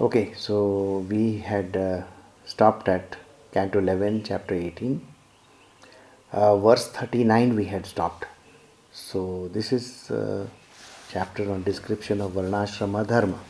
Okay, 0.00 0.32
so 0.34 1.04
we 1.10 1.38
had 1.38 1.76
uh, 1.76 2.02
stopped 2.44 2.88
at 2.88 3.16
Canto 3.52 3.80
11, 3.80 4.22
chapter 4.24 4.54
18. 4.54 5.04
Uh, 6.32 6.56
verse 6.56 6.88
39 6.88 7.56
we 7.56 7.64
had 7.64 7.84
stopped. 7.84 8.24
So 8.92 9.48
this 9.52 9.72
is 9.72 10.10
uh, 10.10 10.46
chapter 11.10 11.50
on 11.50 11.62
description 11.62 12.20
of 12.20 12.32
Varnashrama 12.32 13.06
Dharma. 13.06 13.40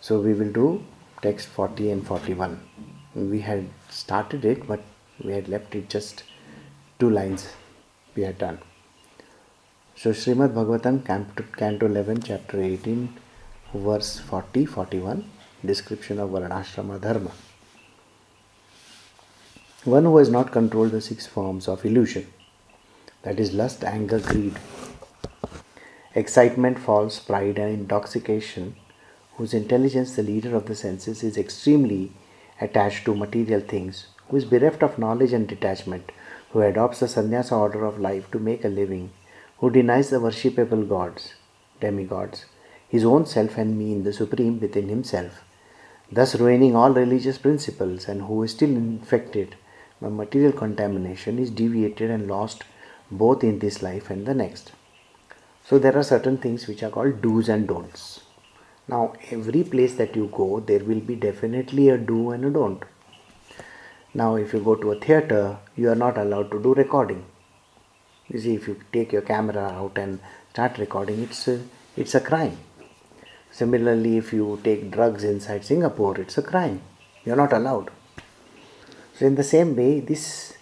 So 0.00 0.20
we 0.20 0.34
will 0.34 0.52
do 0.52 0.84
text 1.22 1.48
40 1.48 1.90
and 1.90 2.06
41. 2.06 2.60
We 3.14 3.40
had 3.40 3.68
started 3.88 4.44
it, 4.44 4.66
but 4.66 4.82
we 5.24 5.32
had 5.32 5.48
left 5.48 5.74
it 5.74 5.88
just 5.88 6.24
two 6.98 7.08
lines 7.08 7.48
we 8.14 8.22
had 8.24 8.36
done. 8.36 8.58
So 9.96 10.10
Srimad 10.10 10.52
Bhagavatam, 10.52 11.06
Canto 11.06 11.44
Canto 11.56 11.86
11, 11.86 12.22
chapter 12.22 12.60
18, 12.60 13.14
verse 13.74 14.18
40 14.18 14.66
41, 14.66 15.24
description 15.64 16.18
of 16.18 16.30
Varnashrama 16.30 17.00
Dharma. 17.00 17.30
One 19.84 20.02
who 20.02 20.16
has 20.16 20.28
not 20.28 20.50
controlled 20.50 20.90
the 20.90 21.00
six 21.00 21.28
forms 21.28 21.68
of 21.68 21.84
illusion, 21.84 22.26
that 23.22 23.38
is, 23.38 23.52
lust, 23.52 23.84
anger, 23.84 24.18
greed, 24.18 24.58
excitement, 26.16 26.80
false 26.80 27.20
pride, 27.20 27.56
and 27.58 27.72
intoxication, 27.72 28.74
whose 29.36 29.54
intelligence, 29.54 30.16
the 30.16 30.24
leader 30.24 30.56
of 30.56 30.66
the 30.66 30.74
senses, 30.74 31.22
is 31.22 31.38
extremely 31.38 32.10
attached 32.60 33.04
to 33.04 33.14
material 33.14 33.60
things, 33.60 34.08
who 34.28 34.38
is 34.38 34.44
bereft 34.44 34.82
of 34.82 34.98
knowledge 34.98 35.32
and 35.32 35.46
detachment, 35.46 36.10
who 36.50 36.62
adopts 36.62 36.98
the 36.98 37.06
sannyasa 37.06 37.54
order 37.54 37.84
of 37.84 38.00
life 38.00 38.28
to 38.32 38.40
make 38.40 38.64
a 38.64 38.68
living, 38.68 39.12
who 39.58 39.70
denies 39.70 40.10
the 40.10 40.20
worshipable 40.20 40.88
gods, 40.88 41.34
demigods, 41.80 42.46
his 42.88 43.04
own 43.04 43.26
self 43.26 43.56
and 43.56 43.78
me 43.78 43.92
in 43.92 44.04
the 44.04 44.12
supreme 44.12 44.60
within 44.60 44.88
himself, 44.88 45.42
thus 46.10 46.34
ruining 46.36 46.76
all 46.76 46.90
religious 46.90 47.38
principles, 47.38 48.08
and 48.08 48.22
who 48.22 48.42
is 48.42 48.52
still 48.52 48.70
infected 48.70 49.56
by 50.00 50.08
material 50.08 50.52
contamination, 50.52 51.38
is 51.38 51.50
deviated 51.50 52.10
and 52.10 52.28
lost 52.28 52.64
both 53.10 53.42
in 53.42 53.58
this 53.58 53.82
life 53.82 54.10
and 54.10 54.26
the 54.26 54.34
next. 54.34 54.72
So, 55.64 55.78
there 55.78 55.96
are 55.96 56.02
certain 56.02 56.38
things 56.38 56.66
which 56.66 56.82
are 56.82 56.90
called 56.90 57.22
do's 57.22 57.48
and 57.48 57.66
don'ts. 57.66 58.20
Now, 58.86 59.14
every 59.30 59.64
place 59.64 59.94
that 59.94 60.14
you 60.14 60.28
go, 60.30 60.60
there 60.60 60.84
will 60.84 61.00
be 61.00 61.16
definitely 61.16 61.88
a 61.88 61.96
do 61.96 62.30
and 62.32 62.44
a 62.44 62.50
don't. 62.50 62.82
Now, 64.12 64.36
if 64.36 64.52
you 64.52 64.60
go 64.60 64.74
to 64.74 64.92
a 64.92 65.00
theater, 65.00 65.58
you 65.74 65.90
are 65.90 65.94
not 65.94 66.18
allowed 66.18 66.50
to 66.50 66.62
do 66.62 66.74
recording. 66.74 67.24
You 68.28 68.40
see, 68.40 68.54
if 68.54 68.66
you 68.66 68.80
take 68.92 69.12
your 69.12 69.22
camera 69.22 69.64
out 69.68 69.98
and 69.98 70.20
start 70.50 70.78
recording, 70.78 71.22
it's 71.22 71.46
a, 71.46 71.60
it's 71.96 72.14
a 72.14 72.20
crime. 72.20 72.56
Similarly, 73.50 74.16
if 74.16 74.32
you 74.32 74.60
take 74.64 74.90
drugs 74.90 75.24
inside 75.24 75.64
Singapore, 75.64 76.20
it's 76.20 76.38
a 76.38 76.42
crime. 76.42 76.80
You're 77.24 77.36
not 77.36 77.52
allowed. 77.52 77.90
So, 79.14 79.26
in 79.26 79.34
the 79.34 79.44
same 79.44 79.76
way, 79.76 80.00
this 80.00 80.54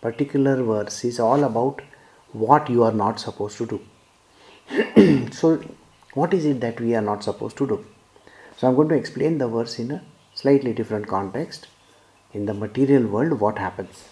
particular 0.00 0.62
verse 0.62 1.04
is 1.04 1.20
all 1.20 1.44
about 1.44 1.82
what 2.32 2.68
you 2.70 2.82
are 2.82 2.92
not 2.92 3.20
supposed 3.20 3.58
to 3.58 3.66
do. 3.66 5.30
so, 5.32 5.62
what 6.14 6.34
is 6.34 6.44
it 6.44 6.60
that 6.60 6.80
we 6.80 6.94
are 6.94 7.02
not 7.02 7.22
supposed 7.22 7.56
to 7.58 7.66
do? 7.66 7.86
So, 8.56 8.66
I'm 8.66 8.74
going 8.74 8.88
to 8.88 8.96
explain 8.96 9.38
the 9.38 9.46
verse 9.46 9.78
in 9.78 9.90
a 9.90 10.02
slightly 10.34 10.72
different 10.72 11.06
context. 11.06 11.68
In 12.32 12.46
the 12.46 12.54
material 12.54 13.06
world, 13.06 13.40
what 13.40 13.58
happens? 13.58 14.08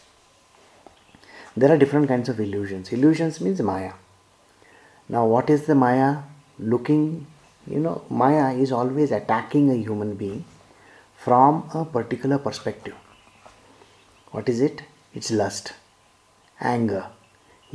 There 1.57 1.73
are 1.73 1.79
different 1.79 2.09
kinds 2.09 2.29
of 2.29 2.39
illusions. 2.39 2.93
Illusions 2.93 3.41
means 3.41 3.61
Maya. 3.63 3.93
Now, 5.09 5.27
what 5.27 5.49
is 5.49 5.67
the 5.67 5.75
Maya? 5.75 6.19
Looking 6.59 7.27
you 7.67 7.81
know, 7.81 8.03
Maya 8.09 8.55
is 8.55 8.71
always 8.71 9.11
attacking 9.11 9.71
a 9.71 9.75
human 9.75 10.15
being 10.15 10.45
from 11.17 11.69
a 11.75 11.85
particular 11.85 12.39
perspective. 12.39 12.95
What 14.31 14.49
is 14.49 14.61
it? 14.61 14.83
It's 15.15 15.31
lust, 15.31 15.73
anger, 16.61 17.07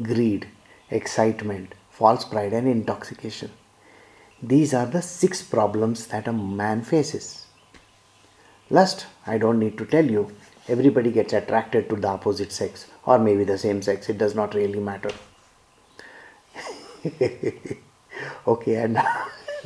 greed, 0.02 0.48
excitement, 0.90 1.74
false 1.90 2.24
pride, 2.24 2.54
and 2.54 2.68
intoxication. 2.68 3.52
These 4.42 4.74
are 4.74 4.86
the 4.86 5.02
six 5.02 5.42
problems 5.42 6.08
that 6.08 6.28
a 6.28 6.34
man 6.34 6.84
faces. 6.84 7.48
Lust, 8.70 9.08
I 9.28 9.38
don't 9.38 9.60
need 9.60 9.78
to 9.78 9.86
tell 9.86 10.06
you, 10.06 10.32
everybody 10.68 11.12
gets 11.12 11.34
attracted 11.34 11.90
to 11.90 11.96
the 11.96 12.08
opposite 12.08 12.52
sex 12.52 12.86
or 13.06 13.20
maybe 13.20 13.44
the 13.44 13.58
same 13.58 13.82
sex, 13.82 14.10
it 14.10 14.18
does 14.18 14.36
not 14.36 14.54
really 14.54 14.80
matter. 14.80 15.12
okay, 18.48 18.76
and 18.76 19.02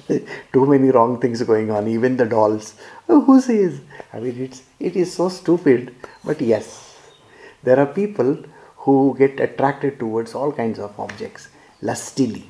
too 0.53 0.65
many 0.65 0.89
wrong 0.89 1.19
things 1.19 1.41
going 1.43 1.71
on 1.71 1.87
even 1.87 2.17
the 2.17 2.25
dolls. 2.25 2.75
Oh, 3.09 3.21
who 3.21 3.41
says? 3.41 3.81
I 4.13 4.19
mean 4.19 4.41
it's 4.41 4.63
it 4.79 4.95
is 4.95 5.13
so 5.13 5.29
stupid 5.29 5.95
but 6.23 6.41
yes 6.41 6.97
there 7.63 7.79
are 7.79 7.85
people 7.85 8.37
who 8.83 9.15
get 9.17 9.39
attracted 9.39 9.99
towards 9.99 10.35
all 10.35 10.51
kinds 10.51 10.79
of 10.79 10.99
objects 10.99 11.49
lustily. 11.81 12.45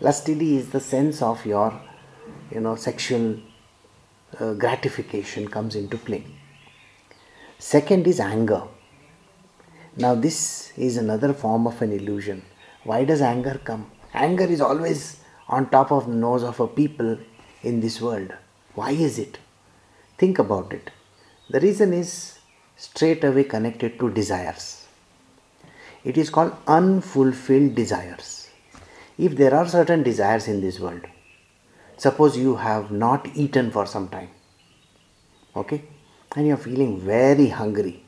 Lustily 0.00 0.56
is 0.56 0.70
the 0.70 0.80
sense 0.80 1.22
of 1.22 1.46
your 1.46 1.80
you 2.50 2.60
know 2.60 2.76
sexual 2.76 3.38
uh, 4.40 4.54
gratification 4.54 5.48
comes 5.48 5.74
into 5.76 5.96
play. 5.96 6.24
Second 7.58 8.06
is 8.06 8.20
anger 8.20 8.62
now 9.98 10.14
this 10.14 10.72
is 10.76 10.96
another 10.96 11.32
form 11.32 11.66
of 11.66 11.80
an 11.82 11.92
illusion 11.92 12.42
why 12.84 13.04
does 13.04 13.20
anger 13.20 13.60
come 13.70 13.84
anger 14.14 14.44
is 14.44 14.60
always 14.60 15.20
on 15.48 15.68
top 15.70 15.90
of 15.90 16.06
the 16.06 16.14
nose 16.14 16.42
of 16.42 16.60
a 16.60 16.66
people 16.66 17.18
in 17.62 17.80
this 17.80 18.00
world. 18.00 18.32
Why 18.74 18.90
is 18.90 19.18
it? 19.18 19.38
Think 20.18 20.38
about 20.38 20.72
it. 20.72 20.90
The 21.50 21.60
reason 21.60 21.92
is 21.92 22.38
straight 22.76 23.24
away 23.24 23.44
connected 23.44 23.98
to 23.98 24.10
desires. 24.10 24.86
It 26.04 26.16
is 26.16 26.30
called 26.30 26.56
unfulfilled 26.66 27.74
desires. 27.74 28.50
If 29.16 29.36
there 29.36 29.54
are 29.54 29.66
certain 29.66 30.02
desires 30.02 30.46
in 30.46 30.60
this 30.60 30.78
world, 30.78 31.06
suppose 31.96 32.36
you 32.36 32.56
have 32.56 32.92
not 32.92 33.26
eaten 33.34 33.70
for 33.72 33.84
some 33.84 34.08
time, 34.08 34.28
okay, 35.56 35.82
and 36.36 36.46
you 36.46 36.54
are 36.54 36.58
feeling 36.58 37.00
very 37.00 37.48
hungry, 37.48 38.04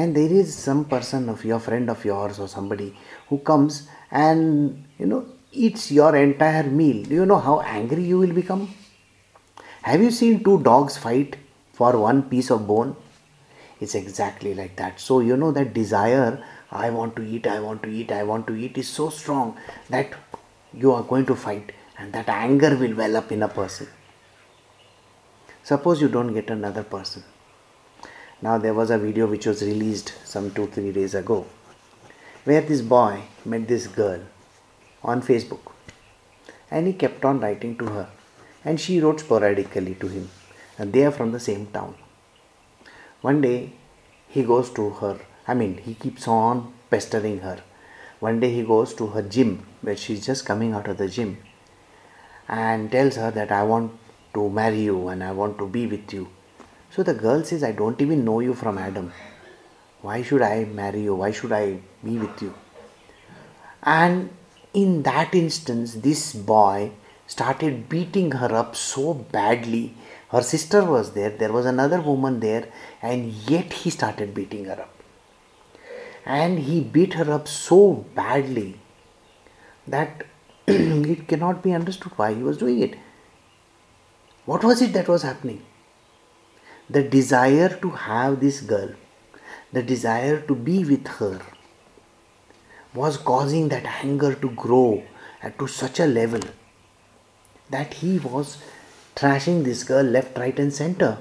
and 0.00 0.16
there 0.18 0.32
is 0.40 0.54
some 0.66 0.84
person 0.94 1.28
of 1.34 1.44
your 1.50 1.60
friend 1.66 1.90
of 1.94 2.04
yours 2.10 2.38
or 2.38 2.48
somebody 2.56 2.88
who 3.28 3.38
comes 3.50 3.76
and 4.10 4.84
you 4.98 5.06
know 5.10 5.22
eats 5.52 5.90
your 5.90 6.14
entire 6.16 6.64
meal, 6.64 7.02
do 7.04 7.14
you 7.14 7.26
know 7.26 7.38
how 7.38 7.60
angry 7.60 8.04
you 8.04 8.18
will 8.18 8.32
become? 8.32 8.72
Have 9.82 10.02
you 10.02 10.10
seen 10.10 10.44
two 10.44 10.62
dogs 10.62 10.96
fight 10.96 11.36
for 11.72 11.96
one 11.98 12.22
piece 12.22 12.50
of 12.50 12.66
bone? 12.66 12.96
It's 13.80 13.94
exactly 13.94 14.54
like 14.54 14.76
that. 14.76 15.00
So, 15.00 15.20
you 15.20 15.36
know, 15.36 15.52
that 15.52 15.72
desire, 15.72 16.44
I 16.70 16.90
want 16.90 17.16
to 17.16 17.22
eat, 17.22 17.46
I 17.46 17.60
want 17.60 17.82
to 17.84 17.88
eat, 17.88 18.12
I 18.12 18.22
want 18.22 18.46
to 18.48 18.54
eat, 18.54 18.76
is 18.76 18.88
so 18.88 19.08
strong 19.08 19.56
that 19.88 20.12
you 20.74 20.92
are 20.92 21.02
going 21.02 21.26
to 21.26 21.34
fight, 21.34 21.72
and 21.98 22.12
that 22.12 22.28
anger 22.28 22.76
will 22.76 22.94
well 22.94 23.16
up 23.16 23.32
in 23.32 23.42
a 23.42 23.48
person. 23.48 23.88
Suppose 25.62 26.00
you 26.00 26.08
don't 26.08 26.34
get 26.34 26.50
another 26.50 26.82
person. 26.82 27.24
Now, 28.42 28.56
there 28.56 28.72
was 28.74 28.90
a 28.90 28.98
video 28.98 29.26
which 29.26 29.46
was 29.46 29.62
released 29.62 30.14
some 30.24 30.50
two, 30.50 30.66
three 30.66 30.92
days 30.92 31.14
ago 31.14 31.46
where 32.44 32.62
this 32.62 32.80
boy 32.80 33.22
met 33.44 33.68
this 33.68 33.86
girl 33.86 34.20
on 35.02 35.20
Facebook. 35.22 35.72
And 36.70 36.86
he 36.86 36.92
kept 36.94 37.24
on 37.24 37.40
writing 37.40 37.76
to 37.78 37.86
her. 37.86 38.08
And 38.64 38.80
she 38.80 39.00
wrote 39.00 39.20
sporadically 39.20 39.94
to 39.96 40.08
him. 40.08 40.30
And 40.78 40.92
they 40.92 41.04
are 41.04 41.10
from 41.10 41.32
the 41.32 41.40
same 41.40 41.66
town. 41.66 41.94
One 43.20 43.42
day 43.42 43.72
he 44.28 44.42
goes 44.42 44.70
to 44.70 44.90
her. 44.90 45.20
I 45.46 45.54
mean, 45.54 45.76
he 45.78 45.94
keeps 45.94 46.26
on 46.26 46.72
pestering 46.90 47.40
her. 47.40 47.62
One 48.20 48.40
day 48.40 48.50
he 48.54 48.62
goes 48.62 48.94
to 48.94 49.08
her 49.08 49.22
gym 49.22 49.66
where 49.82 49.96
she's 49.96 50.24
just 50.24 50.46
coming 50.46 50.72
out 50.72 50.88
of 50.88 50.96
the 50.98 51.08
gym 51.08 51.38
and 52.48 52.90
tells 52.90 53.16
her 53.16 53.30
that 53.30 53.52
I 53.52 53.62
want 53.62 53.92
to 54.34 54.48
marry 54.48 54.80
you 54.80 55.08
and 55.08 55.22
I 55.22 55.32
want 55.32 55.58
to 55.58 55.66
be 55.66 55.86
with 55.86 56.12
you. 56.12 56.28
So 56.90 57.04
the 57.04 57.14
girl 57.14 57.44
says, 57.44 57.62
I 57.62 57.72
don't 57.72 58.00
even 58.02 58.24
know 58.24 58.40
you 58.40 58.52
from 58.52 58.76
Adam. 58.76 59.12
Why 60.02 60.22
should 60.22 60.42
I 60.42 60.64
marry 60.64 61.02
you? 61.02 61.14
Why 61.14 61.30
should 61.30 61.52
I 61.52 61.78
be 62.02 62.18
with 62.18 62.42
you? 62.42 62.54
And 63.82 64.30
in 64.74 65.02
that 65.04 65.34
instance, 65.34 65.94
this 65.94 66.34
boy 66.34 66.92
started 67.26 67.88
beating 67.88 68.32
her 68.32 68.52
up 68.54 68.74
so 68.74 69.14
badly. 69.14 69.94
Her 70.30 70.42
sister 70.42 70.84
was 70.84 71.12
there, 71.12 71.30
there 71.30 71.52
was 71.52 71.66
another 71.66 72.00
woman 72.00 72.40
there, 72.40 72.68
and 73.02 73.32
yet 73.32 73.72
he 73.72 73.90
started 73.90 74.34
beating 74.34 74.64
her 74.64 74.80
up. 74.80 74.94
And 76.26 76.58
he 76.58 76.80
beat 76.80 77.14
her 77.14 77.32
up 77.32 77.46
so 77.46 78.04
badly 78.14 78.78
that 79.86 80.24
it 80.66 81.28
cannot 81.28 81.62
be 81.62 81.72
understood 81.72 82.12
why 82.16 82.34
he 82.34 82.42
was 82.42 82.58
doing 82.58 82.80
it. 82.80 82.96
What 84.44 84.64
was 84.64 84.82
it 84.82 84.92
that 84.92 85.08
was 85.08 85.22
happening? 85.22 85.62
The 86.92 87.04
desire 87.04 87.68
to 87.82 87.90
have 87.90 88.40
this 88.40 88.60
girl, 88.60 88.90
the 89.72 89.80
desire 89.80 90.40
to 90.40 90.56
be 90.56 90.84
with 90.84 91.06
her 91.06 91.40
was 92.92 93.16
causing 93.16 93.68
that 93.68 93.84
anger 94.04 94.34
to 94.34 94.50
grow 94.50 95.04
to 95.56 95.66
such 95.68 96.00
a 96.00 96.06
level 96.06 96.40
that 97.70 97.94
he 97.94 98.18
was 98.18 98.58
trashing 99.14 99.62
this 99.62 99.84
girl 99.84 100.02
left, 100.02 100.36
right, 100.36 100.58
and 100.58 100.74
center. 100.74 101.18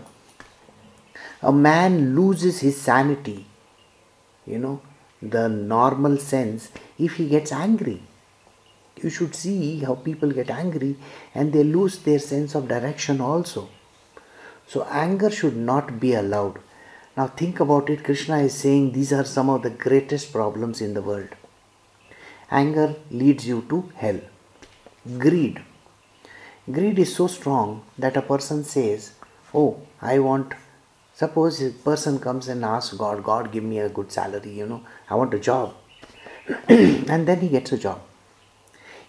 A 1.43 1.53
man 1.53 2.15
loses 2.15 2.61
his 2.61 2.81
sanity, 2.81 3.45
you 4.47 4.57
know, 4.57 4.81
the 5.21 5.47
normal 5.47 6.17
sense, 6.17 6.69
if 6.97 7.17
he 7.17 7.29
gets 7.29 7.51
angry. 7.51 8.01
You 9.03 9.11
should 9.11 9.35
see 9.35 9.81
how 9.81 9.93
people 9.93 10.31
get 10.31 10.49
angry 10.49 10.95
and 11.35 11.53
they 11.53 11.63
lose 11.63 11.99
their 11.99 12.19
sense 12.19 12.55
of 12.55 12.67
direction 12.67 13.21
also. 13.21 13.69
So, 14.71 14.83
anger 14.83 15.31
should 15.31 15.57
not 15.57 15.99
be 15.99 16.13
allowed. 16.13 16.59
Now, 17.17 17.25
think 17.25 17.59
about 17.59 17.89
it. 17.89 18.03
Krishna 18.03 18.37
is 18.47 18.53
saying 18.53 18.91
these 18.91 19.11
are 19.11 19.25
some 19.25 19.49
of 19.49 19.63
the 19.63 19.71
greatest 19.71 20.31
problems 20.31 20.79
in 20.79 20.93
the 20.93 21.01
world. 21.01 21.29
Anger 22.51 22.95
leads 23.09 23.47
you 23.47 23.65
to 23.69 23.91
hell. 23.95 24.19
Greed. 25.17 25.63
Greed 26.71 26.99
is 26.99 27.15
so 27.15 27.25
strong 27.25 27.81
that 27.97 28.15
a 28.15 28.21
person 28.21 28.63
says, 28.63 29.13
Oh, 29.55 29.81
I 30.03 30.19
want. 30.19 30.53
Suppose 31.15 31.61
a 31.63 31.71
person 31.71 32.19
comes 32.19 32.47
and 32.47 32.63
asks 32.63 32.93
God, 32.93 33.23
God, 33.23 33.51
give 33.51 33.63
me 33.63 33.79
a 33.79 33.89
good 33.89 34.11
salary, 34.11 34.51
you 34.51 34.67
know, 34.67 34.83
I 35.09 35.15
want 35.15 35.33
a 35.33 35.39
job. 35.39 35.73
and 36.69 37.27
then 37.27 37.41
he 37.41 37.49
gets 37.49 37.71
a 37.71 37.77
job. 37.77 38.01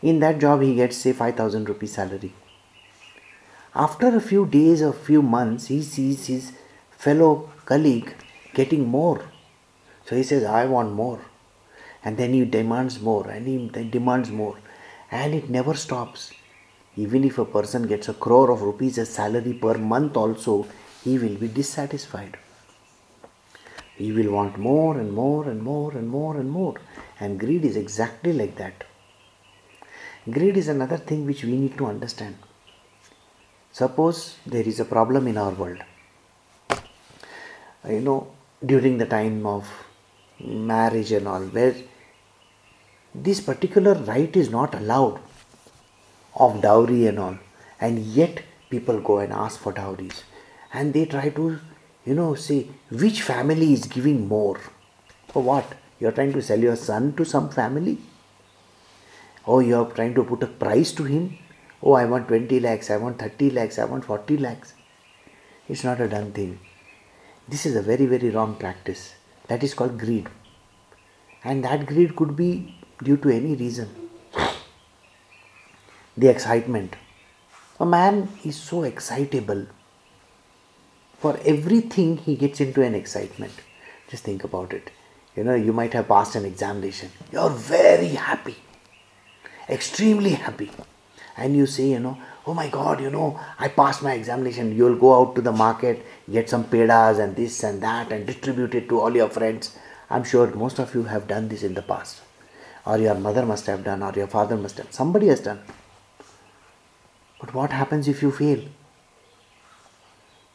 In 0.00 0.20
that 0.20 0.38
job, 0.38 0.62
he 0.62 0.74
gets, 0.74 0.96
say, 0.96 1.12
5000 1.12 1.68
rupees 1.68 1.92
salary. 1.92 2.32
After 3.74 4.08
a 4.08 4.20
few 4.20 4.46
days 4.46 4.82
or 4.82 4.92
few 4.92 5.22
months, 5.22 5.68
he 5.68 5.82
sees 5.82 6.26
his 6.26 6.52
fellow 6.90 7.50
colleague 7.64 8.14
getting 8.52 8.88
more. 8.88 9.22
So 10.06 10.16
he 10.16 10.24
says, 10.24 10.42
I 10.42 10.64
want 10.64 10.92
more. 10.92 11.20
And 12.02 12.16
then 12.16 12.32
he 12.32 12.44
demands 12.44 13.00
more 13.00 13.28
and 13.28 13.46
he 13.46 13.84
demands 13.84 14.30
more. 14.30 14.58
And 15.12 15.34
it 15.34 15.48
never 15.48 15.74
stops. 15.74 16.32
Even 16.96 17.22
if 17.22 17.38
a 17.38 17.44
person 17.44 17.86
gets 17.86 18.08
a 18.08 18.14
crore 18.14 18.50
of 18.50 18.62
rupees 18.62 18.98
as 18.98 19.10
salary 19.10 19.54
per 19.54 19.74
month, 19.74 20.16
also, 20.16 20.66
he 21.04 21.18
will 21.18 21.36
be 21.36 21.46
dissatisfied. 21.46 22.36
He 23.94 24.10
will 24.10 24.32
want 24.32 24.58
more 24.58 24.98
and 24.98 25.12
more 25.12 25.48
and 25.48 25.62
more 25.62 25.92
and 25.92 26.08
more 26.08 26.36
and 26.36 26.50
more. 26.50 26.74
And 27.20 27.38
greed 27.38 27.64
is 27.64 27.76
exactly 27.76 28.32
like 28.32 28.56
that. 28.56 28.82
Greed 30.28 30.56
is 30.56 30.68
another 30.68 30.96
thing 30.96 31.24
which 31.24 31.44
we 31.44 31.56
need 31.56 31.78
to 31.78 31.86
understand. 31.86 32.36
Suppose 33.72 34.36
there 34.46 34.62
is 34.62 34.80
a 34.80 34.84
problem 34.84 35.28
in 35.28 35.38
our 35.38 35.52
world. 35.52 35.78
You 37.88 38.00
know, 38.00 38.32
during 38.64 38.98
the 38.98 39.06
time 39.06 39.46
of 39.46 39.68
marriage 40.38 41.12
and 41.12 41.28
all, 41.28 41.42
where 41.42 41.74
this 43.14 43.40
particular 43.40 43.94
rite 43.94 44.36
is 44.36 44.50
not 44.50 44.74
allowed 44.74 45.20
of 46.34 46.60
dowry 46.60 47.06
and 47.06 47.18
all, 47.18 47.38
and 47.80 47.98
yet 47.98 48.42
people 48.70 49.00
go 49.00 49.18
and 49.18 49.32
ask 49.32 49.58
for 49.58 49.72
dowries 49.72 50.24
and 50.72 50.92
they 50.92 51.04
try 51.04 51.28
to, 51.30 51.58
you 52.04 52.14
know, 52.14 52.34
say 52.34 52.68
which 52.90 53.22
family 53.22 53.72
is 53.72 53.86
giving 53.86 54.28
more. 54.28 54.60
For 55.28 55.42
what? 55.42 55.74
You're 55.98 56.12
trying 56.12 56.32
to 56.32 56.42
sell 56.42 56.58
your 56.58 56.76
son 56.76 57.14
to 57.16 57.24
some 57.24 57.50
family? 57.50 57.98
Or 59.44 59.62
you're 59.62 59.86
trying 59.86 60.14
to 60.14 60.24
put 60.24 60.42
a 60.42 60.46
price 60.46 60.92
to 60.92 61.04
him? 61.04 61.38
Oh, 61.82 61.92
I 61.92 62.04
want 62.04 62.28
20 62.28 62.60
lakhs, 62.60 62.90
I 62.90 62.96
want 62.96 63.18
30 63.18 63.50
lakhs, 63.50 63.78
I 63.78 63.84
want 63.84 64.04
40 64.04 64.36
lakhs. 64.36 64.74
It's 65.68 65.84
not 65.84 66.00
a 66.00 66.08
done 66.08 66.32
thing. 66.32 66.58
This 67.48 67.66
is 67.66 67.76
a 67.76 67.82
very, 67.82 68.06
very 68.06 68.30
wrong 68.30 68.56
practice. 68.56 69.14
That 69.48 69.62
is 69.62 69.74
called 69.74 69.98
greed. 69.98 70.28
And 71.42 71.64
that 71.64 71.86
greed 71.86 72.16
could 72.16 72.36
be 72.36 72.74
due 73.02 73.16
to 73.16 73.30
any 73.30 73.54
reason. 73.54 73.88
The 76.16 76.28
excitement. 76.28 76.96
A 77.78 77.86
man 77.86 78.28
is 78.44 78.56
so 78.56 78.82
excitable. 78.82 79.66
For 81.18 81.38
everything, 81.44 82.18
he 82.18 82.36
gets 82.36 82.60
into 82.60 82.82
an 82.82 82.94
excitement. 82.94 83.52
Just 84.08 84.24
think 84.24 84.44
about 84.44 84.72
it. 84.72 84.90
You 85.34 85.44
know, 85.44 85.54
you 85.54 85.72
might 85.72 85.94
have 85.94 86.08
passed 86.08 86.34
an 86.34 86.44
examination. 86.44 87.10
You're 87.32 87.50
very 87.50 88.08
happy 88.08 88.56
extremely 89.70 90.30
happy. 90.30 90.70
And 91.36 91.56
you 91.56 91.66
say, 91.66 91.90
you 91.90 92.00
know, 92.00 92.18
oh 92.46 92.54
my 92.54 92.68
God, 92.68 93.00
you 93.00 93.10
know, 93.10 93.38
I 93.58 93.68
passed 93.68 94.02
my 94.02 94.14
examination. 94.14 94.76
You'll 94.76 94.96
go 94.96 95.14
out 95.20 95.34
to 95.36 95.40
the 95.40 95.52
market, 95.52 96.04
get 96.30 96.50
some 96.50 96.64
pedas 96.64 97.18
and 97.18 97.36
this 97.36 97.62
and 97.62 97.82
that, 97.82 98.12
and 98.12 98.26
distribute 98.26 98.74
it 98.74 98.88
to 98.88 99.00
all 99.00 99.14
your 99.14 99.28
friends. 99.28 99.76
I'm 100.08 100.24
sure 100.24 100.46
most 100.48 100.78
of 100.78 100.94
you 100.94 101.04
have 101.04 101.28
done 101.28 101.48
this 101.48 101.62
in 101.62 101.74
the 101.74 101.82
past. 101.82 102.22
Or 102.84 102.98
your 102.98 103.14
mother 103.14 103.44
must 103.46 103.66
have 103.66 103.84
done, 103.84 104.02
or 104.02 104.12
your 104.12 104.26
father 104.26 104.56
must 104.56 104.76
have. 104.78 104.86
Done. 104.86 104.92
Somebody 104.92 105.28
has 105.28 105.40
done. 105.40 105.60
But 107.40 107.54
what 107.54 107.72
happens 107.72 108.08
if 108.08 108.22
you 108.22 108.30
fail? 108.30 108.62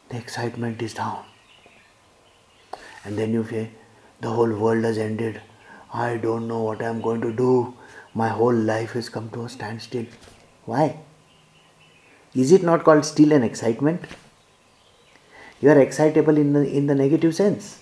The 0.08 0.18
excitement 0.18 0.82
is 0.82 0.94
down. 0.94 1.24
And 3.04 3.16
then 3.16 3.32
you 3.32 3.44
say, 3.44 3.70
the 4.20 4.30
whole 4.30 4.52
world 4.52 4.84
has 4.84 4.98
ended. 4.98 5.40
I 5.92 6.16
don't 6.16 6.48
know 6.48 6.62
what 6.62 6.82
I'm 6.82 7.00
going 7.00 7.20
to 7.22 7.32
do 7.32 7.74
my 8.16 8.28
whole 8.30 8.54
life 8.54 8.92
has 8.92 9.10
come 9.10 9.28
to 9.28 9.44
a 9.44 9.48
standstill. 9.48 10.06
Why? 10.66 10.98
Is 12.34 12.52
it 12.52 12.62
not 12.62 12.84
called 12.84 13.04
still 13.04 13.32
an 13.32 13.42
excitement? 13.42 14.02
You 15.60 15.70
are 15.70 15.80
excitable 15.80 16.36
in 16.36 16.52
the, 16.52 16.68
in 16.68 16.86
the 16.86 16.94
negative 16.94 17.34
sense. 17.34 17.80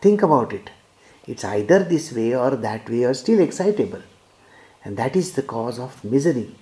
Think 0.00 0.22
about 0.22 0.52
it. 0.52 0.70
It's 1.26 1.44
either 1.44 1.80
this 1.84 2.12
way 2.12 2.34
or 2.34 2.56
that 2.56 2.88
way 2.88 3.04
or 3.04 3.12
still 3.14 3.40
excitable. 3.40 4.02
And 4.84 4.96
that 4.96 5.16
is 5.16 5.32
the 5.32 5.42
cause 5.42 5.78
of 5.78 6.02
misery. 6.04 6.54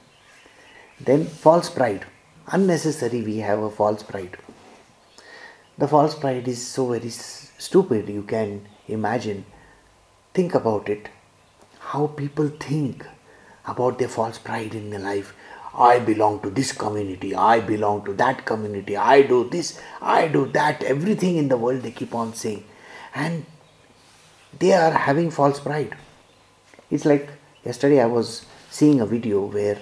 Then 1.00 1.24
false 1.26 1.68
pride. 1.68 2.06
Unnecessary, 2.48 3.22
we 3.22 3.38
have 3.38 3.60
a 3.60 3.70
false 3.70 4.02
pride. 4.02 4.36
The 5.78 5.88
false 5.88 6.14
pride 6.14 6.48
is 6.48 6.64
so 6.64 6.88
very 6.88 7.10
stupid, 7.10 8.08
you 8.08 8.22
can 8.22 8.66
imagine. 8.88 9.44
Think 10.34 10.54
about 10.54 10.88
it 10.88 11.08
how 11.78 12.06
people 12.06 12.48
think 12.48 13.06
about 13.66 13.98
their 13.98 14.08
false 14.08 14.38
pride 14.38 14.74
in 14.74 14.90
their 14.90 15.00
life. 15.00 15.34
I 15.74 16.00
belong 16.00 16.40
to 16.40 16.50
this 16.50 16.72
community, 16.72 17.34
I 17.34 17.60
belong 17.60 18.04
to 18.04 18.12
that 18.14 18.44
community, 18.44 18.94
I 18.96 19.22
do 19.22 19.48
this, 19.48 19.80
I 20.02 20.28
do 20.28 20.46
that, 20.52 20.82
everything 20.82 21.36
in 21.38 21.48
the 21.48 21.56
world 21.56 21.82
they 21.82 21.92
keep 21.92 22.14
on 22.14 22.34
saying. 22.34 22.64
And 23.14 23.46
they 24.58 24.74
are 24.74 24.90
having 24.90 25.30
false 25.30 25.60
pride. 25.60 25.96
It's 26.90 27.06
like 27.06 27.30
yesterday 27.64 28.02
I 28.02 28.06
was 28.06 28.44
seeing 28.70 29.00
a 29.00 29.06
video 29.06 29.46
where 29.46 29.78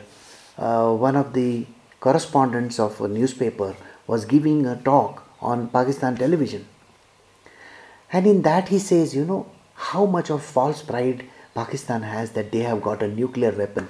uh, 0.56 0.94
one 0.94 1.16
of 1.16 1.32
the 1.32 1.66
correspondents 1.98 2.78
of 2.78 3.00
a 3.00 3.08
newspaper 3.08 3.74
was 4.06 4.24
giving 4.24 4.66
a 4.66 4.76
talk 4.76 5.26
on 5.40 5.68
Pakistan 5.68 6.16
television. 6.16 6.66
And 8.12 8.26
in 8.26 8.42
that 8.42 8.68
he 8.68 8.78
says, 8.78 9.14
you 9.14 9.24
know, 9.24 9.50
how 9.74 10.06
much 10.06 10.30
of 10.30 10.42
false 10.42 10.82
pride 10.82 11.24
Pakistan 11.54 12.02
has 12.02 12.32
that 12.32 12.52
they 12.52 12.60
have 12.60 12.82
got 12.82 13.02
a 13.02 13.08
nuclear 13.08 13.52
weapon. 13.52 13.88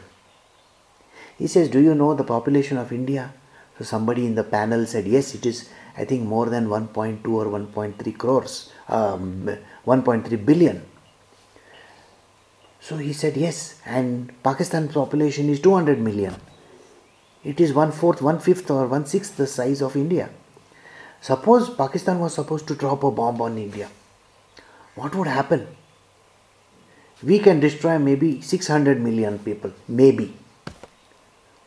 He 1.38 1.46
says, 1.46 1.68
Do 1.68 1.80
you 1.80 1.94
know 1.94 2.14
the 2.14 2.24
population 2.24 2.76
of 2.78 2.92
India? 2.92 3.32
So 3.78 3.84
somebody 3.84 4.26
in 4.26 4.34
the 4.34 4.44
panel 4.44 4.86
said, 4.86 5.06
Yes, 5.06 5.34
it 5.34 5.46
is, 5.46 5.68
I 5.96 6.04
think, 6.04 6.24
more 6.24 6.46
than 6.46 6.68
1.2 6.68 7.26
or 7.28 7.46
1.3 7.46 8.18
crores, 8.18 8.72
um, 8.88 9.48
1.3 9.86 10.44
billion. 10.44 10.82
So 12.80 12.96
he 12.96 13.12
said, 13.12 13.36
Yes, 13.36 13.80
and 13.84 14.32
Pakistan's 14.42 14.92
population 14.92 15.48
is 15.48 15.60
200 15.60 15.98
million. 15.98 16.34
It 17.42 17.58
is 17.58 17.72
one 17.72 17.90
fourth, 17.90 18.20
one 18.20 18.38
fifth, 18.38 18.70
or 18.70 18.86
one 18.86 19.06
sixth 19.06 19.36
the 19.36 19.46
size 19.46 19.80
of 19.80 19.96
India. 19.96 20.28
Suppose 21.22 21.70
Pakistan 21.70 22.18
was 22.18 22.34
supposed 22.34 22.66
to 22.68 22.74
drop 22.74 23.02
a 23.02 23.10
bomb 23.10 23.40
on 23.40 23.56
India. 23.56 23.88
What 24.94 25.14
would 25.14 25.26
happen? 25.26 25.66
We 27.22 27.38
can 27.38 27.60
destroy 27.60 27.98
maybe 27.98 28.40
600 28.40 29.00
million 29.00 29.38
people, 29.38 29.72
maybe. 29.88 30.34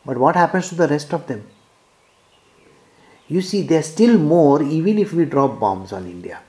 But 0.04 0.18
what 0.18 0.36
happens 0.36 0.68
to 0.68 0.74
the 0.74 0.88
rest 0.88 1.12
of 1.14 1.26
them? 1.26 1.46
You 3.28 3.40
see, 3.40 3.62
there's 3.62 3.86
still 3.86 4.18
more 4.18 4.62
even 4.62 4.98
if 4.98 5.12
we 5.12 5.24
drop 5.24 5.58
bombs 5.58 5.92
on 5.92 6.06
India. 6.06 6.40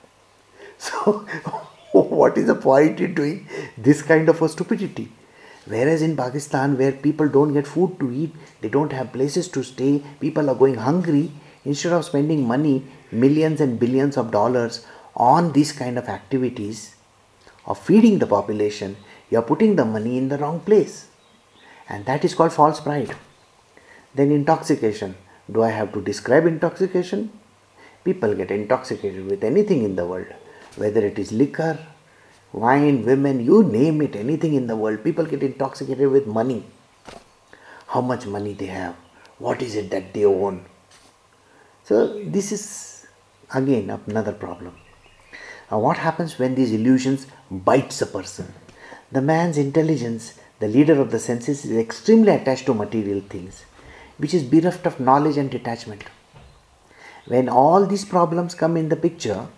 So, 0.78 1.26
what 1.92 2.36
is 2.36 2.48
the 2.48 2.54
point 2.54 3.00
in 3.00 3.14
doing 3.14 3.48
this 3.78 4.02
kind 4.02 4.28
of 4.28 4.42
a 4.42 4.48
stupidity? 4.48 5.10
Whereas 5.64 6.02
in 6.02 6.16
Pakistan, 6.16 6.76
where 6.76 6.92
people 6.92 7.28
don't 7.28 7.54
get 7.54 7.66
food 7.66 7.98
to 7.98 8.12
eat, 8.12 8.34
they 8.60 8.68
don't 8.68 8.92
have 8.92 9.12
places 9.12 9.48
to 9.48 9.62
stay, 9.62 10.02
people 10.20 10.50
are 10.50 10.54
going 10.54 10.74
hungry, 10.74 11.30
instead 11.64 11.92
of 11.92 12.04
spending 12.04 12.46
money, 12.46 12.84
millions 13.10 13.60
and 13.60 13.80
billions 13.80 14.16
of 14.16 14.30
dollars 14.30 14.86
on 15.16 15.52
these 15.52 15.72
kind 15.72 15.98
of 15.98 16.08
activities, 16.08 16.95
of 17.66 17.78
feeding 17.78 18.18
the 18.18 18.26
population, 18.26 18.96
you 19.30 19.38
are 19.38 19.42
putting 19.42 19.76
the 19.76 19.84
money 19.84 20.16
in 20.18 20.28
the 20.28 20.38
wrong 20.38 20.60
place. 20.60 21.08
And 21.88 22.04
that 22.06 22.24
is 22.24 22.34
called 22.34 22.52
false 22.52 22.80
pride. 22.80 23.14
Then 24.14 24.30
intoxication. 24.30 25.16
Do 25.50 25.62
I 25.62 25.70
have 25.70 25.92
to 25.92 26.00
describe 26.00 26.46
intoxication? 26.46 27.30
People 28.04 28.34
get 28.34 28.50
intoxicated 28.50 29.26
with 29.26 29.44
anything 29.44 29.82
in 29.82 29.96
the 29.96 30.06
world, 30.06 30.26
whether 30.76 31.04
it 31.04 31.18
is 31.18 31.32
liquor, 31.32 31.78
wine, 32.52 33.04
women, 33.04 33.44
you 33.44 33.62
name 33.62 34.00
it, 34.02 34.16
anything 34.16 34.54
in 34.54 34.66
the 34.66 34.76
world. 34.76 35.04
People 35.04 35.26
get 35.26 35.42
intoxicated 35.42 36.10
with 36.10 36.26
money. 36.26 36.64
how 37.88 38.00
much 38.00 38.26
money 38.26 38.52
they 38.52 38.66
have, 38.66 38.94
what 39.38 39.62
is 39.62 39.74
it 39.76 39.90
that 39.90 40.12
they 40.12 40.24
own. 40.24 40.64
So, 41.84 42.22
this 42.24 42.52
is 42.52 43.06
again 43.54 43.90
another 44.06 44.32
problem. 44.32 44.74
Now, 45.70 45.80
what 45.80 45.98
happens 45.98 46.38
when 46.38 46.54
these 46.54 46.72
illusions 46.72 47.26
bites 47.50 48.00
a 48.00 48.06
person? 48.06 48.54
The 49.10 49.20
man's 49.20 49.58
intelligence, 49.58 50.34
the 50.60 50.68
leader 50.68 51.00
of 51.00 51.10
the 51.10 51.18
senses, 51.18 51.64
is 51.64 51.76
extremely 51.76 52.32
attached 52.32 52.66
to 52.66 52.74
material 52.74 53.20
things, 53.20 53.64
which 54.18 54.34
is 54.34 54.42
bereft 54.44 54.86
of 54.86 55.00
knowledge 55.00 55.36
and 55.36 55.50
detachment. 55.50 56.04
When 57.26 57.48
all 57.48 57.86
these 57.86 58.04
problems 58.04 58.54
come 58.54 58.76
in 58.76 58.88
the 58.88 58.96
picture, 58.96 59.48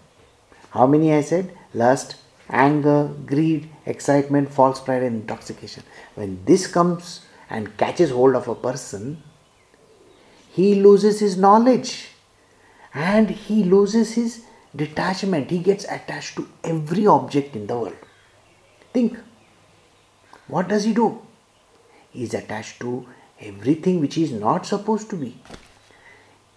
how 0.70 0.86
many 0.86 1.14
I 1.14 1.20
said? 1.20 1.56
Lust, 1.74 2.16
anger, 2.48 3.10
greed, 3.26 3.68
excitement, 3.84 4.50
false 4.50 4.80
pride, 4.80 5.02
and 5.02 5.22
intoxication. 5.22 5.82
When 6.14 6.44
this 6.46 6.66
comes 6.66 7.26
and 7.50 7.76
catches 7.76 8.10
hold 8.10 8.34
of 8.34 8.48
a 8.48 8.54
person, 8.54 9.22
he 10.50 10.74
loses 10.74 11.20
his 11.20 11.36
knowledge 11.36 12.10
and 12.94 13.30
he 13.30 13.62
loses 13.64 14.14
his 14.14 14.44
detachment. 14.74 15.50
He 15.50 15.58
gets 15.58 15.84
attached 15.84 16.36
to 16.36 16.48
every 16.64 17.06
object 17.06 17.56
in 17.56 17.66
the 17.66 17.78
world. 17.78 17.96
Think, 18.92 19.18
what 20.46 20.68
does 20.68 20.84
he 20.84 20.94
do? 20.94 21.22
He 22.10 22.22
is 22.22 22.34
attached 22.34 22.80
to 22.80 23.06
everything 23.40 24.00
which 24.00 24.14
he 24.14 24.24
is 24.24 24.32
not 24.32 24.66
supposed 24.66 25.10
to 25.10 25.16
be. 25.16 25.40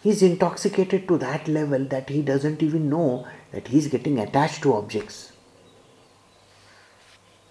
He 0.01 0.09
is 0.09 0.23
intoxicated 0.23 1.07
to 1.07 1.17
that 1.19 1.47
level 1.47 1.85
that 1.85 2.09
he 2.09 2.21
doesn't 2.21 2.63
even 2.63 2.89
know 2.89 3.27
that 3.51 3.67
he 3.67 3.77
is 3.77 3.87
getting 3.87 4.19
attached 4.19 4.63
to 4.63 4.73
objects. 4.73 5.31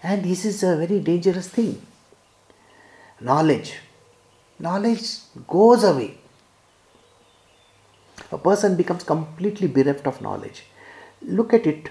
And 0.03 0.23
this 0.23 0.43
is 0.45 0.63
a 0.63 0.75
very 0.75 0.99
dangerous 0.99 1.47
thing. 1.47 1.81
Knowledge. 3.19 3.75
Knowledge 4.59 5.19
goes 5.47 5.83
away. 5.83 6.17
A 8.31 8.37
person 8.37 8.75
becomes 8.75 9.03
completely 9.03 9.67
bereft 9.67 10.07
of 10.07 10.21
knowledge. 10.21 10.63
Look 11.21 11.53
at 11.53 11.67
it 11.67 11.89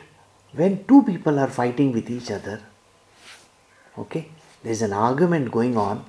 when 0.52 0.84
two 0.84 1.02
people 1.02 1.38
are 1.38 1.48
fighting 1.48 1.92
with 1.92 2.10
each 2.10 2.30
other. 2.30 2.60
Okay, 3.98 4.28
there's 4.62 4.82
an 4.82 4.92
argument 4.92 5.50
going 5.50 5.76
on. 5.76 6.04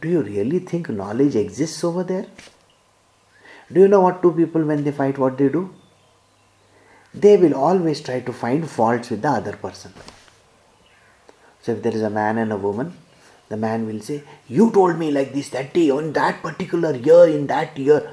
Do 0.00 0.08
you 0.08 0.22
really 0.22 0.58
think 0.58 0.88
knowledge 0.88 1.36
exists 1.36 1.82
over 1.82 2.04
there? 2.04 2.26
Do 3.72 3.80
you 3.80 3.88
know 3.88 4.00
what 4.00 4.22
two 4.22 4.32
people, 4.32 4.64
when 4.64 4.84
they 4.84 4.92
fight, 4.92 5.16
what 5.16 5.38
they 5.38 5.48
do? 5.48 5.74
They 7.14 7.36
will 7.36 7.54
always 7.54 8.00
try 8.00 8.20
to 8.20 8.32
find 8.32 8.68
faults 8.68 9.10
with 9.10 9.22
the 9.22 9.28
other 9.28 9.56
person. 9.56 9.92
So 11.62 11.72
if 11.72 11.82
there 11.82 11.94
is 11.94 12.02
a 12.02 12.10
man 12.10 12.38
and 12.38 12.52
a 12.52 12.56
woman, 12.56 12.96
the 13.48 13.56
man 13.56 13.86
will 13.86 14.00
say, 14.00 14.24
You 14.48 14.70
told 14.72 14.98
me 14.98 15.10
like 15.10 15.32
this 15.32 15.50
that 15.50 15.72
day, 15.72 15.90
on 15.90 16.12
that 16.14 16.42
particular 16.42 16.94
year, 16.96 17.26
in 17.28 17.46
that 17.46 17.78
year. 17.78 18.10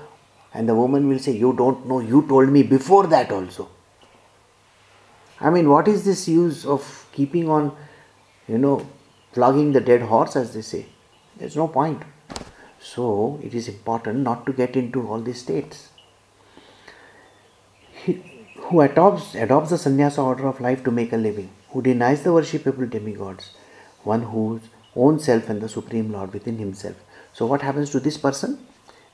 And 0.53 0.67
the 0.67 0.75
woman 0.75 1.07
will 1.07 1.19
say, 1.19 1.31
You 1.31 1.53
don't 1.53 1.87
know, 1.87 1.99
you 1.99 2.25
told 2.27 2.49
me 2.49 2.63
before 2.63 3.07
that 3.07 3.31
also. 3.31 3.69
I 5.39 5.49
mean, 5.49 5.69
what 5.69 5.87
is 5.87 6.03
this 6.03 6.27
use 6.27 6.65
of 6.65 7.07
keeping 7.13 7.49
on, 7.49 7.75
you 8.47 8.57
know, 8.57 8.85
flogging 9.31 9.71
the 9.71 9.79
dead 9.79 10.01
horse, 10.01 10.35
as 10.35 10.53
they 10.53 10.61
say? 10.61 10.85
There's 11.37 11.55
no 11.55 11.67
point. 11.67 12.01
So, 12.81 13.39
it 13.43 13.53
is 13.53 13.67
important 13.67 14.19
not 14.19 14.45
to 14.45 14.53
get 14.53 14.75
into 14.75 15.07
all 15.07 15.19
these 15.21 15.41
states. 15.41 15.89
He, 17.91 18.21
who 18.55 18.81
adopts, 18.81 19.35
adopts 19.35 19.69
the 19.69 19.77
sannyasa 19.77 20.21
order 20.21 20.47
of 20.47 20.61
life 20.61 20.83
to 20.83 20.91
make 20.91 21.13
a 21.13 21.17
living 21.17 21.49
who 21.69 21.81
denies 21.81 22.23
the 22.23 22.29
worshipable 22.29 22.89
demigods, 22.89 23.51
one 24.03 24.23
whose 24.23 24.61
own 24.95 25.19
self 25.19 25.49
and 25.49 25.61
the 25.61 25.69
Supreme 25.69 26.11
Lord 26.11 26.33
within 26.33 26.57
himself. 26.57 26.95
So, 27.33 27.45
what 27.45 27.61
happens 27.61 27.89
to 27.91 27.99
this 27.99 28.17
person? 28.17 28.65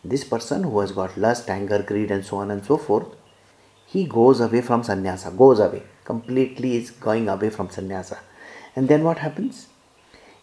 This 0.10 0.24
person 0.24 0.64
who 0.64 0.80
has 0.80 0.92
got 0.92 1.18
lust, 1.18 1.50
anger, 1.50 1.82
greed, 1.82 2.12
and 2.12 2.26
so 2.26 2.38
on 2.38 2.52
and 2.52 2.64
so 2.64 2.78
forth, 2.78 3.08
he 3.86 4.06
goes 4.06 4.40
away 4.40 4.62
from 4.62 4.84
sannyasa, 4.84 5.32
goes 5.32 5.60
away, 5.60 5.84
completely 6.04 6.78
is 6.78 6.92
going 6.92 7.28
away 7.30 7.50
from 7.50 7.70
sannyasa. 7.70 8.20
And 8.76 8.88
then 8.88 9.04
what 9.04 9.20
happens? 9.20 9.68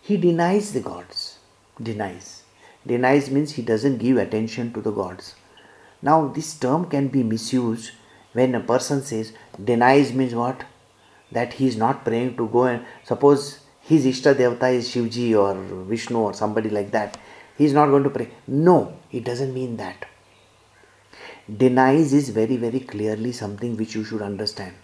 He 0.00 0.16
denies 0.16 0.72
the 0.72 0.80
gods, 0.80 1.38
denies. 1.80 2.42
Denies 2.86 3.30
means 3.30 3.52
he 3.52 3.62
doesn't 3.62 3.98
give 3.98 4.16
attention 4.16 4.72
to 4.72 4.80
the 4.80 4.90
gods. 4.90 5.34
Now, 6.00 6.26
this 6.26 6.54
term 6.58 6.86
can 6.86 7.08
be 7.08 7.22
misused 7.22 7.92
when 8.32 8.54
a 8.54 8.60
person 8.60 9.02
says 9.02 9.32
denies 9.64 10.12
means 10.12 10.34
what? 10.34 10.64
that 11.32 11.54
he 11.54 11.66
is 11.66 11.76
not 11.76 12.04
praying 12.04 12.36
to 12.36 12.48
go 12.48 12.64
and 12.64 12.84
suppose 13.04 13.60
his 13.80 14.06
Ishta 14.06 14.34
Devata 14.34 14.72
is 14.72 14.88
Shivji 14.88 15.34
or 15.36 15.54
Vishnu 15.84 16.18
or 16.18 16.34
somebody 16.34 16.70
like 16.70 16.90
that, 16.92 17.18
he 17.56 17.64
is 17.64 17.72
not 17.72 17.86
going 17.86 18.04
to 18.04 18.10
pray. 18.10 18.30
No, 18.46 18.98
it 19.10 19.24
doesn't 19.24 19.54
mean 19.54 19.76
that. 19.76 20.06
Denies 21.54 22.12
is 22.12 22.30
very, 22.30 22.56
very 22.56 22.80
clearly 22.80 23.32
something 23.32 23.76
which 23.76 23.94
you 23.94 24.04
should 24.04 24.22
understand. 24.22 24.74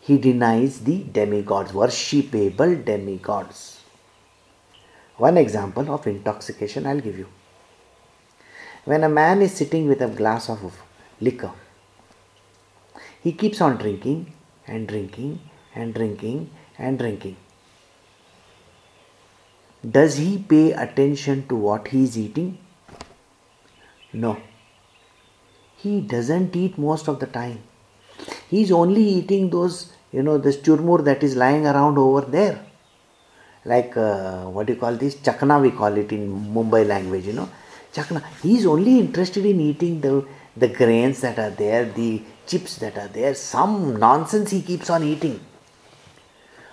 He 0.00 0.18
denies 0.18 0.80
the 0.80 1.04
demigods, 1.04 1.72
worshipable 1.72 2.84
demigods. 2.84 3.80
One 5.16 5.36
example 5.36 5.92
of 5.92 6.06
intoxication 6.06 6.86
I'll 6.86 7.00
give 7.00 7.18
you. 7.18 7.28
When 8.84 9.04
a 9.04 9.08
man 9.08 9.42
is 9.42 9.52
sitting 9.52 9.88
with 9.88 10.00
a 10.00 10.08
glass 10.08 10.48
of 10.48 10.82
liquor, 11.20 11.52
he 13.22 13.32
keeps 13.32 13.60
on 13.60 13.76
drinking 13.76 14.32
and 14.66 14.88
drinking 14.88 15.40
and 15.74 15.92
drinking 15.92 16.50
and 16.78 16.98
drinking. 16.98 17.36
Does 19.88 20.16
he 20.16 20.38
pay 20.38 20.72
attention 20.72 21.48
to 21.48 21.56
what 21.56 21.88
he 21.88 22.04
is 22.04 22.18
eating? 22.18 22.58
No. 24.12 24.36
He 25.76 26.02
doesn't 26.02 26.54
eat 26.54 26.76
most 26.76 27.08
of 27.08 27.18
the 27.18 27.26
time. 27.26 27.60
He's 28.48 28.70
only 28.70 29.02
eating 29.02 29.48
those, 29.48 29.92
you 30.12 30.22
know, 30.22 30.36
this 30.36 30.58
churmur 30.58 31.02
that 31.04 31.22
is 31.22 31.34
lying 31.34 31.66
around 31.66 31.96
over 31.96 32.20
there. 32.20 32.66
Like, 33.64 33.96
uh, 33.96 34.44
what 34.44 34.66
do 34.66 34.74
you 34.74 34.78
call 34.78 34.96
this? 34.96 35.14
Chakna, 35.14 35.60
we 35.60 35.70
call 35.70 35.96
it 35.96 36.12
in 36.12 36.52
Mumbai 36.52 36.86
language, 36.86 37.26
you 37.26 37.32
know. 37.32 37.48
Chakna. 37.94 38.22
He's 38.42 38.66
only 38.66 38.98
interested 38.98 39.46
in 39.46 39.60
eating 39.60 40.02
the, 40.02 40.26
the 40.56 40.68
grains 40.68 41.22
that 41.22 41.38
are 41.38 41.50
there, 41.50 41.86
the 41.86 42.22
chips 42.46 42.76
that 42.76 42.98
are 42.98 43.08
there, 43.08 43.34
some 43.34 43.98
nonsense 43.98 44.50
he 44.50 44.60
keeps 44.60 44.90
on 44.90 45.02
eating. 45.04 45.40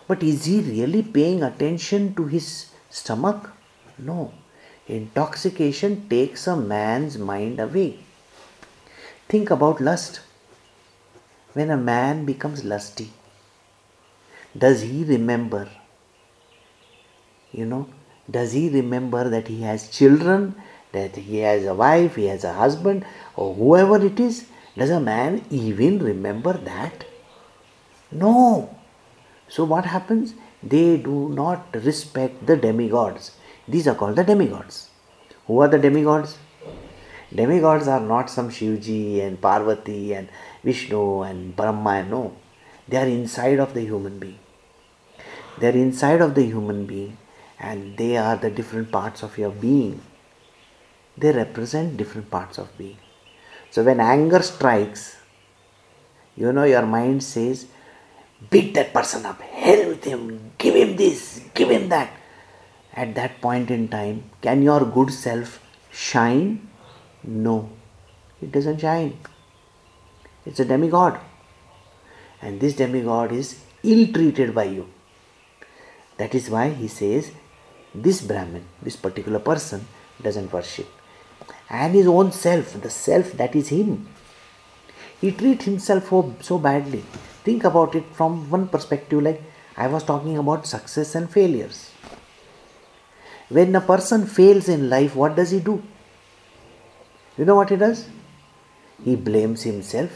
But 0.07 0.23
is 0.23 0.45
he 0.45 0.59
really 0.59 1.03
paying 1.03 1.43
attention 1.43 2.15
to 2.15 2.25
his 2.25 2.71
stomach? 2.97 3.51
No. 3.97 4.33
Intoxication 4.87 6.07
takes 6.09 6.47
a 6.47 6.55
man's 6.55 7.17
mind 7.17 7.59
away. 7.59 7.99
Think 9.27 9.49
about 9.51 9.81
lust. 9.81 10.21
When 11.53 11.71
a 11.71 11.77
man 11.77 12.23
becomes 12.25 12.63
lusty, 12.63 13.11
does 14.57 14.81
he 14.81 15.03
remember? 15.03 15.69
You 17.51 17.65
know, 17.65 17.89
does 18.29 18.53
he 18.53 18.69
remember 18.69 19.29
that 19.29 19.47
he 19.47 19.61
has 19.63 19.89
children, 19.89 20.55
that 20.91 21.15
he 21.15 21.37
has 21.39 21.65
a 21.65 21.73
wife, 21.73 22.15
he 22.15 22.25
has 22.27 22.43
a 22.43 22.53
husband, 22.53 23.05
or 23.35 23.53
whoever 23.55 24.03
it 24.05 24.19
is? 24.19 24.45
Does 24.77 24.91
a 24.91 24.99
man 24.99 25.43
even 25.49 25.99
remember 25.99 26.53
that? 26.53 27.05
No. 28.11 28.75
So, 29.49 29.63
what 29.63 29.85
happens? 29.85 30.33
They 30.63 30.97
do 30.97 31.29
not 31.29 31.75
respect 31.75 32.45
the 32.45 32.57
demigods. 32.57 33.31
These 33.67 33.87
are 33.87 33.95
called 33.95 34.15
the 34.15 34.23
demigods. 34.23 34.89
Who 35.45 35.59
are 35.61 35.67
the 35.67 35.77
demigods? 35.77 36.37
Demigods 37.33 37.87
are 37.87 37.99
not 37.99 38.29
some 38.29 38.49
Shivji 38.49 39.21
and 39.21 39.39
Parvati 39.39 40.13
and 40.13 40.29
Vishnu 40.63 41.21
and 41.21 41.55
Brahma. 41.55 42.03
No, 42.03 42.33
they 42.87 42.97
are 42.97 43.05
inside 43.05 43.59
of 43.59 43.73
the 43.73 43.81
human 43.81 44.17
being. 44.17 44.39
They 45.59 45.67
are 45.67 45.77
inside 45.77 46.21
of 46.21 46.35
the 46.35 46.43
human 46.43 46.85
being 46.85 47.17
and 47.59 47.97
they 47.97 48.17
are 48.17 48.37
the 48.37 48.49
different 48.49 48.91
parts 48.91 49.23
of 49.23 49.37
your 49.37 49.51
being. 49.51 50.01
They 51.17 51.31
represent 51.31 51.97
different 51.97 52.29
parts 52.29 52.57
of 52.57 52.77
being. 52.77 52.97
So 53.71 53.83
when 53.83 53.99
anger 53.99 54.41
strikes, 54.41 55.17
you 56.35 56.51
know 56.53 56.63
your 56.63 56.85
mind 56.85 57.23
says, 57.23 57.65
beat 58.49 58.73
that 58.75 58.93
person 58.93 59.25
up, 59.25 59.41
hell 59.41 59.89
with 59.89 60.03
him, 60.03 60.51
give 60.57 60.75
him 60.75 60.95
this, 60.95 61.41
give 61.53 61.69
him 61.69 61.89
that. 61.89 62.11
At 62.93 63.13
that 63.15 63.41
point 63.41 63.69
in 63.69 63.87
time, 63.87 64.29
can 64.41 64.61
your 64.61 64.85
good 64.85 65.11
self 65.11 65.59
shine? 65.91 66.67
No, 67.23 67.69
it 68.41 68.51
doesn't 68.51 68.79
shine. 68.79 69.19
It's 70.45 70.59
a 70.59 70.65
demigod. 70.65 71.19
And 72.41 72.59
this 72.59 72.75
demigod 72.75 73.31
is 73.31 73.59
ill 73.83 74.11
treated 74.13 74.53
by 74.55 74.65
you. 74.65 74.87
That 76.17 76.33
is 76.33 76.49
why 76.49 76.69
he 76.69 76.87
says 76.87 77.31
this 77.93 78.21
Brahmin, 78.21 78.65
this 78.81 78.95
particular 78.95 79.39
person, 79.39 79.87
doesn't 80.21 80.51
worship. 80.51 80.87
And 81.69 81.93
his 81.93 82.07
own 82.07 82.31
self, 82.31 82.81
the 82.81 82.89
self 82.89 83.33
that 83.33 83.55
is 83.55 83.69
him, 83.69 84.07
he 85.19 85.31
treats 85.31 85.65
himself 85.65 86.09
so 86.41 86.57
badly 86.57 87.03
think 87.47 87.63
about 87.63 87.95
it 87.95 88.05
from 88.19 88.49
one 88.55 88.67
perspective 88.67 89.21
like 89.27 89.41
I 89.77 89.87
was 89.87 90.03
talking 90.03 90.37
about 90.37 90.67
success 90.67 91.15
and 91.15 91.29
failures. 91.29 91.91
When 93.49 93.75
a 93.75 93.81
person 93.81 94.25
fails 94.25 94.67
in 94.67 94.89
life, 94.89 95.15
what 95.15 95.35
does 95.35 95.51
he 95.51 95.59
do? 95.59 95.81
You 97.37 97.45
know 97.45 97.55
what 97.55 97.69
he 97.69 97.77
does? 97.77 98.09
He 99.05 99.15
blames 99.15 99.63
himself, 99.63 100.11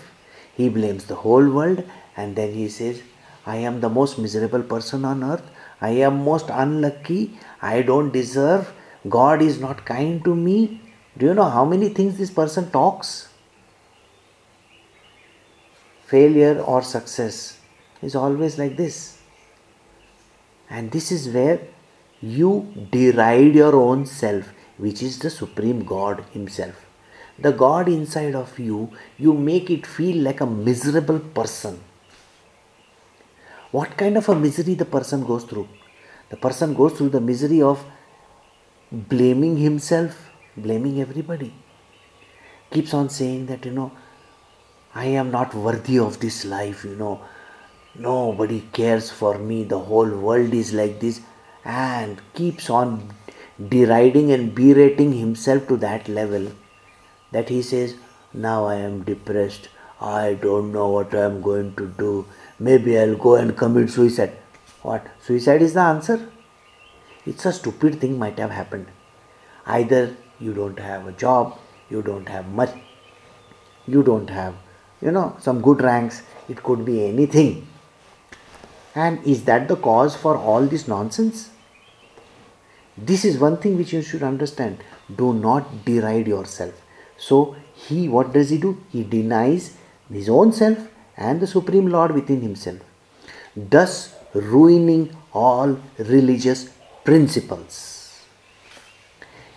he 0.58 0.68
blames 0.68 1.06
the 1.06 1.16
whole 1.16 1.50
world, 1.50 1.84
and 2.18 2.36
then 2.36 2.54
he 2.54 2.68
says, 2.68 3.02
I 3.46 3.58
am 3.58 3.80
the 3.80 3.90
most 3.90 4.20
miserable 4.20 4.64
person 4.64 5.06
on 5.06 5.24
earth. 5.24 5.44
I 5.80 5.92
am 6.08 6.24
most 6.24 6.50
unlucky. 6.50 7.38
I 7.62 7.82
don't 7.82 8.12
deserve. 8.12 8.72
God 9.10 9.42
is 9.42 9.60
not 9.60 9.86
kind 9.86 10.24
to 10.26 10.36
me. 10.36 10.82
Do 11.18 11.26
you 11.28 11.34
know 11.34 11.50
how 11.50 11.66
many 11.66 11.90
things 11.90 12.18
this 12.18 12.30
person 12.30 12.70
talks? 12.72 13.31
Failure 16.12 16.60
or 16.60 16.82
success 16.82 17.58
is 18.02 18.16
always 18.16 18.58
like 18.60 18.76
this. 18.76 19.18
And 20.70 20.92
this 20.92 21.12
is 21.12 21.30
where 21.30 21.60
you 22.22 22.52
deride 22.92 23.56
your 23.56 23.76
own 23.76 24.06
self, 24.06 24.50
which 24.78 25.02
is 25.02 25.20
the 25.20 25.30
Supreme 25.30 25.86
God 25.86 26.26
Himself. 26.34 26.86
The 27.40 27.54
God 27.54 27.88
inside 27.88 28.36
of 28.36 28.60
you, 28.60 28.92
you 29.18 29.34
make 29.34 29.70
it 29.70 29.88
feel 29.88 30.18
like 30.18 30.42
a 30.42 30.46
miserable 30.46 31.20
person. 31.20 31.80
What 33.72 33.98
kind 33.98 34.18
of 34.18 34.28
a 34.28 34.36
misery 34.36 34.74
the 34.74 34.86
person 34.86 35.26
goes 35.26 35.46
through? 35.46 35.70
The 36.30 36.38
person 36.38 36.74
goes 36.74 36.94
through 36.98 37.10
the 37.10 37.22
misery 37.22 37.62
of 37.62 37.84
blaming 38.92 39.56
himself, 39.58 40.30
blaming 40.58 41.00
everybody. 41.00 41.54
Keeps 42.70 42.94
on 42.94 43.10
saying 43.10 43.46
that, 43.46 43.66
you 43.66 43.72
know, 43.72 43.92
I 44.94 45.06
am 45.06 45.32
not 45.32 45.54
worthy 45.54 45.98
of 46.00 46.20
this 46.20 46.44
life, 46.44 46.84
you 46.84 46.96
know. 46.96 47.22
Nobody 47.96 48.62
cares 48.74 49.10
for 49.10 49.38
me. 49.38 49.64
The 49.64 49.80
whole 49.80 50.10
world 50.10 50.54
is 50.54 50.74
like 50.74 51.00
this. 51.00 51.22
And 51.64 52.22
keeps 52.34 52.70
on 52.70 53.14
deriding 53.70 54.32
and 54.32 54.54
berating 54.54 55.14
himself 55.14 55.68
to 55.68 55.78
that 55.78 56.08
level 56.10 56.52
that 57.32 57.50
he 57.50 57.62
says, 57.62 57.96
Now 58.34 58.66
I 58.66 58.76
am 58.76 59.04
depressed. 59.04 59.70
I 60.02 60.34
don't 60.34 60.72
know 60.72 60.90
what 60.90 61.14
I 61.14 61.26
am 61.26 61.42
going 61.42 61.76
to 61.76 61.88
do. 61.88 62.26
Maybe 62.60 62.98
I'll 63.00 63.16
go 63.16 63.36
and 63.36 63.56
commit 63.56 63.90
suicide. 63.92 64.36
What? 64.82 65.08
Suicide 65.22 65.62
is 65.62 65.74
the 65.74 65.82
answer? 65.82 66.32
It's 67.26 67.46
a 67.46 67.54
stupid 67.54 68.02
thing 68.02 68.18
might 68.18 68.40
have 68.40 68.50
happened. 68.50 68.88
Either 69.66 70.18
you 70.40 70.54
don't 70.54 70.80
have 70.80 71.08
a 71.08 71.12
job, 71.12 71.60
you 71.90 72.02
don't 72.02 72.28
have 72.28 72.48
much, 72.48 72.72
you 73.86 74.02
don't 74.02 74.30
have, 74.30 74.56
you 75.02 75.12
know, 75.12 75.36
some 75.40 75.62
good 75.62 75.82
ranks. 75.82 76.24
It 76.50 76.62
could 76.64 76.86
be 76.86 77.06
anything. 77.06 77.68
And 78.94 79.24
is 79.26 79.46
that 79.46 79.68
the 79.68 79.76
cause 79.76 80.16
for 80.16 80.38
all 80.38 80.66
this 80.66 80.88
nonsense? 80.88 81.50
This 82.98 83.24
is 83.24 83.38
one 83.38 83.58
thing 83.58 83.78
which 83.78 83.94
you 83.94 84.02
should 84.02 84.22
understand. 84.22 84.84
Do 85.16 85.34
not 85.34 85.86
deride 85.86 86.28
yourself. 86.28 86.74
So, 87.18 87.56
he, 87.74 88.08
what 88.10 88.34
does 88.34 88.50
he 88.50 88.58
do? 88.58 88.84
He 88.92 89.04
denies 89.04 89.78
his 90.12 90.28
own 90.30 90.52
self 90.52 90.78
and 91.18 91.40
the 91.40 91.48
Supreme 91.48 91.88
Lord 91.88 92.12
within 92.12 92.42
himself, 92.42 92.80
thus 93.56 94.14
ruining 94.34 95.16
all 95.34 95.80
religious 95.98 96.70
principles. 97.04 98.22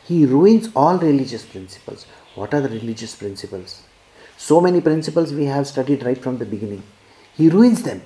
He 0.04 0.26
ruins 0.26 0.68
all 0.76 0.98
religious 0.98 1.44
principles. 1.44 2.06
What 2.34 2.52
are 2.54 2.60
the 2.60 2.68
religious 2.68 3.14
principles? 3.14 3.82
So 4.36 4.60
many 4.60 4.80
principles 4.80 5.32
we 5.32 5.46
have 5.46 5.66
studied 5.66 6.04
right 6.04 6.18
from 6.18 6.38
the 6.38 6.46
beginning. 6.46 6.82
He 7.34 7.48
ruins 7.48 7.82
them. 7.82 8.02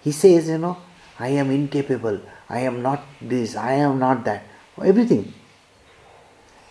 He 0.00 0.12
says, 0.12 0.48
you 0.48 0.58
know, 0.58 0.76
I 1.18 1.28
am 1.28 1.50
incapable, 1.50 2.20
I 2.48 2.60
am 2.60 2.82
not 2.82 3.02
this, 3.20 3.56
I 3.56 3.72
am 3.72 3.98
not 3.98 4.24
that, 4.24 4.44
everything. 4.82 5.32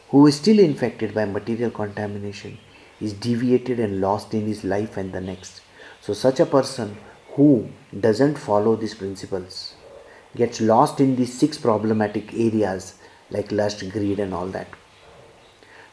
Who 0.09 0.27
is 0.27 0.35
still 0.35 0.59
infected 0.59 1.15
by 1.15 1.25
material 1.25 1.71
contamination 1.71 2.59
is 3.01 3.13
deviated 3.13 3.79
and 3.79 3.99
lost 3.99 4.33
in 4.33 4.45
his 4.45 4.63
life 4.63 4.97
and 4.97 5.11
the 5.11 5.21
next. 5.21 5.61
So, 6.01 6.13
such 6.13 6.39
a 6.39 6.45
person 6.45 6.97
who 7.33 7.69
doesn't 7.99 8.37
follow 8.37 8.75
these 8.75 8.93
principles 8.93 9.73
gets 10.35 10.61
lost 10.61 11.01
in 11.01 11.15
these 11.15 11.33
six 11.33 11.57
problematic 11.57 12.33
areas 12.33 12.95
like 13.29 13.51
lust, 13.51 13.89
greed, 13.91 14.19
and 14.19 14.33
all 14.33 14.47
that. 14.47 14.67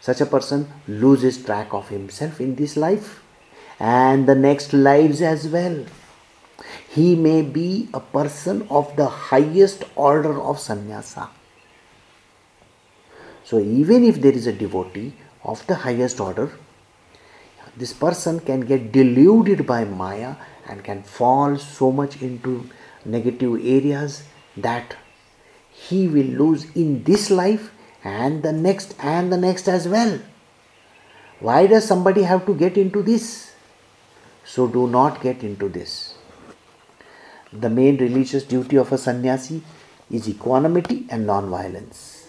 Such 0.02 0.20
a 0.20 0.26
person 0.26 0.68
loses 0.88 1.44
track 1.44 1.72
of 1.72 1.88
himself 1.88 2.40
in 2.40 2.56
this 2.56 2.76
life 2.76 3.22
and 3.78 4.26
the 4.26 4.34
next 4.34 4.72
lives 4.72 5.22
as 5.22 5.46
well. 5.46 5.84
He 6.88 7.14
may 7.14 7.42
be 7.42 7.88
a 7.94 8.00
person 8.00 8.66
of 8.68 8.96
the 8.96 9.06
highest 9.06 9.84
order 9.94 10.42
of 10.42 10.58
sannyasa. 10.58 11.28
So, 13.44 13.60
even 13.60 14.02
if 14.02 14.20
there 14.20 14.32
is 14.32 14.48
a 14.48 14.52
devotee 14.52 15.12
of 15.44 15.64
the 15.68 15.76
highest 15.76 16.18
order, 16.18 16.50
this 17.76 17.92
person 17.92 18.40
can 18.40 18.62
get 18.62 18.90
deluded 18.90 19.66
by 19.66 19.84
Maya 19.84 20.34
and 20.68 20.82
can 20.82 21.04
fall 21.04 21.58
so 21.58 21.92
much 21.92 22.20
into 22.20 22.68
negative 23.04 23.54
areas 23.64 24.24
that 24.56 24.96
he 25.70 26.08
will 26.08 26.32
lose 26.42 26.66
in 26.74 27.04
this 27.04 27.30
life 27.30 27.71
and 28.04 28.42
the 28.42 28.52
next 28.52 28.94
and 28.98 29.32
the 29.32 29.36
next 29.36 29.68
as 29.68 29.88
well. 29.88 30.18
Why 31.40 31.66
does 31.66 31.84
somebody 31.84 32.22
have 32.22 32.46
to 32.46 32.54
get 32.54 32.76
into 32.76 33.02
this? 33.02 33.52
So 34.44 34.66
do 34.66 34.86
not 34.86 35.20
get 35.20 35.42
into 35.42 35.68
this. 35.68 36.14
The 37.52 37.70
main 37.70 37.98
religious 37.98 38.44
duty 38.44 38.76
of 38.76 38.92
a 38.92 38.98
sannyasi 38.98 39.62
is 40.10 40.28
equanimity 40.28 41.06
and 41.10 41.26
non 41.26 41.50
violence. 41.50 42.28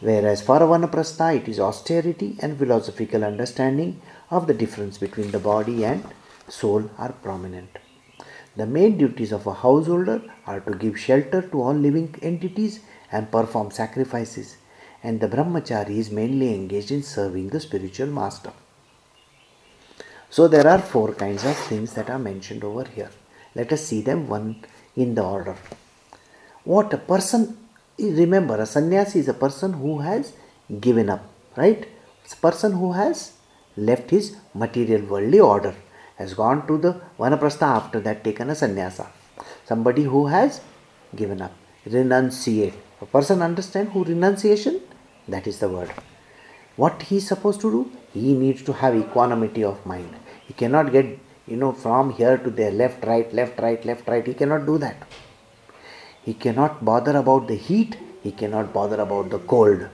Whereas 0.00 0.42
for 0.42 0.56
a 0.56 0.66
vanaprastha 0.66 1.36
it 1.36 1.48
is 1.48 1.60
austerity 1.60 2.36
and 2.40 2.58
philosophical 2.58 3.24
understanding 3.24 4.00
of 4.30 4.46
the 4.46 4.54
difference 4.54 4.98
between 4.98 5.30
the 5.30 5.38
body 5.38 5.84
and 5.84 6.04
soul 6.48 6.90
are 6.98 7.12
prominent. 7.12 7.78
The 8.56 8.66
main 8.66 8.98
duties 8.98 9.32
of 9.32 9.46
a 9.46 9.54
householder 9.54 10.22
are 10.46 10.60
to 10.60 10.74
give 10.74 10.98
shelter 10.98 11.42
to 11.42 11.62
all 11.62 11.74
living 11.74 12.14
entities 12.22 12.80
and 13.10 13.30
perform 13.30 13.70
sacrifices, 13.70 14.56
and 15.06 15.20
the 15.20 15.30
brahmachari 15.34 15.96
is 16.02 16.10
mainly 16.20 16.48
engaged 16.58 16.90
in 16.96 17.02
serving 17.16 17.48
the 17.54 17.60
spiritual 17.60 18.10
master. 18.20 18.52
So, 20.36 20.48
there 20.48 20.66
are 20.66 20.80
four 20.92 21.08
kinds 21.22 21.44
of 21.50 21.56
things 21.70 21.92
that 21.96 22.10
are 22.14 22.18
mentioned 22.18 22.64
over 22.64 22.84
here. 22.96 23.10
Let 23.54 23.72
us 23.76 23.82
see 23.88 24.00
them 24.08 24.26
one 24.28 24.48
in 24.96 25.14
the 25.14 25.22
order. 25.22 25.56
What 26.64 26.92
a 26.92 26.98
person, 27.12 27.42
remember, 27.98 28.56
a 28.56 28.66
sannyasi 28.66 29.20
is 29.20 29.28
a 29.28 29.40
person 29.44 29.74
who 29.74 29.98
has 29.98 30.32
given 30.80 31.08
up, 31.10 31.24
right? 31.56 31.86
It's 32.24 32.32
a 32.32 32.42
person 32.48 32.72
who 32.72 32.92
has 32.92 33.34
left 33.76 34.10
his 34.10 34.36
material 34.54 35.02
worldly 35.12 35.40
order 35.40 35.74
has 36.16 36.32
gone 36.34 36.66
to 36.68 36.78
the 36.78 36.92
vanaprastha 37.18 37.68
after 37.78 38.00
that 38.00 38.24
taken 38.24 38.50
a 38.50 38.54
sannyasa. 38.54 39.06
Somebody 39.64 40.04
who 40.04 40.26
has 40.26 40.60
given 41.14 41.42
up, 41.42 41.52
renunciate. 41.86 42.74
A 43.00 43.06
person 43.06 43.42
understand 43.42 43.90
who 43.90 44.04
renunciation? 44.04 44.80
That 45.28 45.46
is 45.46 45.58
the 45.58 45.68
word. 45.68 45.90
What 46.76 47.02
he 47.02 47.18
is 47.18 47.28
supposed 47.28 47.60
to 47.62 47.70
do? 47.70 47.92
He 48.12 48.34
needs 48.34 48.62
to 48.64 48.72
have 48.72 48.96
equanimity 48.96 49.64
of 49.64 49.84
mind. 49.86 50.14
He 50.46 50.54
cannot 50.54 50.92
get, 50.92 51.18
you 51.46 51.56
know, 51.56 51.72
from 51.72 52.10
here 52.12 52.36
to 52.38 52.50
there, 52.50 52.70
left, 52.70 53.04
right, 53.04 53.32
left, 53.32 53.60
right, 53.60 53.84
left, 53.84 54.08
right. 54.08 54.26
He 54.26 54.34
cannot 54.34 54.66
do 54.66 54.78
that. 54.78 54.96
He 56.22 56.34
cannot 56.34 56.84
bother 56.84 57.16
about 57.16 57.48
the 57.48 57.54
heat. 57.54 57.96
He 58.22 58.32
cannot 58.32 58.72
bother 58.72 59.00
about 59.00 59.30
the 59.30 59.38
cold. 59.38 59.88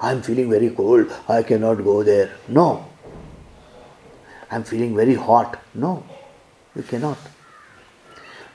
I 0.00 0.12
am 0.12 0.22
feeling 0.22 0.50
very 0.50 0.70
cold. 0.70 1.12
I 1.28 1.42
cannot 1.42 1.84
go 1.84 2.02
there. 2.02 2.30
No. 2.48 2.86
I'm 4.50 4.64
feeling 4.64 4.94
very 4.94 5.14
hot. 5.14 5.58
No, 5.72 6.04
you 6.76 6.82
cannot. 6.82 7.16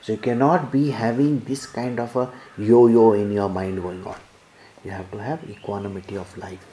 So 0.00 0.12
you 0.12 0.18
cannot 0.18 0.70
be 0.70 0.90
having 0.90 1.40
this 1.40 1.66
kind 1.66 1.98
of 1.98 2.14
a 2.14 2.30
yo 2.56 2.86
yo 2.86 3.14
in 3.14 3.32
your 3.32 3.48
mind 3.48 3.82
going 3.82 4.06
on. 4.06 4.16
You 4.88 4.94
have 4.94 5.10
to 5.10 5.18
have 5.18 5.40
equanimity 5.50 6.16
of 6.16 6.34
life. 6.38 6.66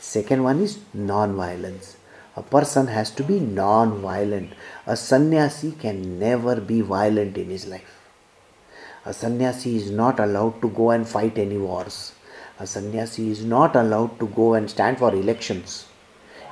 Second 0.00 0.42
one 0.44 0.60
is 0.60 0.80
non 0.92 1.34
violence. 1.34 1.96
A 2.36 2.42
person 2.42 2.88
has 2.88 3.10
to 3.12 3.22
be 3.22 3.40
non 3.40 4.02
violent. 4.02 4.52
A 4.86 4.96
sannyasi 4.98 5.70
can 5.84 6.18
never 6.18 6.56
be 6.60 6.82
violent 6.82 7.38
in 7.38 7.48
his 7.48 7.66
life. 7.66 7.94
A 9.06 9.14
sannyasi 9.14 9.76
is 9.76 9.90
not 9.90 10.20
allowed 10.20 10.60
to 10.60 10.68
go 10.68 10.90
and 10.90 11.08
fight 11.08 11.38
any 11.38 11.56
wars. 11.56 12.12
A 12.58 12.66
sannyasi 12.66 13.30
is 13.30 13.42
not 13.46 13.76
allowed 13.76 14.20
to 14.20 14.26
go 14.26 14.52
and 14.52 14.68
stand 14.68 14.98
for 14.98 15.14
elections. 15.14 15.86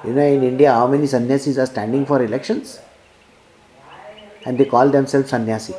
You 0.03 0.15
know, 0.15 0.23
in 0.23 0.43
India, 0.43 0.73
how 0.73 0.87
many 0.87 1.07
sannyasis 1.07 1.59
are 1.59 1.67
standing 1.67 2.07
for 2.07 2.23
elections? 2.23 2.81
And 4.47 4.57
they 4.57 4.65
call 4.65 4.89
themselves 4.89 5.29
sannyasi. 5.29 5.75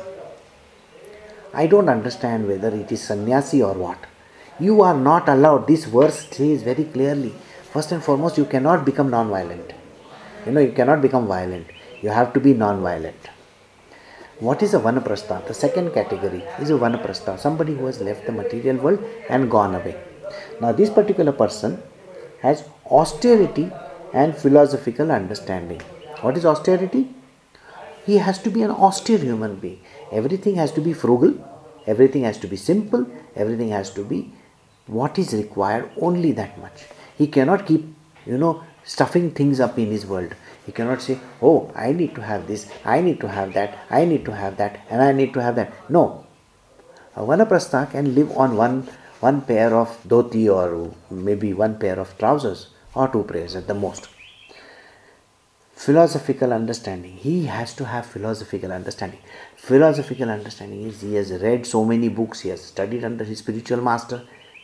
I 1.52 1.66
don't 1.66 1.88
understand 1.88 2.46
whether 2.46 2.72
it 2.84 2.92
is 2.92 3.02
sannyasi 3.02 3.64
or 3.64 3.74
what. 3.74 4.09
You 4.60 4.82
are 4.82 4.94
not 4.94 5.28
allowed. 5.28 5.66
This 5.66 5.86
verse 5.86 6.28
says 6.30 6.62
very 6.62 6.84
clearly. 6.84 7.32
First 7.72 7.92
and 7.92 8.02
foremost, 8.02 8.36
you 8.36 8.44
cannot 8.44 8.84
become 8.84 9.08
non 9.08 9.30
violent. 9.30 9.72
You 10.44 10.52
know, 10.52 10.60
you 10.60 10.72
cannot 10.72 11.00
become 11.00 11.26
violent. 11.26 11.66
You 12.02 12.10
have 12.10 12.32
to 12.34 12.40
be 12.40 12.52
non 12.52 12.82
violent. 12.82 13.30
What 14.38 14.62
is 14.62 14.74
a 14.74 14.80
vanaprastha? 14.80 15.46
The 15.46 15.54
second 15.54 15.92
category 15.94 16.42
is 16.58 16.70
a 16.70 16.74
vanaprastha, 16.74 17.38
somebody 17.38 17.74
who 17.74 17.86
has 17.86 18.00
left 18.00 18.26
the 18.26 18.32
material 18.32 18.76
world 18.76 19.04
and 19.30 19.50
gone 19.50 19.74
away. 19.74 19.96
Now, 20.60 20.72
this 20.72 20.90
particular 20.90 21.32
person 21.32 21.82
has 22.40 22.64
austerity 22.86 23.70
and 24.12 24.36
philosophical 24.36 25.10
understanding. 25.10 25.80
What 26.20 26.36
is 26.36 26.44
austerity? 26.44 27.08
He 28.04 28.18
has 28.18 28.38
to 28.42 28.50
be 28.50 28.62
an 28.62 28.70
austere 28.70 29.18
human 29.18 29.56
being. 29.56 29.80
Everything 30.12 30.56
has 30.56 30.72
to 30.72 30.80
be 30.80 30.92
frugal, 30.92 31.34
everything 31.86 32.24
has 32.24 32.38
to 32.38 32.46
be 32.46 32.56
simple, 32.56 33.06
everything 33.36 33.70
has 33.70 33.90
to 33.90 34.04
be 34.04 34.32
what 34.90 35.18
is 35.18 35.32
required, 35.32 35.90
only 36.00 36.32
that 36.32 36.58
much. 36.58 36.84
He 37.16 37.26
cannot 37.26 37.66
keep, 37.66 37.86
you 38.26 38.38
know, 38.38 38.62
stuffing 38.84 39.30
things 39.30 39.60
up 39.60 39.78
in 39.78 39.90
his 39.90 40.06
world. 40.06 40.34
He 40.66 40.72
cannot 40.72 41.02
say, 41.02 41.18
Oh, 41.42 41.70
I 41.74 41.92
need 41.92 42.14
to 42.14 42.22
have 42.22 42.46
this, 42.46 42.70
I 42.84 43.00
need 43.00 43.20
to 43.20 43.28
have 43.28 43.52
that, 43.54 43.78
I 43.90 44.04
need 44.04 44.24
to 44.26 44.34
have 44.34 44.56
that, 44.58 44.80
and 44.90 45.02
I 45.02 45.12
need 45.12 45.32
to 45.34 45.42
have 45.42 45.56
that. 45.56 45.72
No. 45.90 46.26
A 47.16 47.22
Vanaprastha 47.22 47.90
can 47.90 48.14
live 48.14 48.36
on 48.36 48.56
one, 48.56 48.88
one 49.20 49.42
pair 49.42 49.74
of 49.74 50.02
dhoti 50.06 50.48
or 50.48 50.94
maybe 51.10 51.52
one 51.52 51.78
pair 51.78 51.98
of 51.98 52.16
trousers 52.18 52.68
or 52.94 53.08
two 53.08 53.24
pairs 53.24 53.56
at 53.56 53.66
the 53.66 53.74
most. 53.74 54.08
Philosophical 55.74 56.52
understanding. 56.52 57.16
He 57.16 57.46
has 57.46 57.74
to 57.74 57.86
have 57.86 58.06
philosophical 58.06 58.70
understanding. 58.70 59.20
Philosophical 59.56 60.28
understanding 60.28 60.82
is 60.82 61.00
he 61.00 61.14
has 61.14 61.32
read 61.32 61.66
so 61.66 61.84
many 61.84 62.08
books, 62.08 62.40
he 62.40 62.50
has 62.50 62.62
studied 62.62 63.02
under 63.02 63.24
his 63.24 63.38
spiritual 63.38 63.80
master. 63.80 64.22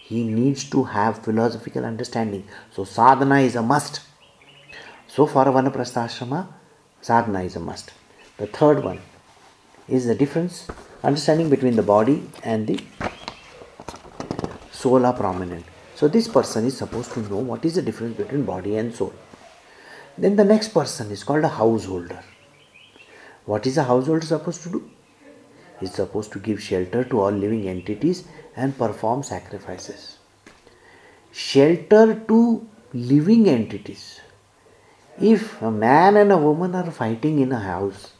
He 0.08 0.22
needs 0.22 0.62
to 0.70 0.84
have 0.84 1.24
philosophical 1.24 1.84
understanding. 1.84 2.44
So 2.70 2.84
sadhana 2.84 3.40
is 3.40 3.56
a 3.56 3.62
must. 3.62 4.02
So 5.08 5.26
for 5.26 5.42
a 5.42 5.46
Vanaprastha 5.46 6.46
sadhana 7.00 7.42
is 7.42 7.56
a 7.56 7.60
must. 7.60 7.92
The 8.36 8.46
third 8.46 8.84
one 8.84 9.00
is 9.88 10.06
the 10.06 10.14
difference, 10.14 10.68
understanding 11.02 11.50
between 11.50 11.74
the 11.74 11.82
body 11.82 12.22
and 12.44 12.68
the 12.68 12.78
soul 14.70 15.04
are 15.04 15.12
prominent. 15.12 15.64
So 15.96 16.06
this 16.06 16.28
person 16.28 16.66
is 16.66 16.76
supposed 16.76 17.12
to 17.14 17.20
know 17.28 17.38
what 17.38 17.64
is 17.64 17.74
the 17.74 17.82
difference 17.82 18.16
between 18.16 18.44
body 18.44 18.76
and 18.76 18.94
soul. 18.94 19.12
Then 20.16 20.36
the 20.36 20.44
next 20.44 20.68
person 20.68 21.10
is 21.10 21.24
called 21.24 21.42
a 21.42 21.48
householder. 21.48 22.22
What 23.44 23.66
is 23.66 23.76
a 23.76 23.84
householder 23.84 24.24
supposed 24.24 24.62
to 24.62 24.68
do? 24.68 24.90
He 25.80 25.86
is 25.86 25.92
supposed 25.92 26.32
to 26.32 26.38
give 26.38 26.62
shelter 26.62 27.02
to 27.04 27.20
all 27.20 27.30
living 27.30 27.68
entities 27.68 28.24
and 28.56 28.76
perform 28.76 29.22
sacrifices. 29.22 30.18
Shelter 31.30 32.14
to 32.28 32.66
living 32.92 33.48
entities. 33.48 34.20
If 35.20 35.60
a 35.62 35.70
man 35.70 36.16
and 36.16 36.32
a 36.32 36.38
woman 36.38 36.74
are 36.74 36.90
fighting 36.90 37.40
in 37.40 37.52
a 37.52 37.60
house, 37.60 38.12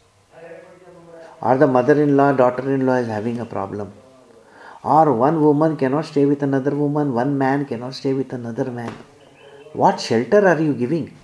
or 1.40 1.57
the 1.59 1.66
mother 1.66 2.03
in 2.03 2.16
law, 2.16 2.33
daughter 2.33 2.75
in 2.75 2.87
law 2.87 2.94
is 2.94 3.09
having 3.09 3.40
a 3.40 3.46
problem, 3.46 3.92
or 4.83 5.12
one 5.12 5.40
woman 5.40 5.77
cannot 5.77 6.07
stay 6.07 6.25
with 6.25 6.42
another 6.42 6.75
woman, 6.75 7.12
one 7.12 7.37
man 7.37 7.66
cannot 7.66 7.94
stay 7.94 8.12
with 8.12 8.33
another 8.33 8.70
man, 8.70 8.92
what 9.72 10.01
shelter 10.01 10.46
are 10.46 10.61
you 10.61 10.72
giving? 10.72 11.14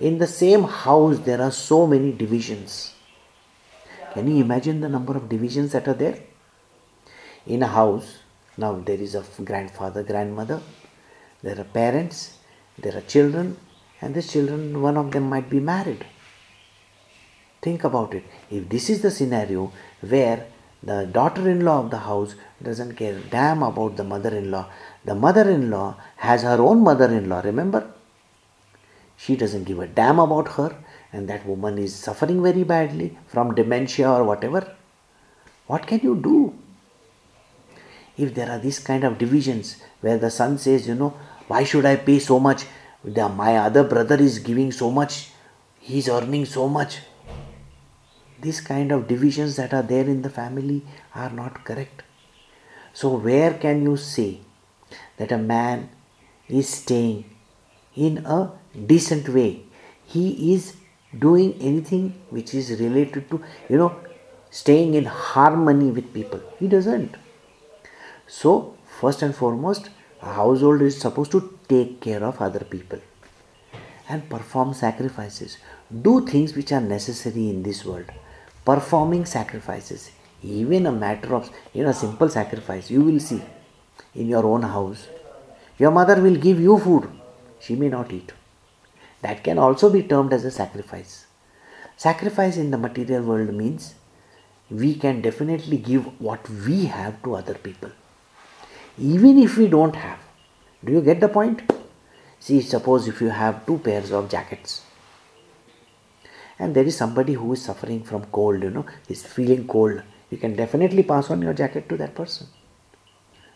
In 0.00 0.18
the 0.18 0.26
same 0.28 0.62
house, 0.62 1.18
there 1.20 1.42
are 1.42 1.50
so 1.50 1.86
many 1.86 2.12
divisions. 2.12 2.94
Can 4.12 4.28
you 4.28 4.42
imagine 4.44 4.80
the 4.80 4.88
number 4.88 5.16
of 5.16 5.28
divisions 5.28 5.72
that 5.72 5.88
are 5.88 5.94
there? 5.94 6.18
In 7.48 7.62
a 7.62 7.66
house, 7.66 8.18
now 8.58 8.72
there 8.88 9.00
is 9.06 9.14
a 9.14 9.24
grandfather, 9.42 10.02
grandmother, 10.02 10.60
there 11.42 11.58
are 11.58 11.64
parents, 11.64 12.36
there 12.76 12.94
are 12.98 13.06
children, 13.14 13.56
and 14.02 14.14
the 14.14 14.22
children, 14.22 14.82
one 14.82 14.98
of 14.98 15.12
them 15.12 15.30
might 15.30 15.48
be 15.48 15.58
married. 15.58 16.04
Think 17.62 17.84
about 17.84 18.12
it. 18.12 18.24
If 18.50 18.68
this 18.68 18.90
is 18.90 19.00
the 19.00 19.10
scenario 19.10 19.72
where 20.02 20.46
the 20.82 21.06
daughter 21.06 21.48
in 21.48 21.64
law 21.64 21.78
of 21.84 21.90
the 21.90 22.04
house 22.10 22.34
doesn't 22.62 22.96
care 22.96 23.18
damn 23.30 23.62
about 23.62 23.96
the 23.96 24.04
mother 24.04 24.36
in 24.36 24.50
law, 24.50 24.66
the 25.06 25.14
mother 25.14 25.48
in 25.48 25.70
law 25.70 25.96
has 26.16 26.42
her 26.42 26.60
own 26.60 26.82
mother 26.82 27.06
in 27.06 27.30
law, 27.30 27.40
remember? 27.40 27.90
She 29.16 29.36
doesn't 29.36 29.64
give 29.64 29.78
a 29.78 29.86
damn 29.86 30.18
about 30.18 30.48
her, 30.48 30.76
and 31.14 31.26
that 31.30 31.46
woman 31.46 31.78
is 31.78 31.94
suffering 31.94 32.42
very 32.42 32.62
badly 32.62 33.16
from 33.26 33.54
dementia 33.54 34.10
or 34.10 34.22
whatever. 34.22 34.76
What 35.66 35.86
can 35.86 36.00
you 36.00 36.14
do? 36.14 36.54
If 38.18 38.34
there 38.34 38.50
are 38.50 38.58
these 38.58 38.80
kind 38.80 39.04
of 39.04 39.16
divisions 39.16 39.76
where 40.00 40.18
the 40.18 40.30
son 40.30 40.58
says, 40.58 40.88
you 40.88 40.96
know, 40.96 41.14
why 41.46 41.64
should 41.64 41.86
I 41.86 41.96
pay 41.96 42.18
so 42.18 42.40
much? 42.40 42.66
The, 43.04 43.28
my 43.28 43.56
other 43.56 43.84
brother 43.84 44.16
is 44.16 44.40
giving 44.40 44.72
so 44.72 44.90
much, 44.90 45.30
he's 45.78 46.08
earning 46.08 46.44
so 46.44 46.68
much. 46.68 46.98
These 48.40 48.60
kind 48.60 48.92
of 48.92 49.06
divisions 49.08 49.56
that 49.56 49.72
are 49.72 49.82
there 49.82 50.04
in 50.04 50.22
the 50.22 50.30
family 50.30 50.84
are 51.14 51.30
not 51.30 51.64
correct. 51.64 52.02
So, 52.92 53.16
where 53.16 53.54
can 53.54 53.82
you 53.82 53.96
say 53.96 54.40
that 55.16 55.30
a 55.32 55.38
man 55.38 55.88
is 56.48 56.68
staying 56.68 57.24
in 57.94 58.18
a 58.26 58.50
decent 58.86 59.28
way? 59.28 59.62
He 60.04 60.54
is 60.54 60.74
doing 61.16 61.54
anything 61.60 62.14
which 62.30 62.54
is 62.54 62.80
related 62.80 63.30
to, 63.30 63.42
you 63.68 63.78
know, 63.78 63.94
staying 64.50 64.94
in 64.94 65.04
harmony 65.04 65.90
with 65.90 66.12
people. 66.12 66.40
He 66.58 66.68
doesn't. 66.68 67.16
So, 68.28 68.76
first 69.00 69.22
and 69.22 69.34
foremost, 69.34 69.88
a 70.22 70.32
household 70.34 70.82
is 70.82 71.00
supposed 71.00 71.30
to 71.32 71.58
take 71.66 72.00
care 72.00 72.22
of 72.22 72.40
other 72.42 72.60
people 72.60 73.00
and 74.08 74.28
perform 74.28 74.74
sacrifices. 74.74 75.58
Do 76.02 76.26
things 76.26 76.54
which 76.54 76.72
are 76.72 76.80
necessary 76.80 77.48
in 77.48 77.62
this 77.62 77.84
world. 77.84 78.10
Performing 78.64 79.24
sacrifices, 79.24 80.10
even 80.42 80.86
a 80.86 80.92
matter 80.92 81.34
of 81.34 81.50
you 81.72 81.84
know 81.84 81.92
simple 81.92 82.28
sacrifice, 82.28 82.90
you 82.90 83.00
will 83.00 83.18
see 83.18 83.40
in 84.14 84.28
your 84.28 84.44
own 84.44 84.62
house. 84.62 85.08
Your 85.78 85.90
mother 85.90 86.20
will 86.20 86.36
give 86.36 86.60
you 86.60 86.78
food, 86.78 87.08
she 87.60 87.76
may 87.76 87.88
not 87.88 88.12
eat. 88.12 88.32
That 89.22 89.42
can 89.42 89.58
also 89.58 89.90
be 89.90 90.02
termed 90.02 90.32
as 90.32 90.44
a 90.44 90.50
sacrifice. 90.50 91.26
Sacrifice 91.96 92.56
in 92.56 92.70
the 92.70 92.78
material 92.78 93.22
world 93.22 93.54
means 93.54 93.94
we 94.70 94.94
can 94.94 95.22
definitely 95.22 95.78
give 95.78 96.20
what 96.20 96.48
we 96.50 96.84
have 96.86 97.22
to 97.22 97.36
other 97.36 97.54
people, 97.54 97.90
even 98.98 99.38
if 99.38 99.56
we 99.56 99.68
don't 99.68 99.94
have. 99.96 100.18
Do 100.84 100.92
you 100.92 101.00
get 101.00 101.20
the 101.20 101.28
point? 101.28 101.62
See, 102.40 102.60
suppose 102.60 103.08
if 103.08 103.20
you 103.20 103.30
have 103.30 103.66
two 103.66 103.78
pairs 103.78 104.12
of 104.12 104.30
jackets 104.30 104.82
and 106.58 106.74
there 106.74 106.84
is 106.84 106.96
somebody 106.96 107.34
who 107.34 107.52
is 107.52 107.62
suffering 107.62 108.02
from 108.02 108.24
cold, 108.26 108.62
you 108.62 108.70
know, 108.70 108.86
is 109.08 109.24
feeling 109.24 109.66
cold, 109.66 110.02
you 110.30 110.38
can 110.38 110.56
definitely 110.56 111.02
pass 111.02 111.30
on 111.30 111.40
your 111.42 111.54
jacket 111.54 111.88
to 111.88 111.96
that 111.96 112.14
person. 112.14 112.46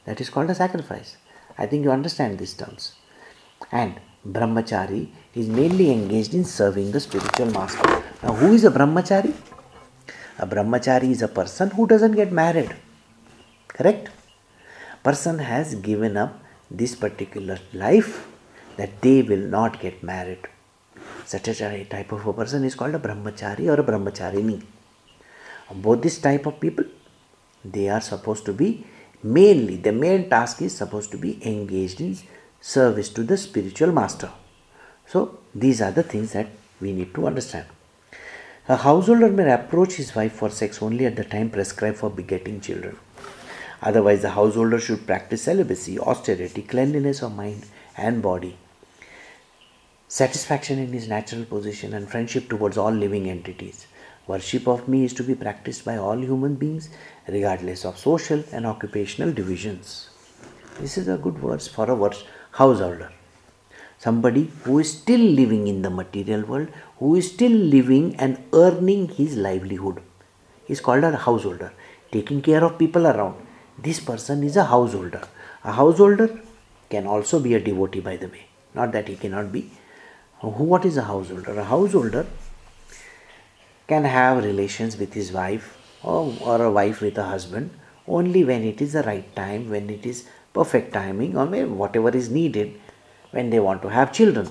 That 0.04 0.20
is 0.20 0.30
called 0.30 0.50
a 0.50 0.54
sacrifice. 0.54 1.16
I 1.58 1.66
think 1.66 1.84
you 1.84 1.90
understand 1.90 2.38
these 2.38 2.54
terms. 2.54 2.94
And 3.70 4.00
brahmachari 4.26 5.08
is 5.34 5.48
mainly 5.48 5.90
engaged 5.90 6.34
in 6.34 6.44
serving 6.44 6.92
the 6.92 7.00
spiritual 7.00 7.46
master. 7.46 8.02
Now, 8.22 8.34
who 8.34 8.52
is 8.52 8.64
a 8.64 8.70
brahmachari? 8.70 9.34
A 10.38 10.46
brahmachari 10.46 11.10
is 11.10 11.22
a 11.22 11.28
person 11.28 11.70
who 11.70 11.86
doesn't 11.86 12.12
get 12.12 12.32
married. 12.32 12.74
Correct? 13.68 14.10
Person 15.02 15.40
has 15.40 15.74
given 15.74 16.16
up 16.16 16.40
this 16.70 16.94
particular 16.94 17.58
life 17.72 18.26
that 18.76 19.00
they 19.00 19.22
will 19.22 19.46
not 19.56 19.80
get 19.80 20.02
married. 20.02 20.46
Such 21.26 21.48
a 21.48 21.84
type 21.84 22.12
of 22.12 22.26
a 22.26 22.32
person 22.32 22.64
is 22.64 22.74
called 22.74 22.94
a 22.94 22.98
brahmachari 22.98 23.66
or 23.68 23.80
a 23.80 23.84
brahmacharini. 23.84 24.62
Both 25.74 26.02
this 26.02 26.18
type 26.18 26.46
of 26.46 26.60
people, 26.60 26.84
they 27.64 27.88
are 27.88 28.00
supposed 28.00 28.44
to 28.46 28.52
be 28.52 28.86
mainly, 29.22 29.76
the 29.76 29.92
main 29.92 30.28
task 30.28 30.62
is 30.62 30.76
supposed 30.76 31.10
to 31.12 31.18
be 31.18 31.38
engaged 31.46 32.00
in 32.00 32.16
service 32.60 33.08
to 33.10 33.24
the 33.24 33.36
spiritual 33.36 33.92
master. 33.92 34.30
So, 35.06 35.38
these 35.54 35.80
are 35.80 35.90
the 35.90 36.02
things 36.02 36.32
that 36.32 36.48
we 36.80 36.92
need 36.92 37.14
to 37.14 37.26
understand. 37.26 37.66
A 38.68 38.76
householder 38.76 39.28
may 39.28 39.52
approach 39.52 39.94
his 39.94 40.14
wife 40.14 40.34
for 40.34 40.48
sex 40.48 40.80
only 40.80 41.06
at 41.06 41.16
the 41.16 41.24
time 41.24 41.50
prescribed 41.50 41.96
for 41.98 42.10
begetting 42.10 42.60
children. 42.60 42.96
Otherwise, 43.82 44.22
the 44.22 44.30
householder 44.30 44.78
should 44.78 45.06
practice 45.06 45.42
celibacy, 45.42 45.98
austerity, 45.98 46.62
cleanliness 46.62 47.20
of 47.20 47.34
mind 47.34 47.66
and 47.96 48.22
body, 48.22 48.56
satisfaction 50.06 50.78
in 50.78 50.92
his 50.92 51.08
natural 51.08 51.44
position, 51.44 51.92
and 51.92 52.08
friendship 52.08 52.48
towards 52.48 52.78
all 52.78 52.92
living 52.92 53.28
entities. 53.28 53.86
Worship 54.28 54.68
of 54.68 54.86
me 54.86 55.04
is 55.04 55.12
to 55.14 55.24
be 55.24 55.34
practiced 55.34 55.84
by 55.84 55.96
all 55.96 56.16
human 56.16 56.54
beings, 56.54 56.90
regardless 57.26 57.84
of 57.84 57.98
social 57.98 58.44
and 58.52 58.66
occupational 58.66 59.32
divisions. 59.32 60.10
This 60.80 60.96
is 60.96 61.08
a 61.08 61.18
good 61.18 61.38
verse 61.38 61.66
for 61.66 61.90
a 61.90 61.96
verse 61.96 62.24
householder. 62.52 63.10
Somebody 63.98 64.50
who 64.62 64.78
is 64.78 64.92
still 64.92 65.20
living 65.20 65.66
in 65.66 65.82
the 65.82 65.90
material 65.90 66.42
world, 66.42 66.68
who 66.98 67.16
is 67.16 67.32
still 67.32 67.50
living 67.50 68.14
and 68.16 68.38
earning 68.52 69.08
his 69.08 69.36
livelihood, 69.36 70.00
is 70.68 70.80
called 70.80 71.02
a 71.02 71.16
householder, 71.16 71.72
taking 72.12 72.42
care 72.42 72.64
of 72.64 72.78
people 72.78 73.06
around. 73.08 73.34
This 73.78 74.00
person 74.00 74.42
is 74.42 74.56
a 74.56 74.64
householder. 74.64 75.22
A 75.64 75.72
householder 75.72 76.40
can 76.90 77.06
also 77.06 77.40
be 77.40 77.54
a 77.54 77.60
devotee, 77.60 78.00
by 78.00 78.16
the 78.16 78.28
way. 78.28 78.46
Not 78.74 78.92
that 78.92 79.08
he 79.08 79.16
cannot 79.16 79.52
be. 79.52 79.70
What 80.40 80.84
is 80.84 80.96
a 80.96 81.02
householder? 81.02 81.58
A 81.58 81.64
householder 81.64 82.26
can 83.86 84.04
have 84.04 84.44
relations 84.44 84.96
with 84.96 85.14
his 85.14 85.32
wife 85.32 85.78
or, 86.02 86.34
or 86.40 86.62
a 86.62 86.70
wife 86.70 87.00
with 87.00 87.16
a 87.18 87.24
husband 87.24 87.70
only 88.06 88.44
when 88.44 88.62
it 88.64 88.80
is 88.80 88.92
the 88.92 89.02
right 89.04 89.34
time, 89.36 89.70
when 89.70 89.88
it 89.88 90.04
is 90.04 90.26
perfect 90.52 90.92
timing, 90.92 91.36
or 91.36 91.46
whatever 91.46 92.10
is 92.10 92.28
needed 92.28 92.78
when 93.30 93.50
they 93.50 93.60
want 93.60 93.82
to 93.82 93.88
have 93.88 94.12
children. 94.12 94.48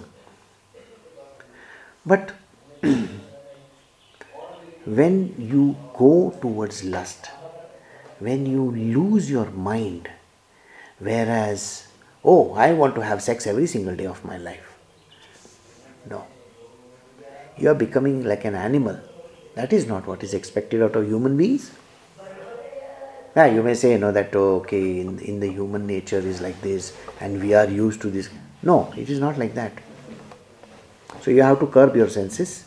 But 2.05 2.31
when 4.85 5.35
you 5.37 5.75
go 5.93 6.33
towards 6.41 6.83
lust, 6.83 7.29
when 8.21 8.45
you 8.45 8.71
lose 8.71 9.29
your 9.29 9.49
mind, 9.49 10.07
whereas, 10.99 11.87
oh, 12.23 12.53
I 12.53 12.73
want 12.73 12.93
to 12.95 13.01
have 13.01 13.21
sex 13.21 13.47
every 13.47 13.65
single 13.65 13.95
day 13.95 14.05
of 14.05 14.23
my 14.23 14.37
life. 14.37 14.77
No. 16.07 16.25
You 17.57 17.69
are 17.69 17.75
becoming 17.75 18.23
like 18.23 18.45
an 18.45 18.53
animal. 18.55 18.99
That 19.55 19.73
is 19.73 19.87
not 19.87 20.05
what 20.07 20.23
is 20.23 20.35
expected 20.35 20.83
out 20.83 20.95
of 20.95 21.07
human 21.07 21.35
beings. 21.35 21.71
Yeah, 23.35 23.47
you 23.47 23.63
may 23.63 23.73
say, 23.73 23.93
you 23.93 23.97
know, 23.97 24.11
that 24.11 24.35
oh, 24.35 24.57
okay, 24.57 24.99
in, 24.99 25.17
in 25.19 25.39
the 25.39 25.49
human 25.49 25.87
nature 25.87 26.19
is 26.19 26.41
like 26.41 26.61
this 26.61 26.95
and 27.19 27.41
we 27.41 27.53
are 27.53 27.67
used 27.67 28.01
to 28.01 28.11
this. 28.11 28.29
No, 28.61 28.93
it 28.95 29.09
is 29.09 29.19
not 29.19 29.39
like 29.39 29.55
that. 29.55 29.71
So 31.21 31.31
you 31.31 31.41
have 31.41 31.59
to 31.59 31.67
curb 31.67 31.95
your 31.95 32.09
senses. 32.09 32.65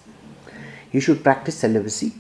You 0.91 1.01
should 1.01 1.23
practice 1.23 1.59
celibacy. 1.59 2.15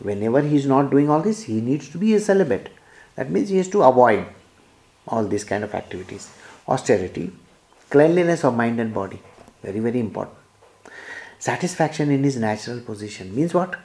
Whenever 0.00 0.40
he 0.40 0.56
is 0.56 0.66
not 0.66 0.90
doing 0.90 1.10
all 1.10 1.20
this, 1.20 1.42
he 1.44 1.60
needs 1.60 1.88
to 1.90 1.98
be 1.98 2.14
a 2.14 2.20
celibate. 2.20 2.70
That 3.16 3.30
means 3.30 3.50
he 3.50 3.58
has 3.58 3.68
to 3.68 3.82
avoid 3.82 4.26
all 5.06 5.26
these 5.26 5.44
kind 5.44 5.62
of 5.62 5.74
activities. 5.74 6.30
Austerity, 6.66 7.32
cleanliness 7.90 8.44
of 8.44 8.54
mind 8.54 8.80
and 8.80 8.94
body, 8.94 9.20
very, 9.62 9.80
very 9.80 10.00
important. 10.00 10.36
Satisfaction 11.38 12.10
in 12.10 12.24
his 12.24 12.36
natural 12.36 12.80
position 12.80 13.34
means 13.34 13.52
what? 13.54 13.76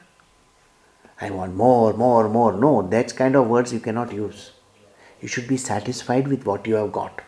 I 1.20 1.30
want 1.30 1.56
more, 1.56 1.94
more, 1.94 2.30
more. 2.30 2.54
No, 2.54 2.82
that's 2.82 3.14
kind 3.14 3.36
of 3.36 3.48
words 3.48 3.74
you 3.74 3.80
cannot 3.80 4.14
use. 4.14 4.52
You 5.22 5.28
should 5.28 5.48
be 5.48 5.58
satisfied 5.58 6.28
with 6.28 6.46
what 6.46 6.68
you 6.68 6.76
have 6.76 6.92
got. 6.92 7.22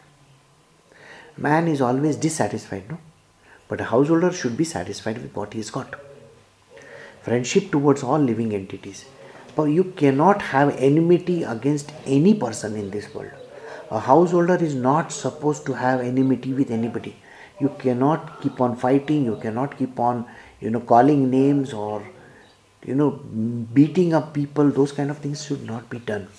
Man 1.37 1.67
is 1.67 1.81
always 1.81 2.15
dissatisfied, 2.15 2.89
no? 2.89 2.99
But 3.67 3.81
a 3.81 3.85
householder 3.85 4.31
should 4.31 4.57
be 4.57 4.63
satisfied 4.63 5.21
with 5.21 5.35
what 5.35 5.53
he 5.53 5.59
has 5.59 5.69
got. 5.69 5.95
Friendship 7.27 7.71
towards 7.71 8.03
all 8.03 8.19
living 8.19 8.53
entities. 8.53 9.03
But 9.53 9.65
you 9.65 9.83
cannot 10.01 10.41
have 10.41 10.75
enmity 10.77 11.43
against 11.43 11.91
any 12.05 12.33
person 12.33 12.77
in 12.77 12.89
this 12.89 13.13
world. 13.13 13.31
A 13.91 13.99
householder 13.99 14.55
is 14.55 14.75
not 14.75 15.11
supposed 15.11 15.65
to 15.65 15.73
have 15.73 15.99
enmity 15.99 16.53
with 16.53 16.71
anybody. 16.71 17.17
You 17.59 17.71
cannot 17.79 18.39
keep 18.41 18.61
on 18.61 18.77
fighting, 18.77 19.25
you 19.25 19.35
cannot 19.41 19.77
keep 19.77 19.99
on, 19.99 20.25
you 20.61 20.69
know, 20.69 20.79
calling 20.79 21.29
names 21.29 21.73
or 21.73 22.01
you 22.85 22.95
know, 22.95 23.11
beating 23.73 24.13
up 24.13 24.33
people, 24.33 24.69
those 24.69 24.93
kind 24.93 25.11
of 25.11 25.17
things 25.17 25.43
should 25.43 25.63
not 25.65 25.89
be 25.89 25.99
done. 25.99 26.29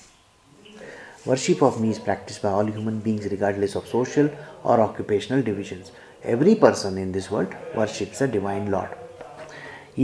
Worship 1.26 1.62
of 1.62 1.80
me 1.80 1.90
is 1.90 1.98
practiced 1.98 2.40
by 2.40 2.50
all 2.50 2.64
human 2.64 3.00
beings 3.00 3.26
regardless 3.26 3.74
of 3.74 3.86
social 3.86 4.30
or 4.64 4.80
occupational 4.80 5.42
divisions. 5.42 5.92
Every 6.22 6.54
person 6.54 6.96
in 6.96 7.12
this 7.12 7.30
world 7.30 7.54
worships 7.76 8.22
a 8.22 8.28
divine 8.28 8.70
Lord. 8.70 8.96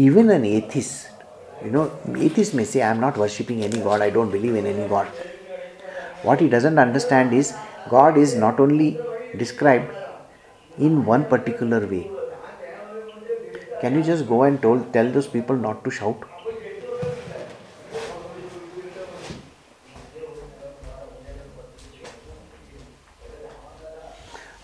Even 0.02 0.28
an 0.30 0.44
atheist, 0.44 1.08
you 1.64 1.70
know, 1.70 1.84
atheist 2.16 2.52
may 2.52 2.64
say, 2.64 2.82
I 2.82 2.90
am 2.90 2.98
not 2.98 3.16
worshipping 3.16 3.62
any 3.62 3.78
God, 3.78 4.00
I 4.02 4.10
don't 4.10 4.28
believe 4.28 4.56
in 4.56 4.66
any 4.66 4.88
God. 4.88 5.06
What 6.22 6.40
he 6.40 6.48
doesn't 6.48 6.80
understand 6.80 7.32
is 7.32 7.54
God 7.88 8.16
is 8.18 8.34
not 8.34 8.58
only 8.58 8.98
described 9.36 9.94
in 10.78 11.04
one 11.04 11.24
particular 11.26 11.86
way. 11.86 12.10
Can 13.80 13.94
you 13.94 14.02
just 14.02 14.26
go 14.26 14.42
and 14.42 14.60
told, 14.60 14.92
tell 14.92 15.08
those 15.12 15.28
people 15.28 15.54
not 15.54 15.84
to 15.84 15.92
shout? 15.92 16.20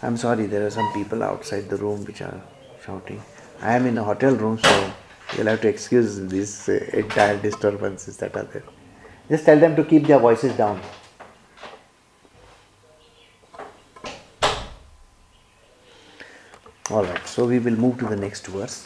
I'm 0.02 0.16
sorry, 0.16 0.46
there 0.46 0.66
are 0.66 0.70
some 0.70 0.92
people 0.92 1.22
outside 1.22 1.68
the 1.68 1.76
room 1.76 2.04
which 2.04 2.20
are 2.20 2.42
shouting. 2.84 3.22
I 3.60 3.76
am 3.76 3.86
in 3.86 3.96
a 3.96 4.02
hotel 4.02 4.34
room, 4.34 4.58
so 4.58 4.92
you'll 5.36 5.46
have 5.46 5.60
to 5.62 5.68
excuse 5.68 6.18
these 6.28 6.68
uh, 6.68 6.72
entire 6.92 7.36
disturbances 7.36 8.16
that 8.18 8.36
are 8.36 8.44
there. 8.44 8.62
Just 9.28 9.44
tell 9.44 9.58
them 9.58 9.76
to 9.76 9.84
keep 9.84 10.06
their 10.06 10.18
voices 10.18 10.56
down. 10.56 10.80
Alright, 16.90 17.26
so 17.26 17.46
we 17.46 17.60
will 17.60 17.76
move 17.76 17.98
to 18.00 18.06
the 18.06 18.16
next 18.16 18.46
verse. 18.48 18.84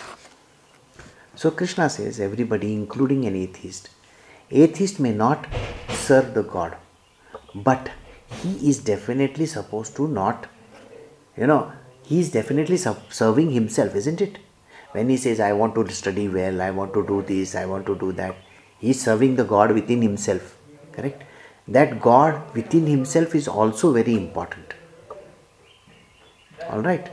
So 1.35 1.51
Krishna 1.51 1.89
says, 1.89 2.21
everybody, 2.21 2.75
including 2.75 3.25
an 3.25 3.35
atheist, 3.35 3.89
atheist 4.51 5.01
may 5.01 5.13
not 5.13 5.47
serve 5.89 6.35
the 6.35 6.43
God, 6.43 6.77
but 7.55 7.91
he 8.43 8.69
is 8.69 8.79
definitely 8.79 9.47
supposed 9.47 9.97
to 9.97 10.07
not 10.07 10.49
you 11.37 11.47
know, 11.47 11.73
he 12.03 12.21
is 12.21 12.31
definitely 12.31 12.77
serving 12.77 13.51
himself, 13.51 13.95
isn't 13.97 14.21
it? 14.21 14.39
When 14.95 15.09
he 15.09 15.17
says, 15.17 15.41
I 15.41 15.53
want 15.53 15.75
to 15.75 15.93
study 15.93 16.29
well, 16.29 16.63
I 16.63 16.71
want 16.71 16.95
to 16.95 17.05
do 17.05 17.21
this, 17.23 17.57
I 17.57 17.67
want 17.67 17.85
to 17.87 17.97
do 17.97 18.13
that, 18.13 18.37
he 18.79 18.91
is 18.91 19.01
serving 19.01 19.35
the 19.35 19.43
God 19.43 19.73
within 19.73 20.03
himself. 20.03 20.57
Correct? 20.93 21.25
That 21.67 22.01
God 22.01 22.55
within 22.55 22.87
himself 22.87 23.35
is 23.35 23.49
also 23.49 23.93
very 23.93 24.15
important. 24.15 24.75
Alright? 26.71 27.09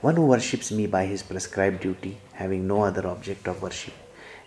One 0.00 0.16
who 0.16 0.26
worships 0.26 0.72
me 0.72 0.88
by 0.88 1.06
his 1.06 1.22
prescribed 1.22 1.82
duty, 1.82 2.18
having 2.32 2.66
no 2.66 2.82
other 2.82 3.06
object 3.06 3.46
of 3.46 3.62
worship, 3.62 3.94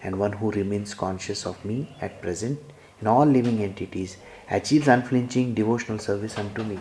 and 0.03 0.19
one 0.19 0.33
who 0.33 0.51
remains 0.51 0.93
conscious 0.93 1.45
of 1.45 1.63
me 1.63 1.95
at 2.01 2.21
present 2.21 2.59
in 2.99 3.07
all 3.07 3.25
living 3.25 3.63
entities, 3.63 4.17
achieves 4.51 4.89
unflinching 4.89 5.53
devotional 5.53 5.99
service 5.99 6.37
unto 6.37 6.63
me. 6.63 6.79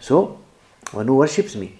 So, 0.00 0.38
one 0.92 1.06
who 1.06 1.16
worships 1.16 1.56
me 1.56 1.78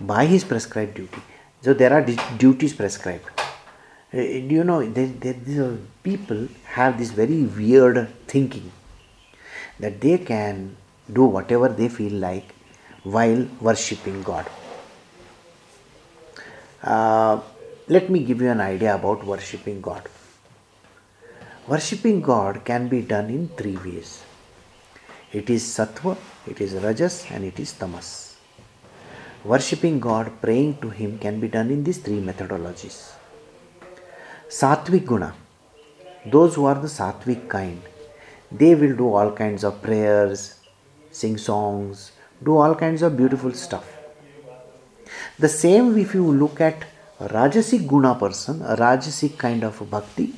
by 0.00 0.26
his 0.26 0.44
prescribed 0.44 0.94
duty. 0.94 1.22
So, 1.62 1.74
there 1.74 1.92
are 1.92 2.02
duties 2.38 2.72
prescribed. 2.72 3.26
Uh, 4.12 4.20
you 4.20 4.64
know, 4.64 4.84
there, 4.84 5.76
people 6.02 6.48
have 6.64 6.98
this 6.98 7.10
very 7.10 7.42
weird 7.44 8.08
thinking 8.26 8.72
that 9.78 10.00
they 10.00 10.18
can 10.18 10.76
do 11.12 11.24
whatever 11.24 11.68
they 11.68 11.88
feel 11.88 12.12
like 12.12 12.54
while 13.02 13.46
worshipping 13.60 14.22
God. 14.22 14.46
Uh, 16.82 17.40
let 17.88 18.08
me 18.08 18.20
give 18.20 18.40
you 18.40 18.48
an 18.48 18.60
idea 18.60 18.94
about 18.94 19.24
worshipping 19.24 19.80
God. 19.80 20.08
Worshipping 21.68 22.20
God 22.20 22.64
can 22.64 22.88
be 22.88 23.02
done 23.02 23.28
in 23.30 23.48
three 23.48 23.76
ways. 23.76 24.22
It 25.32 25.50
is 25.50 25.62
sattva, 25.62 26.16
it 26.46 26.60
is 26.60 26.74
rajas, 26.74 27.26
and 27.30 27.44
it 27.44 27.60
is 27.60 27.72
tamas. 27.72 28.29
Worshipping 29.42 30.00
God, 30.00 30.30
praying 30.42 30.82
to 30.82 30.90
Him 30.90 31.18
can 31.18 31.40
be 31.40 31.48
done 31.48 31.70
in 31.70 31.82
these 31.82 31.96
three 31.96 32.20
methodologies. 32.20 33.12
Sattvic 34.50 35.06
guna, 35.06 35.34
those 36.26 36.56
who 36.56 36.66
are 36.66 36.74
the 36.74 36.88
sattvic 36.88 37.48
kind, 37.48 37.80
they 38.52 38.74
will 38.74 38.94
do 38.94 39.14
all 39.14 39.32
kinds 39.32 39.64
of 39.64 39.80
prayers, 39.80 40.60
sing 41.10 41.38
songs, 41.38 42.12
do 42.44 42.58
all 42.58 42.74
kinds 42.74 43.00
of 43.00 43.16
beautiful 43.16 43.54
stuff. 43.54 43.96
The 45.38 45.48
same 45.48 45.96
if 45.96 46.12
you 46.12 46.30
look 46.30 46.60
at 46.60 46.84
Rajasic 47.18 47.88
guna 47.88 48.16
person, 48.16 48.60
a 48.60 48.76
Rajasic 48.76 49.38
kind 49.38 49.64
of 49.64 49.90
bhakti, 49.90 50.34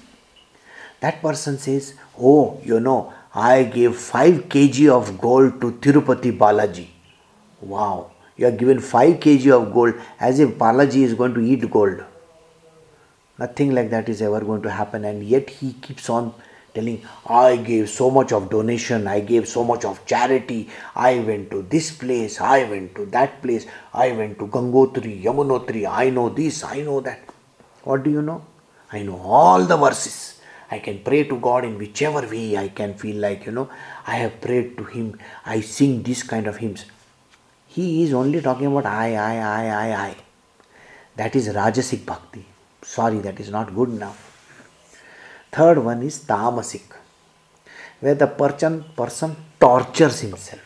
that 1.01 1.21
person 1.21 1.59
says, 1.59 1.95
Oh, 2.17 2.61
you 2.63 2.79
know, 2.79 3.13
I 3.35 3.65
gave 3.65 3.97
5 3.97 4.49
kg 4.49 4.91
of 4.91 5.21
gold 5.21 5.61
to 5.61 5.73
Tirupati 5.73 6.39
Balaji. 6.39 6.87
Wow, 7.61 8.12
you 8.43 8.49
are 8.49 8.59
given 8.63 8.81
5 8.81 9.19
kg 9.25 9.51
of 9.57 9.73
gold 9.73 9.95
as 10.29 10.41
if 10.45 10.55
Balaji 10.63 11.03
is 11.09 11.15
going 11.15 11.35
to 11.35 11.41
eat 11.41 11.71
gold. 11.71 12.05
Nothing 13.39 13.75
like 13.77 13.91
that 13.91 14.09
is 14.09 14.21
ever 14.21 14.41
going 14.41 14.63
to 14.63 14.71
happen, 14.71 15.05
and 15.05 15.23
yet 15.23 15.49
he 15.59 15.75
keeps 15.75 16.09
on 16.11 16.35
telling, 16.75 17.03
I 17.27 17.57
gave 17.57 17.89
so 17.89 18.11
much 18.11 18.33
of 18.33 18.49
donation, 18.51 19.07
I 19.07 19.21
gave 19.21 19.47
so 19.47 19.63
much 19.63 19.85
of 19.85 20.05
charity, 20.07 20.71
I 20.97 21.21
went 21.21 21.51
to 21.53 21.63
this 21.63 21.91
place, 22.03 22.41
I 22.41 22.65
went 22.65 22.95
to 22.97 23.07
that 23.07 23.43
place, 23.43 23.67
I 23.93 24.13
went 24.13 24.39
to 24.41 24.47
Gangotri, 24.47 25.23
Yamunotri, 25.23 25.89
I 25.89 26.11
know 26.11 26.29
this, 26.29 26.65
I 26.65 26.81
know 26.81 27.01
that. 27.01 27.21
What 27.85 28.03
do 28.05 28.11
you 28.11 28.23
know? 28.23 28.45
I 28.91 29.03
know 29.03 29.21
all 29.21 29.65
the 29.65 29.77
verses. 29.77 30.41
I 30.71 30.79
can 30.79 31.01
pray 31.01 31.25
to 31.25 31.39
God 31.39 31.65
in 31.67 31.77
whichever 31.79 32.23
way 32.27 32.57
I 32.57 32.69
can 32.69 32.95
feel 32.95 33.17
like, 33.17 33.45
you 33.47 33.53
know, 33.53 33.69
I 34.07 34.17
have 34.17 34.41
prayed 34.41 34.79
to 34.79 34.85
Him. 34.85 35.19
I 35.45 35.61
sing 35.61 36.03
this 36.03 36.23
kind 36.23 36.47
of 36.47 36.57
hymns. 36.57 36.87
He 37.75 38.05
is 38.05 38.13
only 38.13 38.41
talking 38.41 38.67
about 38.67 38.87
I, 38.87 39.15
I, 39.15 39.37
I, 39.37 39.65
I, 39.67 40.07
I. 40.09 40.17
That 41.17 41.35
is 41.37 41.49
Rajasic 41.49 42.05
Bhakti. 42.05 42.45
Sorry, 42.83 43.19
that 43.21 43.39
is 43.41 43.51
not 43.51 43.75
good 43.75 43.91
enough. 43.91 44.21
Third 45.51 45.79
one 45.79 46.03
is 46.03 46.21
Tamasic, 46.21 46.83
where 48.01 48.15
the 48.15 48.27
person, 48.27 48.85
person 48.97 49.37
tortures 49.61 50.21
himself. 50.21 50.61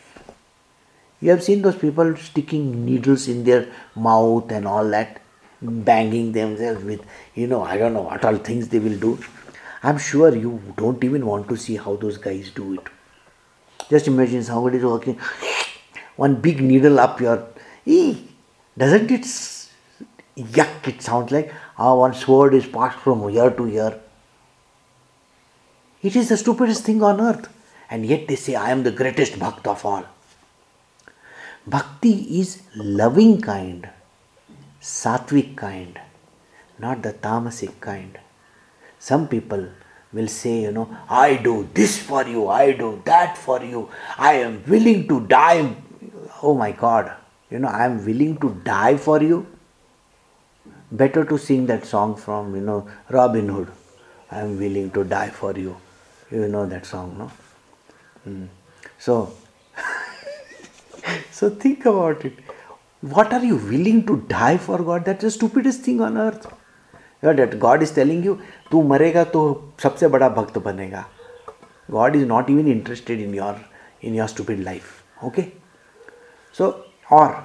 You 1.21 1.31
have 1.31 1.43
seen 1.43 1.61
those 1.61 1.75
people 1.75 2.15
sticking 2.17 2.85
needles 2.85 3.27
in 3.27 3.43
their 3.43 3.67
mouth 3.95 4.51
and 4.51 4.67
all 4.67 4.87
that. 4.89 5.21
banging 5.61 6.31
themselves 6.33 6.83
with, 6.83 7.03
you 7.35 7.47
know, 7.47 7.63
I 7.63 7.77
don't 7.77 7.93
know 7.93 8.01
what 8.01 8.23
all 8.23 8.37
things 8.37 8.67
they 8.69 8.79
will 8.79 8.97
do. 8.97 9.19
I'm 9.83 9.97
sure 9.97 10.35
you 10.35 10.61
don't 10.77 11.03
even 11.03 11.25
want 11.25 11.47
to 11.49 11.57
see 11.57 11.77
how 11.77 11.95
those 11.95 12.17
guys 12.17 12.51
do 12.51 12.73
it. 12.73 12.81
Just 13.89 14.07
imagine 14.07 14.43
somebody 14.43 14.77
is 14.77 14.83
working 14.83 15.19
one 16.17 16.35
big 16.35 16.61
needle 16.61 16.99
up 16.99 17.21
your. 17.21 17.47
Ee, 17.85 18.17
doesn't 18.77 19.09
it 19.09 19.21
yuck? 20.57 20.87
It 20.87 21.01
sounds 21.01 21.31
like 21.31 21.51
ah, 21.53 21.83
how 21.83 21.99
one 21.99 22.13
sword 22.13 22.53
is 22.53 22.65
passed 22.65 22.99
from 22.99 23.29
year 23.29 23.49
to 23.51 23.67
year. 23.67 23.99
It 26.01 26.15
is 26.15 26.29
the 26.29 26.37
stupidest 26.37 26.83
thing 26.83 27.01
on 27.01 27.21
earth. 27.21 27.49
And 27.89 28.05
yet 28.05 28.27
they 28.27 28.35
say, 28.35 28.55
I 28.55 28.71
am 28.71 28.83
the 28.83 28.91
greatest 28.91 29.39
bhakt 29.39 29.65
of 29.65 29.85
all. 29.85 30.05
Bhakti 31.65 32.39
is 32.39 32.61
loving 32.75 33.41
kind, 33.41 33.89
sattvic 34.81 35.55
kind, 35.55 35.99
not 36.79 37.01
the 37.01 37.13
tamasic 37.13 37.79
kind. 37.79 38.19
Some 38.99 39.27
people 39.27 39.67
will 40.13 40.27
say, 40.27 40.61
you 40.61 40.71
know, 40.71 40.89
I 41.09 41.35
do 41.35 41.67
this 41.73 41.97
for 41.97 42.25
you, 42.25 42.47
I 42.47 42.71
do 42.71 43.01
that 43.05 43.37
for 43.37 43.61
you, 43.63 43.89
I 44.17 44.33
am 44.33 44.63
willing 44.67 45.07
to 45.07 45.21
die 45.27 45.75
oh 46.43 46.53
my 46.53 46.71
god 46.71 47.11
you 47.49 47.59
know 47.59 47.67
i 47.67 47.85
am 47.85 48.03
willing 48.05 48.37
to 48.37 48.49
die 48.63 48.97
for 48.97 49.21
you. 49.21 49.45
Better 50.91 51.25
to 51.25 51.37
sing 51.37 51.65
that 51.65 51.85
song 51.85 52.15
from 52.15 52.55
you 52.55 52.61
know 52.61 52.87
robin 53.09 53.49
hood. 53.49 53.69
I 54.31 54.39
am 54.39 54.57
willing 54.57 54.91
to 54.91 55.03
die 55.03 55.29
for 55.29 55.51
you. 55.53 55.75
You 56.31 56.47
know 56.47 56.65
that 56.65 56.85
song 56.85 57.17
no? 57.17 57.31
Mm. 58.27 58.47
so 58.97 59.33
so 61.31 61.49
think 61.49 61.85
about 61.85 62.23
it. 62.25 62.33
What 63.01 63.33
are 63.33 63.43
you 63.43 63.57
willing 63.57 64.05
to 64.05 64.17
die 64.27 64.57
for 64.57 64.79
god? 64.79 65.05
That's 65.05 65.23
the 65.23 65.31
stupidest 65.31 65.81
thing 65.81 66.01
on 66.01 66.17
earth. 66.17 66.47
You 67.21 67.29
know, 67.29 67.33
that 67.33 67.59
god 67.59 67.81
is 67.81 67.91
telling 67.91 68.23
you 68.23 68.41
tu 68.69 68.83
marega 68.93 69.29
to 69.33 69.41
sabse 69.77 70.09
bada 70.15 70.33
bhakt 70.33 70.61
banega. 70.69 71.05
God 71.91 72.15
is 72.15 72.25
not 72.25 72.49
even 72.49 72.67
interested 72.67 73.19
in 73.19 73.33
your 73.33 73.55
in 74.01 74.13
your 74.13 74.27
stupid 74.27 74.63
life 74.63 74.97
okay? 75.23 75.51
So, 76.57 76.85
or 77.11 77.43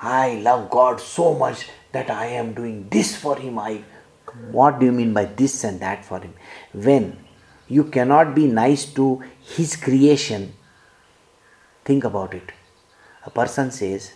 I 0.00 0.36
love 0.36 0.70
God 0.70 0.98
so 0.98 1.34
much 1.34 1.68
that 1.92 2.10
I 2.10 2.26
am 2.42 2.54
doing 2.54 2.88
this 2.88 3.14
for 3.14 3.36
Him. 3.36 3.58
I 3.58 3.82
what 4.50 4.78
do 4.78 4.86
you 4.86 4.92
mean 4.92 5.12
by 5.12 5.24
this 5.40 5.62
and 5.64 5.80
that 5.80 6.06
for 6.06 6.20
Him? 6.20 6.32
When 6.72 7.18
you 7.66 7.84
cannot 7.84 8.34
be 8.34 8.46
nice 8.46 8.86
to 8.94 9.22
His 9.42 9.76
creation, 9.76 10.54
think 11.84 12.04
about 12.04 12.32
it. 12.32 12.52
A 13.26 13.30
person 13.30 13.70
says, 13.70 14.12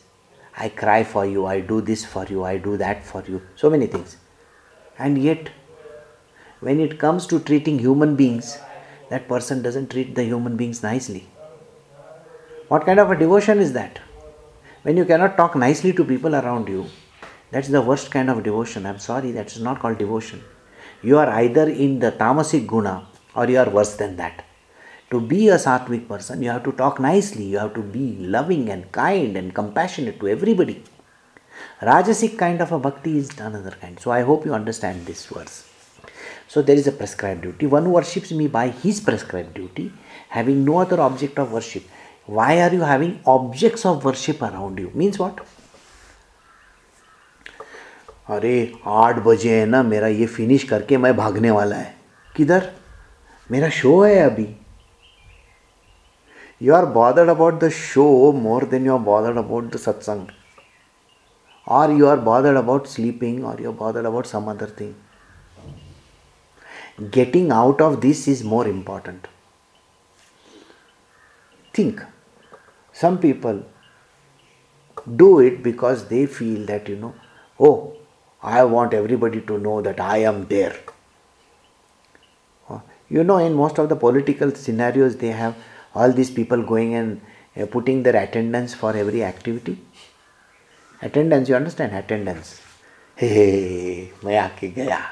I 0.56 0.70
cry 0.70 1.04
for 1.04 1.26
you, 1.26 1.44
I 1.44 1.60
do 1.60 1.82
this 1.82 2.02
for 2.02 2.24
you, 2.24 2.44
I 2.44 2.56
do 2.56 2.78
that 2.78 3.04
for 3.04 3.22
you, 3.28 3.42
so 3.56 3.68
many 3.68 3.86
things. 3.88 4.16
And 4.98 5.22
yet, 5.22 5.50
when 6.60 6.80
it 6.80 6.98
comes 6.98 7.26
to 7.26 7.40
treating 7.40 7.78
human 7.78 8.16
beings, 8.16 8.56
that 9.10 9.28
person 9.28 9.60
doesn't 9.60 9.90
treat 9.90 10.14
the 10.14 10.24
human 10.24 10.56
beings 10.56 10.82
nicely. 10.82 11.26
What 12.72 12.86
kind 12.86 12.98
of 13.00 13.10
a 13.10 13.14
devotion 13.14 13.58
is 13.58 13.74
that? 13.74 14.00
When 14.82 14.96
you 14.96 15.04
cannot 15.04 15.36
talk 15.36 15.54
nicely 15.56 15.92
to 15.92 16.04
people 16.06 16.34
around 16.34 16.70
you, 16.70 16.86
that's 17.50 17.68
the 17.68 17.82
worst 17.82 18.10
kind 18.10 18.30
of 18.30 18.42
devotion. 18.42 18.86
I'm 18.86 18.98
sorry, 18.98 19.30
that 19.32 19.52
is 19.52 19.60
not 19.60 19.80
called 19.80 19.98
devotion. 19.98 20.42
You 21.02 21.18
are 21.18 21.28
either 21.28 21.68
in 21.68 21.98
the 21.98 22.12
tamasic 22.12 22.66
guna 22.66 23.06
or 23.36 23.46
you 23.46 23.58
are 23.58 23.68
worse 23.68 23.96
than 23.96 24.16
that. 24.16 24.46
To 25.10 25.20
be 25.20 25.48
a 25.48 25.56
sattvic 25.56 26.08
person, 26.08 26.40
you 26.40 26.48
have 26.48 26.64
to 26.64 26.72
talk 26.72 26.98
nicely, 26.98 27.44
you 27.44 27.58
have 27.58 27.74
to 27.74 27.82
be 27.82 28.16
loving 28.36 28.70
and 28.70 28.90
kind 28.90 29.36
and 29.36 29.54
compassionate 29.54 30.18
to 30.20 30.28
everybody. 30.28 30.82
Rajasic 31.82 32.38
kind 32.38 32.62
of 32.62 32.72
a 32.72 32.78
bhakti 32.78 33.18
is 33.18 33.38
another 33.38 33.76
kind. 33.82 34.00
So 34.00 34.12
I 34.12 34.22
hope 34.22 34.46
you 34.46 34.54
understand 34.54 35.04
this 35.04 35.26
verse. 35.26 35.68
So 36.48 36.62
there 36.62 36.76
is 36.76 36.86
a 36.86 36.92
prescribed 36.92 37.42
duty. 37.42 37.66
One 37.66 37.90
worships 37.90 38.32
me 38.32 38.46
by 38.46 38.68
his 38.68 38.98
prescribed 38.98 39.52
duty, 39.52 39.92
having 40.30 40.64
no 40.64 40.78
other 40.78 41.02
object 41.02 41.38
of 41.38 41.52
worship. 41.52 41.84
why 42.28 42.60
are 42.60 42.72
you 42.72 42.82
having 42.82 43.18
objects 43.26 43.84
of 43.84 44.04
worship 44.04 44.42
around 44.42 44.78
you? 44.78 44.90
Means 44.94 45.18
what? 45.18 45.40
अरे, 48.30 48.72
आठ 48.86 49.18
बजे 49.24 49.58
है 49.60 49.66
ना, 49.66 49.82
मेरा 49.82 50.06
ये 50.06 50.26
finish 50.26 50.64
करके 50.64 50.96
मैं 50.96 51.16
भागने 51.16 51.50
वाला 51.50 51.76
है। 51.76 51.94
किधर? 52.36 52.70
मेरा 53.50 53.68
शो 53.68 54.02
है 54.02 54.18
अभी। 54.30 54.46
You 56.62 56.74
are 56.74 56.84
bothered 56.84 57.30
about 57.30 57.58
the 57.60 57.68
show 57.68 58.32
more 58.32 58.64
than 58.64 58.86
you 58.86 58.92
are 58.92 58.98
bothered 58.98 59.38
about 59.38 59.72
the 59.72 59.76
satsang 59.76 60.26
are 61.66 61.90
you 61.90 62.06
are 62.06 62.16
bothered 62.30 62.56
about 62.56 62.86
sleeping 62.86 63.44
और 63.46 63.62
you 63.62 63.70
are 63.70 63.76
bothered 63.76 64.06
about 64.06 64.26
some 64.26 64.50
other 64.50 64.70
thing 64.80 64.94
getting 67.14 67.52
out 67.52 67.82
of 67.82 67.98
this 68.00 68.28
is 68.28 68.44
more 68.46 68.68
important 68.68 69.26
think 71.78 72.00
Some 73.02 73.18
people 73.18 73.64
do 75.22 75.30
it 75.40 75.62
because 75.62 76.08
they 76.08 76.24
feel 76.26 76.66
that, 76.66 76.88
you 76.88 76.96
know, 76.96 77.14
oh, 77.58 77.94
I 78.42 78.64
want 78.64 78.94
everybody 78.94 79.40
to 79.52 79.58
know 79.58 79.80
that 79.82 80.00
I 80.00 80.18
am 80.18 80.46
there. 80.46 80.76
You 83.12 83.22
know, 83.24 83.36
in 83.36 83.54
most 83.54 83.78
of 83.78 83.88
the 83.90 83.96
political 83.96 84.54
scenarios, 84.54 85.16
they 85.16 85.28
have 85.28 85.54
all 85.94 86.12
these 86.12 86.30
people 86.30 86.62
going 86.62 86.94
and 86.94 87.20
uh, 87.56 87.66
putting 87.66 88.02
their 88.02 88.16
attendance 88.16 88.72
for 88.72 88.96
every 88.96 89.22
activity. 89.22 89.78
Attendance, 91.02 91.50
you 91.50 91.56
understand? 91.56 91.94
Attendance. 91.94 92.60
Hey, 93.16 94.12
hey, 94.22 94.68
gaya. 94.76 95.02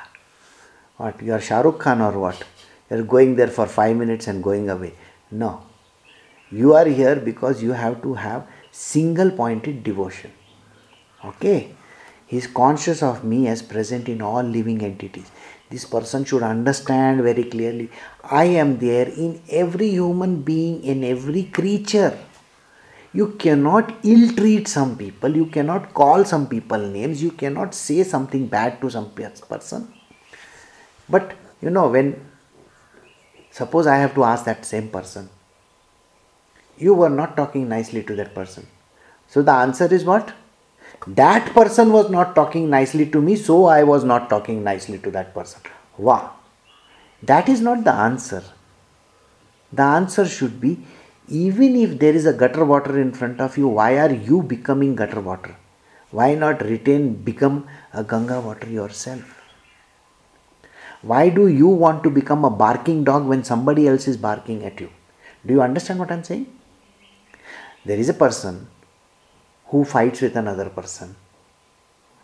What? 0.96 1.20
You 1.20 1.34
are 1.34 1.44
Shahrukh 1.50 1.78
Khan 1.78 2.00
or 2.00 2.18
what? 2.18 2.42
You 2.90 2.98
are 2.98 3.02
going 3.02 3.36
there 3.36 3.48
for 3.48 3.66
five 3.66 3.96
minutes 3.96 4.28
and 4.28 4.42
going 4.42 4.70
away. 4.70 4.94
No. 5.30 5.52
You 6.50 6.74
are 6.74 6.86
here 6.86 7.16
because 7.16 7.62
you 7.62 7.72
have 7.72 8.02
to 8.02 8.14
have 8.14 8.46
single 8.70 9.30
pointed 9.30 9.84
devotion. 9.84 10.32
Okay? 11.24 11.74
He 12.26 12.36
is 12.36 12.46
conscious 12.46 13.02
of 13.02 13.24
me 13.24 13.48
as 13.48 13.62
present 13.62 14.08
in 14.08 14.22
all 14.22 14.42
living 14.42 14.82
entities. 14.82 15.30
This 15.68 15.84
person 15.84 16.24
should 16.24 16.42
understand 16.42 17.22
very 17.22 17.44
clearly 17.44 17.90
I 18.24 18.44
am 18.44 18.78
there 18.78 19.08
in 19.08 19.42
every 19.48 19.90
human 19.90 20.42
being, 20.42 20.82
in 20.82 21.04
every 21.04 21.44
creature. 21.44 22.18
You 23.12 23.28
cannot 23.38 23.92
ill 24.04 24.34
treat 24.36 24.68
some 24.68 24.96
people, 24.96 25.36
you 25.36 25.46
cannot 25.46 25.94
call 25.94 26.24
some 26.24 26.48
people 26.48 26.78
names, 26.78 27.20
you 27.20 27.32
cannot 27.32 27.74
say 27.74 28.04
something 28.04 28.46
bad 28.46 28.80
to 28.80 28.90
some 28.90 29.10
person. 29.10 29.92
But 31.08 31.34
you 31.60 31.70
know, 31.70 31.88
when 31.88 32.24
suppose 33.50 33.88
I 33.88 33.96
have 33.96 34.14
to 34.14 34.24
ask 34.24 34.44
that 34.44 34.64
same 34.64 34.88
person, 34.88 35.28
you 36.80 36.94
were 36.94 37.10
not 37.10 37.36
talking 37.36 37.68
nicely 37.68 38.02
to 38.04 38.16
that 38.16 38.34
person. 38.34 38.66
So 39.28 39.42
the 39.42 39.52
answer 39.52 39.92
is 39.92 40.04
what? 40.04 40.32
That 41.06 41.52
person 41.54 41.92
was 41.92 42.10
not 42.10 42.34
talking 42.34 42.68
nicely 42.68 43.06
to 43.10 43.20
me, 43.20 43.36
so 43.36 43.66
I 43.66 43.82
was 43.84 44.04
not 44.04 44.28
talking 44.28 44.64
nicely 44.64 44.98
to 44.98 45.10
that 45.12 45.34
person. 45.34 45.60
Wow. 45.96 46.32
That 47.22 47.48
is 47.48 47.60
not 47.60 47.84
the 47.84 47.92
answer. 47.92 48.42
The 49.72 49.82
answer 49.82 50.26
should 50.26 50.60
be 50.60 50.82
even 51.28 51.76
if 51.76 51.98
there 52.00 52.12
is 52.12 52.26
a 52.26 52.32
gutter 52.32 52.64
water 52.64 53.00
in 53.00 53.12
front 53.12 53.40
of 53.40 53.56
you, 53.56 53.68
why 53.68 53.98
are 53.98 54.12
you 54.12 54.42
becoming 54.42 54.96
gutter 54.96 55.20
water? 55.20 55.54
Why 56.10 56.34
not 56.34 56.60
retain, 56.62 57.14
become 57.14 57.68
a 57.92 58.02
Ganga 58.02 58.40
water 58.40 58.68
yourself? 58.68 59.40
Why 61.02 61.28
do 61.28 61.46
you 61.46 61.68
want 61.68 62.02
to 62.02 62.10
become 62.10 62.44
a 62.44 62.50
barking 62.50 63.04
dog 63.04 63.26
when 63.26 63.44
somebody 63.44 63.86
else 63.86 64.08
is 64.08 64.16
barking 64.16 64.64
at 64.64 64.80
you? 64.80 64.90
Do 65.46 65.54
you 65.54 65.62
understand 65.62 66.00
what 66.00 66.10
I'm 66.10 66.24
saying? 66.24 66.46
There 67.84 67.98
is 67.98 68.08
a 68.08 68.14
person 68.14 68.68
who 69.66 69.84
fights 69.84 70.20
with 70.20 70.36
another 70.36 70.68
person. 70.68 71.16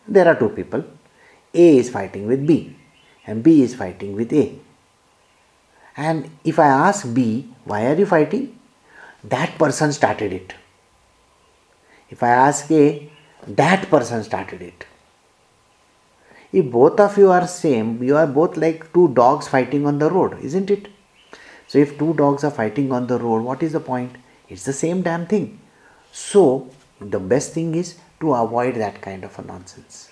There 0.07 0.29
are 0.29 0.35
two 0.35 0.51
people. 0.51 0.85
A 1.55 1.79
is 1.79 1.91
fighting 1.91 2.27
with 2.27 2.47
B 2.47 2.77
and 3.27 3.43
B 3.43 3.63
is 3.63 3.75
fighting 3.75 4.15
with 4.15 4.33
A. 4.33 4.59
And 5.97 6.31
if 6.45 6.59
I 6.59 6.67
ask 6.67 7.13
B, 7.13 7.49
why 7.65 7.87
are 7.87 7.95
you 7.95 8.07
fighting? 8.07 8.59
That 9.25 9.59
person 9.59 9.93
started 9.93 10.33
it. 10.33 10.55
If 12.11 12.23
I 12.23 12.29
ask 12.29 12.71
A, 12.71 13.11
that 13.47 13.89
person 13.89 14.23
started 14.23 14.63
it. 14.63 14.85
If 16.53 16.71
both 16.71 17.01
of 17.01 17.17
you 17.19 17.31
are 17.31 17.47
same, 17.47 18.03
you 18.03 18.17
are 18.17 18.27
both 18.27 18.57
like 18.57 18.93
two 18.93 19.09
dogs 19.09 19.49
fighting 19.49 19.87
on 19.87 19.99
the 19.99 20.11
road, 20.11 20.39
isn't 20.43 20.71
it? 20.71 20.89
So 21.67 21.79
if 21.79 21.99
two 21.99 22.15
dogs 22.15 22.45
are 22.45 22.51
fighting 22.51 22.93
on 22.93 23.07
the 23.07 23.19
road, 23.19 23.43
what 23.43 23.63
is 23.63 23.73
the 23.73 23.81
point? 23.81 24.13
It's 24.49 24.65
the 24.65 24.73
same 24.73 25.03
damn 25.03 25.27
thing. 25.27 25.61
So 26.13 26.71
the 27.01 27.19
best 27.19 27.53
thing 27.53 27.75
is 27.75 27.97
to 28.21 28.33
avoid 28.35 28.77
that 28.77 29.01
kind 29.01 29.25
of 29.25 29.39
a 29.39 29.43
nonsense. 29.43 30.11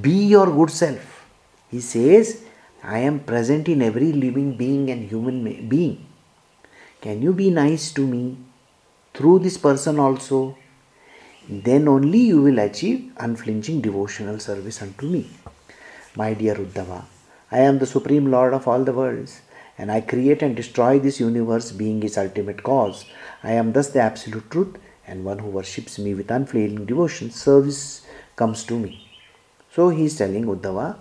Be 0.00 0.26
your 0.26 0.46
good 0.46 0.70
self. 0.70 1.26
He 1.70 1.80
says, 1.80 2.44
I 2.82 2.98
am 2.98 3.20
present 3.20 3.68
in 3.68 3.82
every 3.82 4.12
living 4.12 4.56
being 4.56 4.90
and 4.90 5.08
human 5.08 5.68
being. 5.68 6.06
Can 7.00 7.22
you 7.22 7.32
be 7.32 7.50
nice 7.50 7.92
to 7.92 8.06
me 8.06 8.36
through 9.14 9.40
this 9.40 9.56
person 9.56 9.98
also? 9.98 10.56
then 11.48 11.88
only 11.88 12.18
you 12.18 12.40
will 12.40 12.58
achieve 12.58 13.12
unflinching 13.16 13.80
devotional 13.80 14.38
service 14.38 14.80
unto 14.80 15.06
me. 15.06 15.28
My 16.14 16.34
dear 16.34 16.54
Uddhava, 16.54 17.04
I 17.50 17.60
am 17.60 17.78
the 17.78 17.86
Supreme 17.86 18.30
Lord 18.30 18.54
of 18.54 18.68
all 18.68 18.84
the 18.84 18.92
worlds, 18.92 19.40
and 19.78 19.90
I 19.90 20.00
create 20.00 20.42
and 20.42 20.54
destroy 20.54 20.98
this 20.98 21.20
universe 21.20 21.72
being 21.72 22.02
its 22.02 22.18
ultimate 22.18 22.62
cause. 22.62 23.04
I 23.42 23.52
am 23.52 23.72
thus 23.72 23.90
the 23.90 24.00
absolute 24.00 24.50
truth, 24.50 24.76
and 25.06 25.24
one 25.24 25.38
who 25.38 25.48
worships 25.48 25.98
me 25.98 26.14
with 26.14 26.30
unfailing 26.30 26.84
devotion, 26.86 27.30
service 27.30 28.06
comes 28.36 28.64
to 28.64 28.78
me. 28.78 29.08
So 29.74 29.88
he 29.88 30.04
is 30.04 30.18
telling 30.18 30.46
Uddhava, 30.46 30.98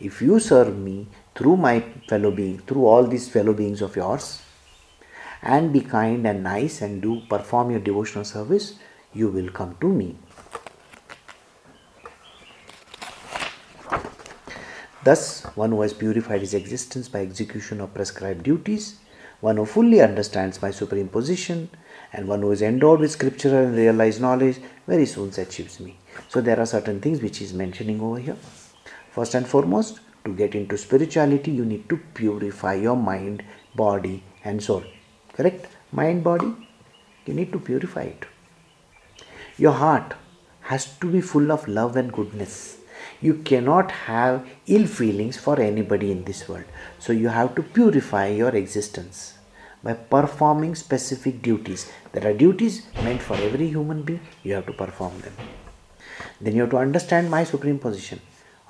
if 0.00 0.22
you 0.22 0.38
serve 0.40 0.76
me 0.76 1.08
through 1.34 1.56
my 1.56 1.80
fellow 2.08 2.30
being, 2.30 2.58
through 2.58 2.86
all 2.86 3.06
these 3.06 3.28
fellow 3.28 3.52
beings 3.52 3.82
of 3.82 3.96
yours, 3.96 4.42
and 5.42 5.72
be 5.72 5.80
kind 5.80 6.26
and 6.26 6.42
nice 6.42 6.82
and 6.82 7.02
do 7.02 7.20
perform 7.28 7.70
your 7.70 7.80
devotional 7.80 8.24
service, 8.24 8.74
you 9.12 9.28
will 9.28 9.50
come 9.50 9.76
to 9.80 9.88
me. 9.88 10.16
Thus, 15.04 15.42
one 15.56 15.70
who 15.70 15.80
has 15.80 15.92
purified 15.92 16.42
his 16.42 16.54
existence 16.54 17.08
by 17.08 17.20
execution 17.20 17.80
of 17.80 17.92
prescribed 17.92 18.44
duties, 18.44 18.98
one 19.40 19.56
who 19.56 19.64
fully 19.64 20.00
understands 20.00 20.62
my 20.62 20.70
supreme 20.70 21.08
position, 21.08 21.70
and 22.12 22.28
one 22.28 22.42
who 22.42 22.52
is 22.52 22.62
endowed 22.62 23.00
with 23.00 23.10
scriptural 23.10 23.66
and 23.66 23.76
realized 23.76 24.20
knowledge 24.20 24.58
very 24.86 25.06
soon 25.06 25.32
achieves 25.36 25.80
me. 25.80 25.98
So, 26.28 26.40
there 26.40 26.60
are 26.60 26.66
certain 26.66 27.00
things 27.00 27.20
which 27.20 27.38
he 27.38 27.44
is 27.44 27.52
mentioning 27.52 28.00
over 28.00 28.18
here. 28.18 28.36
First 29.10 29.34
and 29.34 29.46
foremost, 29.46 29.98
to 30.24 30.32
get 30.32 30.54
into 30.54 30.78
spirituality, 30.78 31.50
you 31.50 31.64
need 31.64 31.88
to 31.88 31.96
purify 32.14 32.74
your 32.74 32.96
mind, 32.96 33.42
body, 33.74 34.22
and 34.44 34.62
soul. 34.62 34.84
Correct? 35.32 35.66
Mind, 35.90 36.22
body, 36.22 36.54
you 37.26 37.34
need 37.34 37.50
to 37.52 37.58
purify 37.58 38.02
it. 38.02 38.24
Your 39.58 39.72
heart 39.72 40.14
has 40.60 40.96
to 40.98 41.10
be 41.10 41.20
full 41.20 41.50
of 41.50 41.66
love 41.66 41.96
and 41.96 42.12
goodness. 42.12 42.78
You 43.20 43.34
cannot 43.34 43.90
have 43.90 44.46
ill 44.66 44.86
feelings 44.86 45.36
for 45.36 45.60
anybody 45.60 46.10
in 46.10 46.24
this 46.24 46.48
world. 46.48 46.64
So 46.98 47.12
you 47.12 47.28
have 47.28 47.54
to 47.56 47.62
purify 47.62 48.28
your 48.28 48.54
existence 48.54 49.34
by 49.82 49.94
performing 49.94 50.74
specific 50.74 51.42
duties. 51.42 51.90
There 52.12 52.26
are 52.28 52.32
duties 52.32 52.86
meant 53.02 53.22
for 53.22 53.36
every 53.36 53.68
human 53.68 54.02
being, 54.02 54.20
you 54.42 54.54
have 54.54 54.66
to 54.66 54.72
perform 54.72 55.20
them. 55.20 55.34
Then 56.40 56.54
you 56.54 56.62
have 56.62 56.70
to 56.70 56.78
understand 56.78 57.30
my 57.30 57.44
supreme 57.44 57.78
position. 57.78 58.20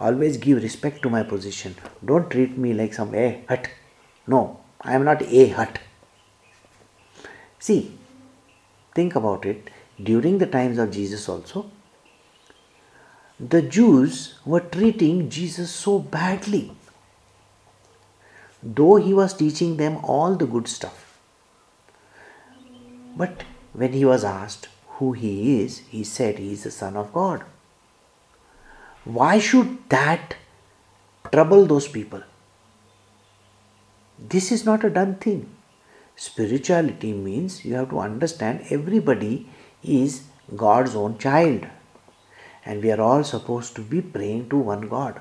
Always 0.00 0.36
give 0.36 0.62
respect 0.62 1.02
to 1.02 1.10
my 1.10 1.22
position. 1.22 1.76
Don't 2.04 2.30
treat 2.30 2.56
me 2.56 2.72
like 2.72 2.94
some 2.94 3.14
a 3.14 3.44
hut. 3.48 3.68
No, 4.26 4.60
I 4.80 4.94
am 4.94 5.04
not 5.04 5.22
a 5.22 5.48
hut. 5.48 5.78
See, 7.58 7.96
think 8.94 9.14
about 9.14 9.46
it. 9.46 9.70
During 10.02 10.38
the 10.38 10.46
times 10.46 10.78
of 10.78 10.90
Jesus, 10.90 11.28
also, 11.28 11.70
the 13.38 13.62
Jews 13.62 14.34
were 14.44 14.60
treating 14.60 15.28
Jesus 15.28 15.70
so 15.70 15.98
badly, 15.98 16.72
though 18.62 18.96
he 18.96 19.14
was 19.14 19.34
teaching 19.34 19.76
them 19.76 19.96
all 20.04 20.36
the 20.36 20.46
good 20.46 20.68
stuff. 20.68 21.18
But 23.16 23.44
when 23.72 23.92
he 23.92 24.04
was 24.04 24.24
asked 24.24 24.68
who 24.98 25.12
he 25.12 25.60
is, 25.60 25.78
he 25.78 26.04
said 26.04 26.38
he 26.38 26.52
is 26.52 26.62
the 26.62 26.70
Son 26.70 26.96
of 26.96 27.12
God. 27.12 27.42
Why 29.04 29.38
should 29.38 29.88
that 29.88 30.36
trouble 31.32 31.66
those 31.66 31.88
people? 31.88 32.22
This 34.18 34.52
is 34.52 34.64
not 34.64 34.84
a 34.84 34.90
done 34.90 35.16
thing. 35.16 35.48
Spirituality 36.14 37.12
means 37.12 37.64
you 37.64 37.74
have 37.74 37.90
to 37.90 37.98
understand 37.98 38.64
everybody 38.70 39.48
is 39.82 40.22
God's 40.54 40.94
own 40.94 41.18
child 41.18 41.66
and 42.64 42.82
we 42.82 42.90
are 42.92 43.00
all 43.00 43.24
supposed 43.24 43.74
to 43.76 43.82
be 43.82 44.00
praying 44.00 44.48
to 44.50 44.56
one 44.56 44.88
God. 44.88 45.20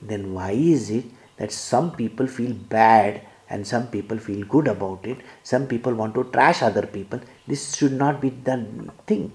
Then 0.00 0.34
why 0.34 0.52
is 0.52 0.90
it 0.90 1.04
that 1.36 1.52
some 1.52 1.92
people 1.92 2.26
feel 2.26 2.54
bad 2.54 3.22
and 3.48 3.66
some 3.66 3.88
people 3.88 4.18
feel 4.18 4.46
good 4.46 4.68
about 4.68 5.04
it? 5.04 5.18
Some 5.42 5.66
people 5.66 5.94
want 5.94 6.14
to 6.14 6.24
trash 6.24 6.62
other 6.62 6.86
people. 6.86 7.20
This 7.46 7.74
should 7.74 7.92
not 7.92 8.20
be 8.20 8.30
the 8.30 8.90
thing. 9.06 9.32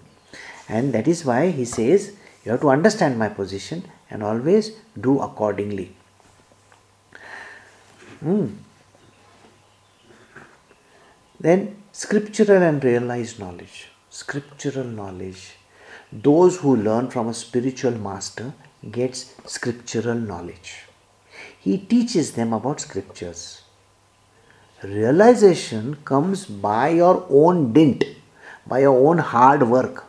And 0.67 0.93
that 0.93 1.07
is 1.07 1.23
why 1.23 1.51
he 1.51 1.65
says, 1.65 2.13
You 2.43 2.51
have 2.51 2.61
to 2.61 2.69
understand 2.69 3.19
my 3.19 3.29
position 3.29 3.83
and 4.09 4.23
always 4.23 4.71
do 4.99 5.19
accordingly. 5.19 5.95
Hmm. 8.21 8.47
Then 11.39 11.83
scriptural 11.91 12.63
and 12.63 12.83
realized 12.83 13.39
knowledge. 13.39 13.89
Scriptural 14.09 14.85
knowledge. 14.85 15.57
Those 16.11 16.57
who 16.57 16.75
learn 16.75 17.09
from 17.09 17.27
a 17.27 17.33
spiritual 17.33 17.91
master 17.91 18.53
gets 18.91 19.33
scriptural 19.45 20.15
knowledge. 20.15 20.85
He 21.59 21.77
teaches 21.77 22.33
them 22.33 22.53
about 22.53 22.79
scriptures. 22.79 23.63
Realization 24.83 25.95
comes 26.05 26.45
by 26.45 26.89
your 26.89 27.25
own 27.29 27.73
dint, 27.73 28.03
by 28.67 28.79
your 28.79 28.97
own 29.07 29.17
hard 29.17 29.67
work. 29.67 30.05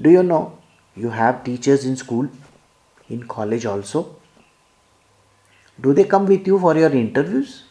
Do 0.00 0.10
you 0.10 0.22
know 0.22 0.58
you 0.96 1.10
have 1.10 1.44
teachers 1.44 1.84
in 1.84 1.96
school, 1.96 2.28
in 3.08 3.28
college 3.28 3.64
also? 3.64 4.16
Do 5.80 5.92
they 5.92 6.04
come 6.04 6.26
with 6.26 6.46
you 6.46 6.58
for 6.58 6.76
your 6.76 6.90
interviews? 6.90 7.64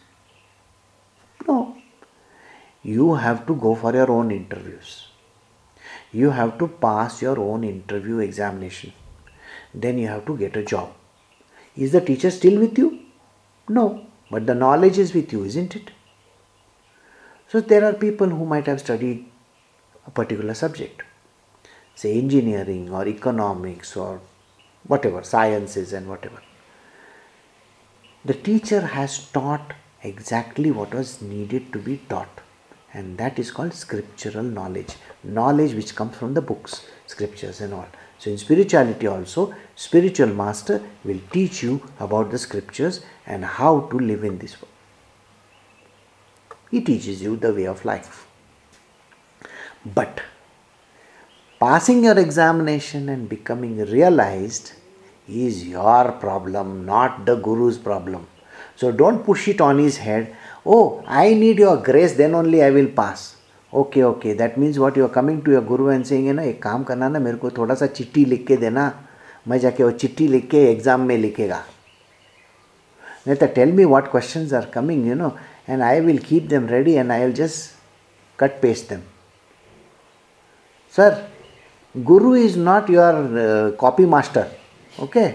No. 1.48 1.76
You 2.84 3.16
have 3.16 3.46
to 3.48 3.56
go 3.56 3.76
for 3.76 3.94
your 3.94 4.10
own 4.12 4.32
interviews. 4.32 5.08
You 6.22 6.30
have 6.32 6.58
to 6.60 6.68
pass 6.68 7.22
your 7.22 7.38
own 7.40 7.64
interview 7.66 8.20
examination. 8.20 8.94
Then 9.74 9.98
you 9.98 10.08
have 10.08 10.26
to 10.28 10.38
get 10.38 10.56
a 10.56 10.64
job. 10.64 10.94
Is 11.76 11.92
the 11.92 12.00
teacher 12.00 12.32
still 12.32 12.60
with 12.60 12.78
you? 12.78 13.00
No, 13.68 14.06
but 14.32 14.46
the 14.46 14.56
knowledge 14.56 14.98
is 14.98 15.14
with 15.14 15.34
you, 15.34 15.44
isn't 15.44 15.76
it? 15.76 15.92
So 17.50 17.60
there 17.60 17.84
are 17.84 17.94
people 17.94 18.30
who 18.30 18.46
might 18.46 18.68
have 18.68 18.80
studied 18.80 19.26
a 20.08 20.12
particular 20.12 20.54
subject, 20.54 21.04
say 21.96 22.18
engineering 22.18 22.90
or 22.94 23.08
economics 23.08 23.98
or 23.98 24.22
whatever, 24.88 25.22
sciences 25.24 25.92
and 25.92 26.08
whatever. 26.08 26.42
The 28.24 28.36
teacher 28.36 28.82
has 28.82 29.20
taught 29.32 29.74
exactly 30.02 30.72
what 30.72 30.94
was 30.94 31.22
needed 31.22 31.74
to 31.74 31.80
be 31.80 31.98
taught, 32.10 32.42
and 32.96 33.18
that 33.18 33.38
is 33.38 33.52
called 33.52 33.74
scriptural 33.74 34.44
knowledge. 34.58 34.94
Knowledge 35.24 35.74
which 35.74 35.96
comes 35.96 36.16
from 36.16 36.34
the 36.34 36.42
books, 36.42 36.88
scriptures, 37.08 37.60
and 37.60 37.74
all. 37.74 37.88
So, 38.18 38.32
in 38.32 38.38
spirituality, 38.38 39.08
also, 39.08 39.54
spiritual 39.76 40.28
master 40.28 40.82
will 41.04 41.20
teach 41.32 41.62
you 41.62 41.82
about 42.00 42.32
the 42.32 42.38
scriptures 42.38 43.02
and 43.28 43.44
how 43.44 43.82
to 43.92 44.00
live 44.00 44.24
in 44.24 44.38
this 44.38 44.56
world. 44.62 44.72
He 46.72 46.80
teaches 46.82 47.22
you 47.22 47.36
the 47.36 47.54
way 47.54 47.66
of 47.68 47.84
life. 47.84 48.28
But 49.86 50.22
passing 51.60 52.06
your 52.06 52.18
examination 52.18 53.10
and 53.10 53.28
becoming 53.28 53.78
realized 53.86 54.72
is 55.28 55.68
your 55.68 56.14
problem, 56.14 56.86
not 56.86 57.26
the 57.26 57.36
Guru's 57.36 57.78
problem. 57.78 58.28
So 58.78 58.92
don't 58.92 59.24
push 59.24 59.48
it 59.50 59.62
on 59.62 59.80
his 59.80 59.98
head 59.98 60.36
Oh, 60.67 61.03
I 61.07 61.35
need 61.35 61.59
your 61.59 61.77
grace, 61.77 62.15
then 62.15 62.35
only 62.35 62.63
I 62.63 62.71
will 62.71 62.89
pass. 62.89 63.29
Okay 63.73 64.03
okay 64.03 64.33
that 64.35 64.57
means 64.59 64.79
what 64.79 64.97
you 64.99 65.05
are 65.05 65.11
coming 65.13 65.41
to 65.43 65.53
your 65.53 65.65
guru 65.65 65.91
and 65.91 66.05
saying 66.05 66.29
ना 66.37 66.43
एक 66.43 66.63
काम 66.63 66.85
करना 66.85 67.09
ना 67.09 67.19
मेरे 67.19 67.37
को 67.39 67.51
थोड़ा 67.59 67.75
सा 67.75 67.87
चिट्ठी 67.99 68.25
लिख 68.25 68.47
के 68.47 68.57
देना 68.57 68.93
मैं 69.49 69.59
जाके 69.61 69.85
वो 69.85 69.91
चिट्ठी 70.03 70.27
लिख 70.29 70.49
के 70.51 70.65
एग्ज़ाम 70.71 71.01
में 71.09 71.17
लिखेगा 71.19 71.63
नहीं 73.27 73.37
तो 73.37 73.47
tell 73.55 73.73
me 73.73 73.85
what 73.93 74.11
question 74.11 74.49
are 74.57 74.67
coming 74.75 75.07
you 75.09 75.15
know 75.15 75.31
and 75.69 75.83
I 75.83 76.01
will 76.01 76.19
keep 76.29 76.49
them 76.51 76.67
ready 76.69 76.95
and 76.95 77.13
I 77.13 77.25
will 77.25 77.33
just 77.35 77.79
cut 78.39 78.61
paste 78.63 78.89
them 78.91 79.03
sir 80.95 81.23
Guru 81.95 82.35
is 82.37 82.59
not 82.59 82.91
your 82.91 83.77
copy 83.81 84.07
master 84.17 84.51
okay 85.03 85.27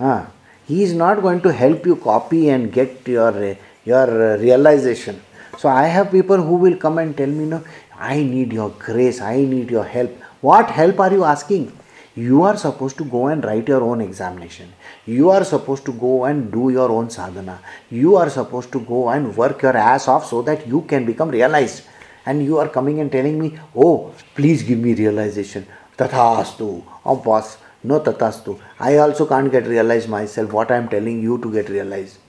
हाँ 0.00 0.20
he 0.68 0.82
is 0.82 0.94
not 0.94 1.20
going 1.20 1.40
to 1.42 1.52
help 1.52 1.86
you 1.86 1.96
copy 1.96 2.48
and 2.48 2.72
get 2.72 3.06
your 3.06 3.56
your 3.85 4.33
uh, 4.33 4.37
realization 4.37 5.19
so 5.59 5.67
I 5.67 5.87
have 5.87 6.09
people 6.09 6.37
who 6.37 6.55
will 6.55 6.77
come 6.77 6.99
and 6.99 7.17
tell 7.17 7.27
me, 7.27 7.45
no, 7.45 7.61
I 7.99 8.23
need 8.23 8.53
your 8.53 8.69
grace, 8.69 9.19
I 9.19 9.37
need 9.41 9.69
your 9.69 9.83
help. 9.83 10.11
What 10.39 10.69
help 10.71 11.01
are 11.01 11.11
you 11.11 11.25
asking? 11.25 11.77
You 12.15 12.43
are 12.43 12.55
supposed 12.55 12.97
to 12.99 13.03
go 13.03 13.27
and 13.27 13.43
write 13.43 13.67
your 13.67 13.83
own 13.83 13.99
examination. 13.99 14.71
You 15.05 15.29
are 15.31 15.43
supposed 15.43 15.83
to 15.87 15.91
go 15.91 16.23
and 16.23 16.49
do 16.49 16.69
your 16.69 16.89
own 16.89 17.09
sadhana. 17.09 17.59
You 17.91 18.15
are 18.15 18.29
supposed 18.29 18.71
to 18.71 18.79
go 18.79 19.09
and 19.09 19.35
work 19.35 19.61
your 19.61 19.75
ass 19.75 20.07
off 20.07 20.27
so 20.27 20.41
that 20.43 20.65
you 20.65 20.81
can 20.83 21.05
become 21.05 21.29
realized. 21.29 21.83
And 22.25 22.41
you 22.41 22.57
are 22.57 22.69
coming 22.69 23.01
and 23.01 23.11
telling 23.11 23.37
me, 23.37 23.59
oh, 23.75 24.13
please 24.35 24.63
give 24.63 24.79
me 24.79 24.93
realization. 24.93 25.67
Tathastu. 25.97 26.83
Oh, 27.05 27.17
boss. 27.17 27.57
No 27.83 27.99
tathastu. 27.99 28.57
I 28.79 28.95
also 28.97 29.25
can't 29.25 29.51
get 29.51 29.67
realized 29.67 30.07
myself 30.07 30.53
what 30.53 30.71
I 30.71 30.77
am 30.77 30.87
telling 30.87 31.21
you 31.21 31.37
to 31.39 31.51
get 31.51 31.67
realized. 31.67 32.19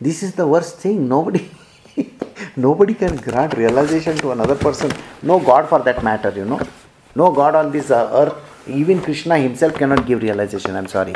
This 0.00 0.22
is 0.22 0.34
the 0.34 0.46
worst 0.46 0.78
thing. 0.78 1.08
Nobody, 1.08 1.50
Nobody 2.56 2.94
can 2.94 3.16
grant 3.16 3.56
realization 3.56 4.16
to 4.18 4.32
another 4.32 4.54
person. 4.54 4.90
No 5.22 5.38
God 5.38 5.68
for 5.68 5.80
that 5.80 6.02
matter, 6.02 6.30
you 6.30 6.44
know. 6.44 6.60
No 7.14 7.30
God 7.32 7.54
on 7.54 7.70
this 7.72 7.90
uh, 7.90 8.10
earth. 8.12 8.68
Even 8.68 9.00
Krishna 9.02 9.38
himself 9.38 9.74
cannot 9.74 10.06
give 10.06 10.22
realization. 10.22 10.76
I'm 10.76 10.86
sorry. 10.86 11.14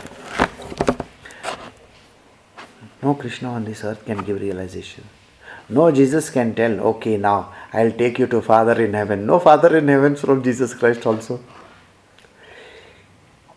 No 3.03 3.15
Krishna 3.15 3.51
on 3.51 3.65
this 3.65 3.85
earth 3.85 4.05
can 4.05 4.19
give 4.19 4.41
realization. 4.41 5.05
No 5.69 5.91
Jesus 5.91 6.31
can 6.31 6.55
tell, 6.55 6.79
okay, 6.81 7.17
now 7.17 7.53
I'll 7.73 7.93
take 7.93 8.19
you 8.19 8.27
to 8.29 8.41
Father 8.43 8.81
in 8.83 8.95
heaven. 8.95 9.27
No 9.27 9.39
Father 9.39 9.77
in 9.77 9.89
heaven 9.89 10.17
from 10.17 10.43
Jesus 10.43 10.75
Christ 10.75 11.07
also. 11.07 11.41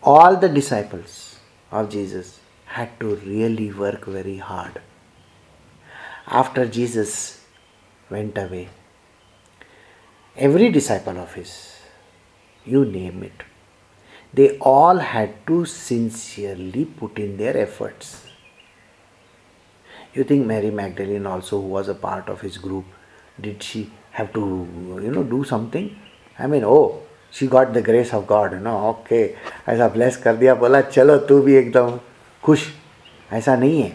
All 0.02 0.36
the 0.36 0.48
disciples 0.48 1.38
of 1.70 1.90
Jesus 1.90 2.40
had 2.66 2.98
to 3.00 3.16
really 3.16 3.72
work 3.72 4.06
very 4.06 4.38
hard 4.38 4.80
After 6.27 6.65
Jesus 6.65 7.41
went 8.09 8.37
away, 8.37 8.69
every 10.37 10.69
disciple 10.69 11.17
of 11.17 11.33
his, 11.33 11.77
you 12.65 12.85
name 12.85 13.23
it, 13.23 13.43
they 14.33 14.57
all 14.59 14.97
had 14.97 15.45
to 15.47 15.65
sincerely 15.65 16.85
put 16.85 17.19
in 17.19 17.37
their 17.37 17.55
efforts. 17.57 18.25
You 20.13 20.23
think 20.23 20.45
Mary 20.45 20.71
Magdalene 20.71 21.25
also, 21.25 21.59
who 21.61 21.67
was 21.67 21.87
a 21.87 21.95
part 21.95 22.29
of 22.29 22.41
his 22.41 22.57
group, 22.57 22.85
did 23.39 23.61
she 23.61 23.91
have 24.11 24.31
to, 24.33 24.39
you 25.01 25.11
know, 25.11 25.23
do 25.23 25.43
something? 25.43 25.95
I 26.37 26.47
mean, 26.47 26.63
oh, 26.63 27.03
she 27.33 27.47
got 27.47 27.67
the 27.73 27.77
grace 27.85 28.13
of 28.13 28.25
God 28.27 28.53
no 28.63 28.77
okay 28.89 29.23
ऐसा 29.69 29.87
bless 29.93 30.17
कर 30.23 30.35
दिया 30.35 30.55
बोला 30.55 30.81
चलो 30.81 31.17
तू 31.29 31.39
भी 31.41 31.55
एकदम 31.55 31.97
खुश 32.43 32.67
ऐसा 33.33 33.55
नहीं 33.55 33.81
है 33.81 33.91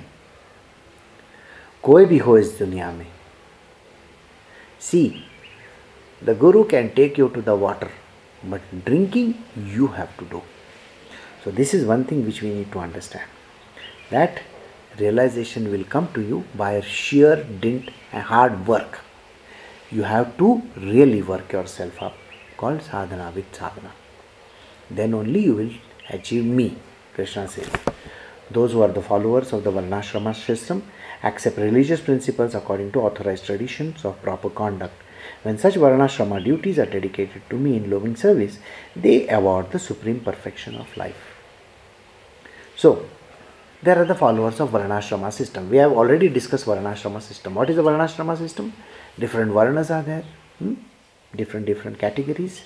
कोई 1.82 2.04
भी 2.06 2.18
हो 2.18 2.36
इस 2.38 2.58
दुनिया 2.58 2.90
में 2.92 3.06
see 4.90 5.02
the 6.24 6.36
Guru 6.38 6.62
can 6.74 6.88
take 6.96 7.18
you 7.18 7.28
to 7.34 7.42
the 7.42 7.58
water 7.62 7.90
but 8.50 8.74
drinking 8.84 9.34
you 9.76 9.86
have 9.96 10.08
to 10.18 10.26
do 10.36 10.42
so 11.42 11.50
this 11.56 11.72
is 11.76 11.84
one 11.88 12.02
thing 12.06 12.22
which 12.28 12.38
we 12.44 12.48
need 12.54 12.66
to 12.72 12.80
understand 12.84 14.14
that 14.14 14.40
realization 15.02 15.68
will 15.74 15.84
come 15.92 16.08
to 16.16 16.24
you 16.30 16.40
by 16.62 16.70
sheer 16.94 17.34
dint 17.66 17.92
and 18.12 18.26
hard 18.30 18.56
work 18.72 18.98
you 19.90 20.02
have 20.02 20.32
to 20.40 20.48
really 20.76 21.22
work 21.22 21.52
yourself 21.52 22.02
up 22.02 22.16
called 22.58 22.82
sadhana 22.82 23.32
with 23.34 23.54
sadhana. 23.54 23.92
Then 24.90 25.14
only 25.14 25.44
you 25.44 25.54
will 25.54 25.70
achieve 26.10 26.44
me, 26.44 26.76
Krishna 27.14 27.48
says. 27.48 27.70
Those 28.53 28.73
who 28.73 28.81
are 28.81 28.91
the 28.91 29.01
followers 29.01 29.53
of 29.53 29.63
the 29.63 29.71
Varnashrama 29.71 30.35
system 30.35 30.83
accept 31.23 31.57
religious 31.57 32.01
principles 32.01 32.55
according 32.55 32.91
to 32.93 33.01
authorized 33.01 33.45
traditions 33.45 34.05
of 34.05 34.21
proper 34.21 34.49
conduct. 34.49 34.93
When 35.43 35.57
such 35.57 35.75
Varnashrama 35.75 36.43
duties 36.43 36.79
are 36.79 36.85
dedicated 36.85 37.41
to 37.49 37.57
me 37.57 37.75
in 37.77 37.89
loving 37.89 38.15
service, 38.15 38.59
they 38.95 39.27
award 39.29 39.71
the 39.71 39.79
supreme 39.79 40.19
perfection 40.19 40.75
of 40.75 40.95
life. 40.97 41.41
So, 42.75 43.05
there 43.81 44.01
are 44.01 44.05
the 44.05 44.15
followers 44.15 44.59
of 44.59 44.69
Varnashrama 44.71 45.31
system. 45.31 45.69
We 45.69 45.77
have 45.77 45.91
already 45.91 46.29
discussed 46.29 46.65
Varnashrama 46.65 47.21
system. 47.21 47.55
What 47.55 47.69
is 47.69 47.75
the 47.75 47.83
Varnashrama 47.83 48.37
system? 48.37 48.73
Different 49.19 49.51
Varnas 49.51 49.89
are 49.89 50.03
there. 50.03 50.23
Hmm? 50.59 50.75
different 51.35 51.65
different 51.65 51.97
categories 51.99 52.63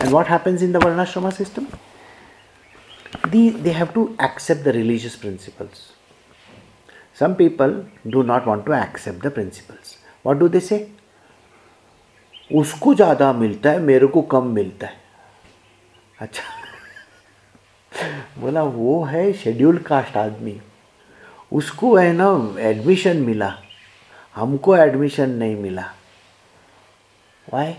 and 0.00 0.12
what 0.12 0.26
happens 0.26 0.62
in 0.62 0.72
the 0.72 0.78
varnashrama 0.78 1.32
system 1.32 1.68
the, 3.30 3.50
they 3.50 3.72
have 3.72 3.92
to 3.94 4.16
accept 4.18 4.64
the 4.64 4.72
religious 4.72 5.16
principles 5.16 5.92
some 7.14 7.34
people 7.34 7.84
do 8.08 8.22
not 8.22 8.46
want 8.46 8.64
to 8.66 8.72
accept 8.72 9.20
the 9.22 9.30
principles 9.30 9.98
what 10.22 10.38
do 10.38 10.48
they 10.48 10.64
say 10.70 10.80
उसको 12.54 12.94
ज़्यादा 12.94 13.32
मिलता 13.32 13.70
है 13.70 13.78
मेरे 13.78 14.06
को 14.12 14.20
कम 14.32 14.46
मिलता 14.54 14.86
है 14.86 14.96
अच्छा 16.20 16.42
बोला 18.40 18.62
वो 18.76 19.02
है 19.04 19.32
शेड्यूल 19.42 19.78
कास्ट 19.88 20.16
आदमी 20.16 20.60
उसको 21.58 21.94
है 21.96 22.12
ना 22.12 22.28
एडमिशन 22.68 23.16
मिला 23.22 23.52
हमको 24.36 24.76
एडमिशन 24.76 25.30
नहीं 25.42 25.56
मिला 25.56 25.84
why 27.52 27.74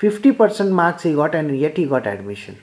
50% 0.00 0.70
marks 0.70 1.02
he 1.02 1.12
got 1.12 1.34
and 1.34 1.58
yet 1.58 1.76
he 1.76 1.84
got 1.84 2.06
admission. 2.06 2.56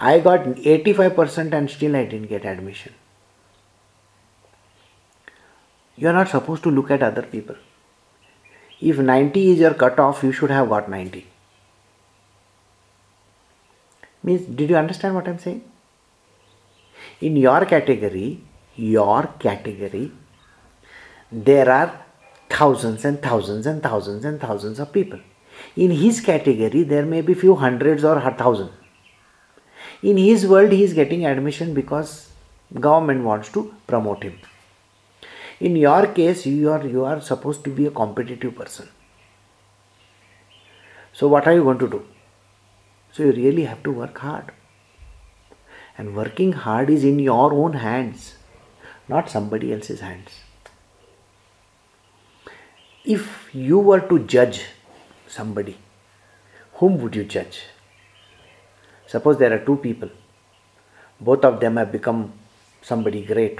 I 0.00 0.18
got 0.20 0.44
85% 0.44 1.52
and 1.52 1.70
still 1.70 1.94
I 1.94 2.04
didn't 2.06 2.28
get 2.28 2.46
admission. 2.46 2.94
You 5.96 6.08
are 6.08 6.14
not 6.14 6.28
supposed 6.28 6.62
to 6.62 6.70
look 6.70 6.90
at 6.90 7.02
other 7.02 7.22
people. 7.22 7.56
If 8.80 8.98
90 8.98 9.50
is 9.50 9.58
your 9.58 9.74
cutoff, 9.74 10.22
you 10.22 10.32
should 10.32 10.50
have 10.50 10.70
got 10.70 10.88
90. 10.88 11.26
Means, 14.22 14.46
did 14.46 14.70
you 14.70 14.76
understand 14.76 15.14
what 15.14 15.28
I'm 15.28 15.38
saying? 15.38 15.62
In 17.20 17.36
your 17.36 17.66
category, 17.66 18.40
your 18.76 19.26
category, 19.38 20.12
there 21.30 21.70
are 21.70 22.04
thousands 22.48 23.04
and 23.04 23.20
thousands 23.20 23.66
and 23.66 23.82
thousands 23.82 24.24
and 24.24 24.40
thousands 24.40 24.78
of 24.80 24.92
people. 24.92 25.20
In 25.76 25.90
his 25.90 26.22
category, 26.22 26.84
there 26.84 27.04
may 27.04 27.20
be 27.20 27.34
few 27.34 27.54
hundreds 27.54 28.02
or 28.02 28.18
thousand. 28.32 28.70
In 30.02 30.16
his 30.16 30.46
world, 30.46 30.72
he 30.72 30.82
is 30.82 30.94
getting 30.94 31.26
admission 31.26 31.74
because 31.74 32.30
government 32.78 33.22
wants 33.24 33.50
to 33.52 33.74
promote 33.86 34.22
him. 34.22 34.38
In 35.60 35.76
your 35.76 36.06
case, 36.06 36.46
you 36.46 36.70
are 36.70 36.86
you 36.86 37.04
are 37.04 37.20
supposed 37.20 37.64
to 37.64 37.70
be 37.70 37.86
a 37.86 37.90
competitive 37.90 38.56
person. 38.56 38.88
So 41.12 41.28
what 41.28 41.46
are 41.46 41.52
you 41.52 41.64
going 41.64 41.78
to 41.78 41.88
do? 41.88 42.06
So 43.12 43.24
you 43.24 43.32
really 43.32 43.64
have 43.64 43.82
to 43.82 43.92
work 43.92 44.18
hard. 44.18 44.52
And 45.98 46.16
working 46.16 46.52
hard 46.52 46.88
is 46.88 47.04
in 47.04 47.18
your 47.18 47.52
own 47.52 47.74
hands, 47.74 48.36
not 49.06 49.28
somebody 49.28 49.72
else's 49.72 50.00
hands. 50.00 50.30
If 53.04 53.50
you 53.52 53.78
were 53.78 54.00
to 54.00 54.20
judge 54.20 54.62
somebody, 55.26 55.76
whom 56.74 57.02
would 57.02 57.14
you 57.16 57.24
judge? 57.24 57.64
Suppose 59.09 59.37
there 59.37 59.53
are 59.53 59.63
two 59.63 59.77
people, 59.77 60.09
both 61.21 61.45
of 61.45 61.59
them 61.59 61.77
have 61.77 61.91
become 61.91 62.33
somebody 62.81 63.23
great. 63.23 63.59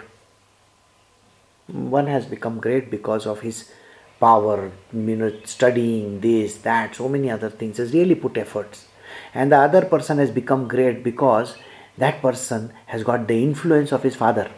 One 1.67 2.07
has 2.07 2.25
become 2.25 2.59
great 2.59 2.89
because 2.91 3.25
of 3.25 3.41
his 3.41 3.71
power, 4.19 4.71
you 4.93 5.15
know, 5.15 5.31
studying 5.45 6.19
this, 6.19 6.57
that, 6.57 6.95
so 6.95 7.09
many 7.09 7.29
other 7.29 7.49
things, 7.49 7.77
has 7.77 7.93
really 7.93 8.15
put 8.15 8.37
efforts. 8.37 8.87
And 9.33 9.51
the 9.51 9.57
other 9.57 9.83
person 9.85 10.17
has 10.17 10.31
become 10.31 10.67
great 10.67 11.03
because 11.03 11.55
that 11.97 12.21
person 12.21 12.71
has 12.87 13.03
got 13.03 13.27
the 13.27 13.41
influence 13.43 13.91
of 13.91 14.03
his 14.03 14.15
father. 14.15 14.49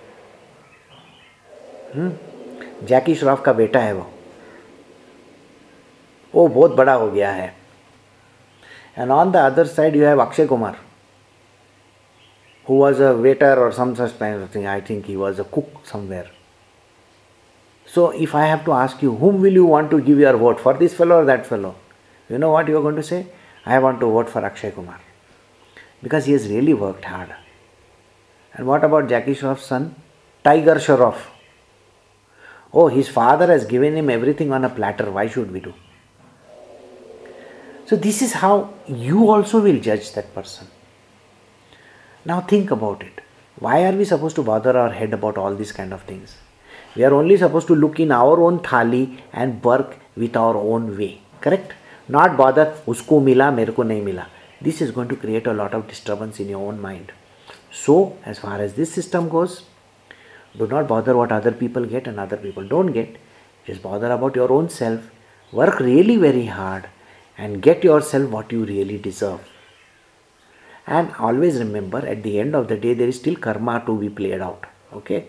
Hmm? 1.93 2.09
जैकी 2.83 3.15
श्रॉफ 3.15 3.41
का 3.45 3.53
बेटा 3.53 3.79
है 3.79 3.93
वो 3.93 4.05
वो 6.33 6.47
बहुत 6.47 6.71
बड़ा 6.75 6.93
हो 6.93 7.09
गया 7.11 7.31
है 7.31 7.55
and 8.96 9.10
on 9.10 9.32
the 9.32 9.38
other 9.38 9.64
side 9.64 9.94
you 9.94 10.02
have 10.02 10.18
Akshay 10.18 10.46
Kumar, 10.46 10.76
who 12.66 12.74
was 12.74 13.00
a 13.00 13.16
waiter 13.16 13.54
or 13.58 13.72
some 13.72 13.96
such 13.96 14.18
kind 14.18 14.42
of 14.42 14.50
thing. 14.50 14.66
I 14.66 14.80
think 14.80 15.06
he 15.06 15.16
was 15.16 15.38
a 15.38 15.44
cook 15.44 15.84
somewhere. 15.84 16.30
So 17.86 18.10
if 18.10 18.34
I 18.34 18.46
have 18.46 18.64
to 18.66 18.72
ask 18.72 19.02
you, 19.02 19.14
whom 19.16 19.40
will 19.42 19.52
you 19.52 19.66
want 19.66 19.90
to 19.90 20.00
give 20.00 20.18
your 20.18 20.36
vote 20.36 20.60
for 20.60 20.74
this 20.74 20.94
fellow 20.94 21.20
or 21.20 21.24
that 21.24 21.46
fellow? 21.46 21.74
You 22.28 22.38
know 22.38 22.50
what 22.50 22.68
you 22.68 22.78
are 22.78 22.82
going 22.82 22.96
to 22.96 23.02
say? 23.02 23.26
I 23.66 23.78
want 23.78 24.00
to 24.00 24.06
vote 24.06 24.30
for 24.30 24.44
Akshay 24.44 24.70
Kumar 24.70 25.00
because 26.02 26.24
he 26.24 26.32
has 26.32 26.48
really 26.48 26.74
worked 26.74 27.04
hard. 27.04 27.34
And 28.54 28.66
what 28.66 28.84
about 28.84 29.08
Jackie 29.08 29.34
Shroff's 29.34 29.66
son, 29.66 29.94
Tiger 30.44 30.76
Shroff? 30.76 31.18
Oh, 32.72 32.88
his 32.88 33.08
father 33.08 33.46
has 33.46 33.64
given 33.66 33.96
him 33.96 34.08
everything 34.08 34.52
on 34.52 34.64
a 34.64 34.70
platter. 34.70 35.10
Why 35.10 35.26
should 35.26 35.52
we 35.52 35.60
do? 35.60 35.74
So, 37.92 37.96
this 37.96 38.22
is 38.22 38.32
how 38.32 38.70
you 38.86 39.30
also 39.30 39.60
will 39.60 39.78
judge 39.78 40.12
that 40.12 40.34
person. 40.34 40.66
Now, 42.24 42.40
think 42.40 42.70
about 42.70 43.02
it. 43.02 43.20
Why 43.58 43.84
are 43.84 43.92
we 43.92 44.06
supposed 44.06 44.34
to 44.36 44.42
bother 44.42 44.78
our 44.78 44.88
head 44.88 45.12
about 45.12 45.36
all 45.36 45.54
these 45.54 45.72
kind 45.72 45.92
of 45.92 46.00
things? 46.04 46.36
We 46.96 47.04
are 47.04 47.12
only 47.12 47.36
supposed 47.36 47.66
to 47.66 47.74
look 47.74 48.00
in 48.00 48.10
our 48.10 48.40
own 48.42 48.60
thali 48.60 49.18
and 49.34 49.62
work 49.62 49.98
with 50.16 50.38
our 50.38 50.56
own 50.56 50.96
way. 50.96 51.20
Correct? 51.42 51.74
Not 52.08 52.38
bother, 52.38 52.74
usko 52.86 53.22
mila, 53.22 53.50
merko 53.58 53.84
nahi 53.90 54.02
mila. 54.02 54.26
This 54.62 54.80
is 54.80 54.90
going 54.90 55.08
to 55.08 55.16
create 55.16 55.46
a 55.46 55.52
lot 55.52 55.74
of 55.74 55.86
disturbance 55.86 56.40
in 56.40 56.48
your 56.48 56.66
own 56.66 56.80
mind. 56.80 57.12
So, 57.70 58.16
as 58.24 58.38
far 58.38 58.58
as 58.58 58.72
this 58.72 58.90
system 58.90 59.28
goes, 59.28 59.66
do 60.56 60.66
not 60.66 60.88
bother 60.88 61.14
what 61.14 61.30
other 61.30 61.52
people 61.52 61.84
get 61.84 62.06
and 62.06 62.18
other 62.18 62.38
people 62.38 62.66
don't 62.66 62.92
get. 62.92 63.18
Just 63.66 63.82
bother 63.82 64.10
about 64.10 64.34
your 64.34 64.50
own 64.50 64.70
self. 64.70 65.10
Work 65.52 65.78
really 65.80 66.16
very 66.16 66.46
hard 66.46 66.88
and 67.38 67.62
get 67.62 67.84
yourself 67.84 68.30
what 68.30 68.52
you 68.52 68.64
really 68.64 68.98
deserve. 68.98 69.40
And 70.86 71.14
always 71.18 71.58
remember 71.58 72.04
at 72.06 72.22
the 72.22 72.40
end 72.40 72.54
of 72.54 72.68
the 72.68 72.76
day, 72.76 72.94
there 72.94 73.08
is 73.08 73.16
still 73.16 73.36
karma 73.36 73.82
to 73.86 73.98
be 73.98 74.08
played 74.08 74.40
out. 74.40 74.66
Okay? 74.92 75.28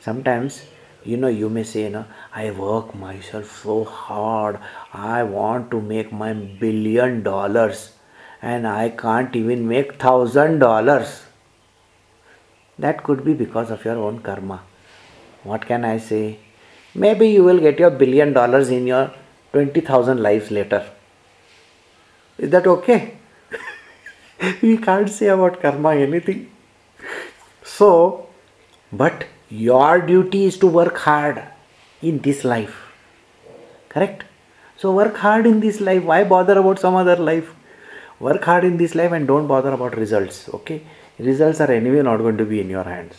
Sometimes 0.00 0.62
you 1.04 1.16
know 1.16 1.28
you 1.28 1.48
may 1.48 1.62
say 1.62 1.82
you 1.84 1.90
know 1.90 2.04
i 2.34 2.50
work 2.50 2.94
myself 3.02 3.52
so 3.62 3.84
hard 3.84 4.58
i 4.92 5.22
want 5.22 5.70
to 5.70 5.80
make 5.80 6.12
my 6.12 6.32
billion 6.32 7.22
dollars 7.22 7.92
and 8.42 8.66
i 8.66 8.88
can't 8.88 9.36
even 9.36 9.66
make 9.68 9.94
thousand 10.02 10.58
dollars 10.58 11.22
that 12.78 13.02
could 13.04 13.24
be 13.24 13.32
because 13.44 13.70
of 13.70 13.84
your 13.84 13.96
own 14.08 14.20
karma 14.28 14.60
what 15.44 15.64
can 15.70 15.84
i 15.84 15.96
say 16.10 16.38
maybe 16.94 17.28
you 17.28 17.44
will 17.44 17.60
get 17.60 17.78
your 17.78 17.90
billion 17.90 18.32
dollars 18.32 18.70
in 18.70 18.86
your 18.86 19.10
20000 19.52 20.22
lives 20.28 20.50
later 20.50 20.84
is 22.38 22.50
that 22.50 22.66
okay 22.66 23.00
we 24.62 24.76
can't 24.76 25.10
say 25.10 25.28
about 25.28 25.60
karma 25.60 25.94
anything 26.06 26.46
so 27.62 27.90
but 28.92 29.26
your 29.50 30.00
duty 30.00 30.44
is 30.44 30.58
to 30.58 30.66
work 30.66 30.96
hard 30.98 31.42
in 32.02 32.18
this 32.18 32.44
life. 32.44 32.74
Correct? 33.88 34.24
So 34.76 34.92
work 34.92 35.16
hard 35.16 35.46
in 35.46 35.60
this 35.60 35.80
life. 35.80 36.04
Why 36.04 36.24
bother 36.24 36.58
about 36.58 36.78
some 36.78 36.94
other 36.94 37.16
life? 37.16 37.54
Work 38.20 38.44
hard 38.44 38.64
in 38.64 38.76
this 38.76 38.94
life 38.94 39.12
and 39.12 39.26
don't 39.26 39.46
bother 39.46 39.72
about 39.72 39.96
results. 39.96 40.48
Okay? 40.48 40.82
Results 41.18 41.60
are 41.60 41.70
anyway 41.70 42.02
not 42.02 42.18
going 42.18 42.36
to 42.36 42.44
be 42.44 42.60
in 42.60 42.70
your 42.70 42.84
hands. 42.84 43.14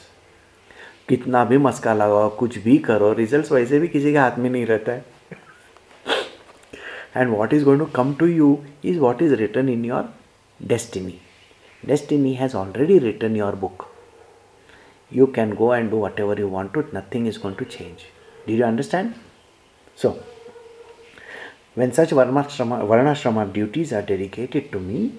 कितना 1.09 1.43
भी 1.45 1.57
मस्का 1.57 1.93
लगाओ 1.93 2.30
कुछ 2.38 2.57
भी 2.63 2.78
करो 2.88 3.11
results 3.13 3.51
वैसे 3.51 3.80
भी 3.80 3.88
किसी 3.88 4.11
के 4.11 4.17
हाथ 4.17 4.38
में 4.39 4.49
नहीं 4.49 4.65
रहता 4.65 4.91
है 4.91 5.05
and 7.14 7.34
what 7.34 7.53
is 7.53 7.64
going 7.64 7.80
to 7.80 7.88
come 7.88 8.16
to 8.18 8.28
you 8.28 8.66
is 8.84 8.97
what 8.99 9.22
is 9.22 9.39
written 9.39 9.70
in 9.70 9.84
your 9.84 10.10
destiny. 10.66 11.22
Destiny 11.86 12.34
has 12.36 12.55
already 12.55 12.99
written 12.99 13.36
your 13.36 13.53
book 13.53 13.89
you 15.12 15.28
can 15.28 15.55
go 15.55 15.72
and 15.72 15.89
do 15.89 15.97
whatever 15.97 16.36
you 16.36 16.47
want 16.47 16.74
to, 16.74 16.88
nothing 16.93 17.26
is 17.26 17.38
going 17.38 17.55
to 17.55 17.66
change. 17.66 18.05
Did 18.45 18.57
you 18.60 18.64
understand? 18.64 19.16
So, 19.95 20.24
when 21.76 21.93
such 21.93 22.10
varnashrama, 22.10 22.82
varnashrama 22.88 23.51
duties 23.51 23.93
are 23.93 24.01
dedicated 24.01 24.72
to 24.72 24.80
me 24.80 25.14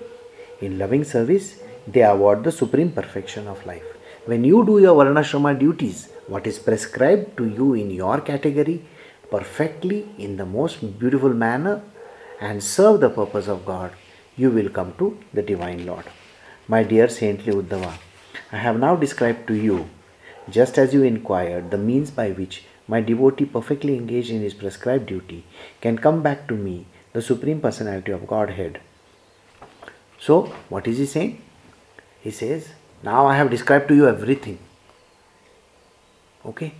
in 0.61 0.79
loving 0.79 1.05
service, 1.05 1.61
they 1.87 2.03
award 2.03 2.45
the 2.45 2.53
supreme 2.53 2.93
perfection 2.93 3.49
of 3.49 3.65
life. 3.67 3.83
When 4.27 4.45
you 4.45 4.65
do 4.65 4.79
your 4.79 4.95
varnashrama 4.95 5.59
duties, 5.59 6.09
what 6.27 6.47
is 6.47 6.59
prescribed 6.59 7.37
to 7.39 7.49
you 7.49 7.75
in 7.75 7.91
your 7.91 8.21
category 8.21 8.85
perfectly 9.31 10.09
in 10.19 10.37
the 10.37 10.47
most 10.47 10.99
beautiful 10.99 11.33
manner 11.33 11.83
and 12.41 12.63
serve 12.63 13.01
the 13.01 13.11
purpose 13.11 13.49
of 13.49 13.65
God, 13.65 13.93
you 14.37 14.51
will 14.51 14.69
come 14.69 14.95
to 14.99 15.19
the 15.33 15.43
Divine 15.43 15.87
Lord. 15.87 16.05
My 16.67 16.83
dear 16.83 17.09
saintly 17.09 17.53
Uddhava, 17.53 17.95
I 18.53 18.57
have 18.57 18.79
now 18.79 18.97
described 18.97 19.47
to 19.49 19.55
you, 19.55 19.89
just 20.49 20.79
as 20.79 20.95
you 20.95 21.03
inquired, 21.03 21.71
the 21.71 21.79
means 21.79 22.11
by 22.11 22.31
which 22.31 22.65
my 22.89 23.01
devotee 23.01 23.45
perfectly 23.45 23.97
engaged 23.97 24.31
in 24.31 24.41
his 24.41 24.55
prescribed 24.55 25.07
duty 25.07 25.45
can 25.81 25.99
come 25.99 26.23
back 26.23 26.49
to 26.49 26.55
me, 26.55 26.87
the 27.13 27.23
Supreme 27.23 27.61
Personality 27.61 28.13
of 28.13 28.27
Godhead. 28.27 28.81
So, 30.19 30.43
what 30.69 30.87
is 30.87 30.99
he 30.99 31.07
saying? 31.07 31.41
He 32.21 32.31
says, 32.31 32.71
Now 33.03 33.27
I 33.27 33.37
have 33.37 33.51
described 33.51 33.89
to 33.89 33.95
you 33.95 34.09
everything. 34.09 34.59
Okay? 36.45 36.73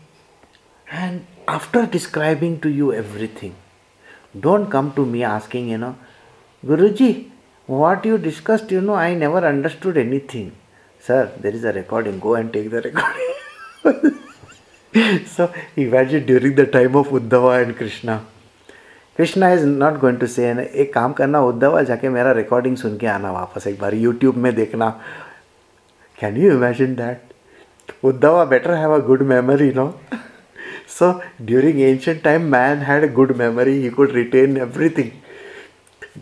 And 0.91 1.27
after 1.50 1.86
describing 1.86 2.60
to 2.62 2.70
you 2.70 2.94
everything, 2.94 3.56
don't 4.40 4.70
come 4.70 4.94
to 4.94 5.06
me 5.06 5.24
asking, 5.24 5.70
you 5.70 5.78
know, 5.78 5.96
Guruji, 6.66 7.30
what 7.68 8.06
you 8.06 8.18
discussed, 8.18 8.72
you 8.72 8.82
know, 8.82 8.96
I 8.96 9.14
never 9.14 9.46
understood 9.46 9.98
anything. 9.98 10.52
Sir, 11.00 11.32
there 11.40 11.54
is 11.54 11.64
a 11.64 11.72
recording, 11.72 12.20
go 12.20 12.36
and 12.36 12.52
take 12.52 12.70
the 12.70 12.82
recording. 12.82 14.20
so 15.28 15.54
imagine 15.76 16.26
during 16.26 16.56
the 16.56 16.66
time 16.66 16.96
of 16.96 17.08
Uddhava 17.08 17.64
and 17.64 17.76
Krishna. 17.76 18.26
Krishna 19.16 19.50
is 19.52 19.64
not 19.66 20.00
going 20.02 20.20
to 20.20 20.28
say 20.28 20.46
एक 20.84 20.94
काम 20.94 21.14
करना 21.14 21.42
उद्धवा 21.42 21.82
जाके 21.90 22.10
मेरा 22.10 22.32
recording 22.40 22.76
सुन 22.78 22.98
के 22.98 23.08
आना 23.08 23.32
वापस 23.32 23.68
एक 23.68 23.80
बार 23.80 23.94
YouTube 23.96 24.38
में 24.46 24.54
देखना 24.56 24.90
can 26.20 26.38
you 26.38 26.52
imagine 26.52 26.96
that 26.96 28.04
Uddhava 28.06 28.44
better 28.50 28.76
have 28.82 28.96
a 28.98 29.00
good 29.10 29.22
memory 29.32 29.72
no 29.78 29.86
so 30.99 31.09
during 31.51 31.81
ancient 31.91 32.23
time 32.29 32.45
man 32.59 32.87
had 32.91 33.05
a 33.09 33.13
good 33.19 33.33
memory 33.43 33.77
he 33.85 33.91
could 33.99 34.13
retain 34.21 34.57
everything 34.67 35.11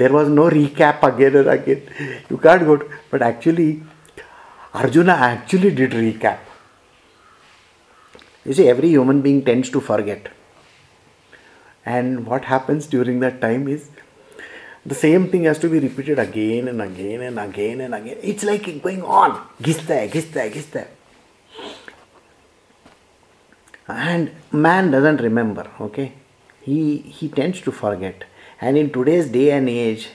there 0.01 0.13
was 0.19 0.29
no 0.41 0.49
recap 0.59 1.07
again 1.11 1.37
and 1.43 1.49
again 1.57 1.83
you 2.31 2.39
can't 2.47 2.65
go 2.71 2.77
to, 2.77 2.87
but 3.11 3.23
actually 3.31 3.71
Arjuna 4.75 5.13
actually 5.13 5.71
did 5.75 5.93
recap. 5.93 6.39
You 8.45 8.53
see, 8.53 8.69
every 8.69 8.89
human 8.89 9.23
being 9.23 9.45
tends 9.45 9.71
to 9.71 9.81
forget. 9.81 10.29
And 11.87 12.27
what 12.27 12.45
happens 12.45 12.87
during 12.87 13.21
that 13.21 13.41
time 13.41 13.67
is 13.67 13.91
the 14.85 14.95
same 14.95 15.31
thing 15.31 15.45
has 15.45 15.59
to 15.61 15.69
be 15.69 15.79
repeated 15.79 16.19
again 16.19 16.69
and 16.69 16.83
again 16.83 17.23
and 17.23 17.39
again 17.39 17.81
and 17.81 17.95
again. 17.95 18.19
It's 18.23 18.45
like 18.45 18.83
going 18.83 19.03
on. 19.03 19.41
Gista, 19.63 20.09
gista, 20.11 20.51
gista. 20.53 20.87
And 23.89 24.31
man 24.53 24.91
doesn't 24.91 25.21
remember, 25.21 25.71
okay? 25.81 26.13
He, 26.61 26.99
he 26.99 27.29
tends 27.29 27.61
to 27.63 27.73
forget. 27.73 28.25
And 28.61 28.77
in 28.77 28.93
today's 28.93 29.29
day 29.29 29.51
and 29.51 29.69
age, 29.69 30.09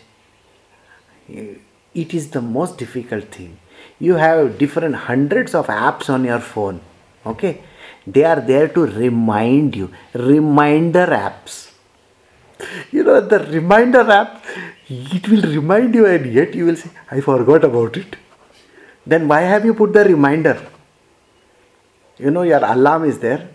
it 1.27 2.13
is 2.13 2.29
the 2.29 2.41
most 2.41 2.77
difficult 2.77 3.25
thing. 3.25 3.59
You 3.99 4.15
have 4.15 4.57
different 4.57 4.95
hundreds 4.95 5.55
of 5.55 5.67
apps 5.67 6.09
on 6.09 6.23
your 6.23 6.39
phone 6.39 6.81
okay? 7.25 7.61
They 8.05 8.23
are 8.23 8.41
there 8.41 8.67
to 8.67 8.85
remind 8.85 9.75
you. 9.75 9.91
Reminder 10.13 11.07
apps. 11.07 11.71
You 12.91 13.03
know 13.03 13.19
the 13.21 13.39
reminder 13.39 14.09
app 14.09 14.43
it 14.87 15.27
will 15.27 15.41
remind 15.41 15.95
you 15.95 16.05
and 16.05 16.25
yet 16.31 16.53
you 16.53 16.65
will 16.65 16.75
say 16.75 16.89
i 17.11 17.19
forgot 17.19 17.63
about 17.63 17.97
it. 17.97 18.15
Then 19.05 19.27
why 19.27 19.41
have 19.41 19.65
you 19.65 19.73
put 19.73 19.93
the 19.93 20.05
reminder? 20.05 20.65
You 22.17 22.31
know 22.31 22.43
your 22.43 22.63
alarm 22.63 23.05
is 23.05 23.19
there 23.19 23.49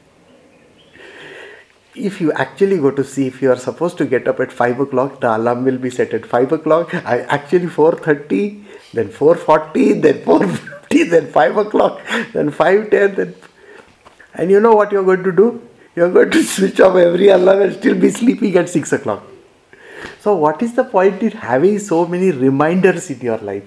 if 2.07 2.21
you 2.21 2.33
actually 2.33 2.79
go 2.79 2.91
to 2.91 3.05
see 3.05 3.27
if 3.27 3.41
you 3.43 3.51
are 3.51 3.57
supposed 3.57 3.99
to 3.99 4.07
get 4.07 4.29
up 4.29 4.41
at 4.41 4.53
5 4.53 4.81
o'clock 4.81 5.21
the 5.21 5.37
alarm 5.37 5.65
will 5.65 5.79
be 5.79 5.91
set 5.91 6.15
at 6.15 6.27
5 6.27 6.53
o'clock. 6.53 6.95
I 6.95 7.21
actually 7.23 7.67
4.30 7.67 8.65
then 8.93 9.09
4.40 9.09 10.03
then 10.03 10.23
4.50 10.25 11.11
then 11.11 11.31
5 11.33 11.57
o'clock 11.57 12.01
then 12.33 12.51
5.10 12.51 13.17
then 13.17 13.35
and 14.35 14.51
you 14.51 14.61
know 14.61 14.73
what 14.73 14.93
you're 14.93 15.05
going 15.05 15.25
to 15.25 15.33
do? 15.33 15.63
You're 15.97 16.13
going 16.13 16.31
to 16.31 16.43
switch 16.55 16.81
off 16.81 16.97
every 16.97 17.29
alarm 17.29 17.63
and 17.63 17.75
still 17.75 17.99
be 17.99 18.11
sleeping 18.11 18.57
at 18.57 18.69
6 18.69 18.93
o'clock. 18.93 19.25
So 20.21 20.37
what 20.37 20.63
is 20.63 20.75
the 20.75 20.85
point 20.85 21.23
in 21.23 21.33
having 21.33 21.79
so 21.79 22.07
many 22.07 22.31
reminders 22.31 23.11
in 23.11 23.21
your 23.21 23.39
life? 23.39 23.65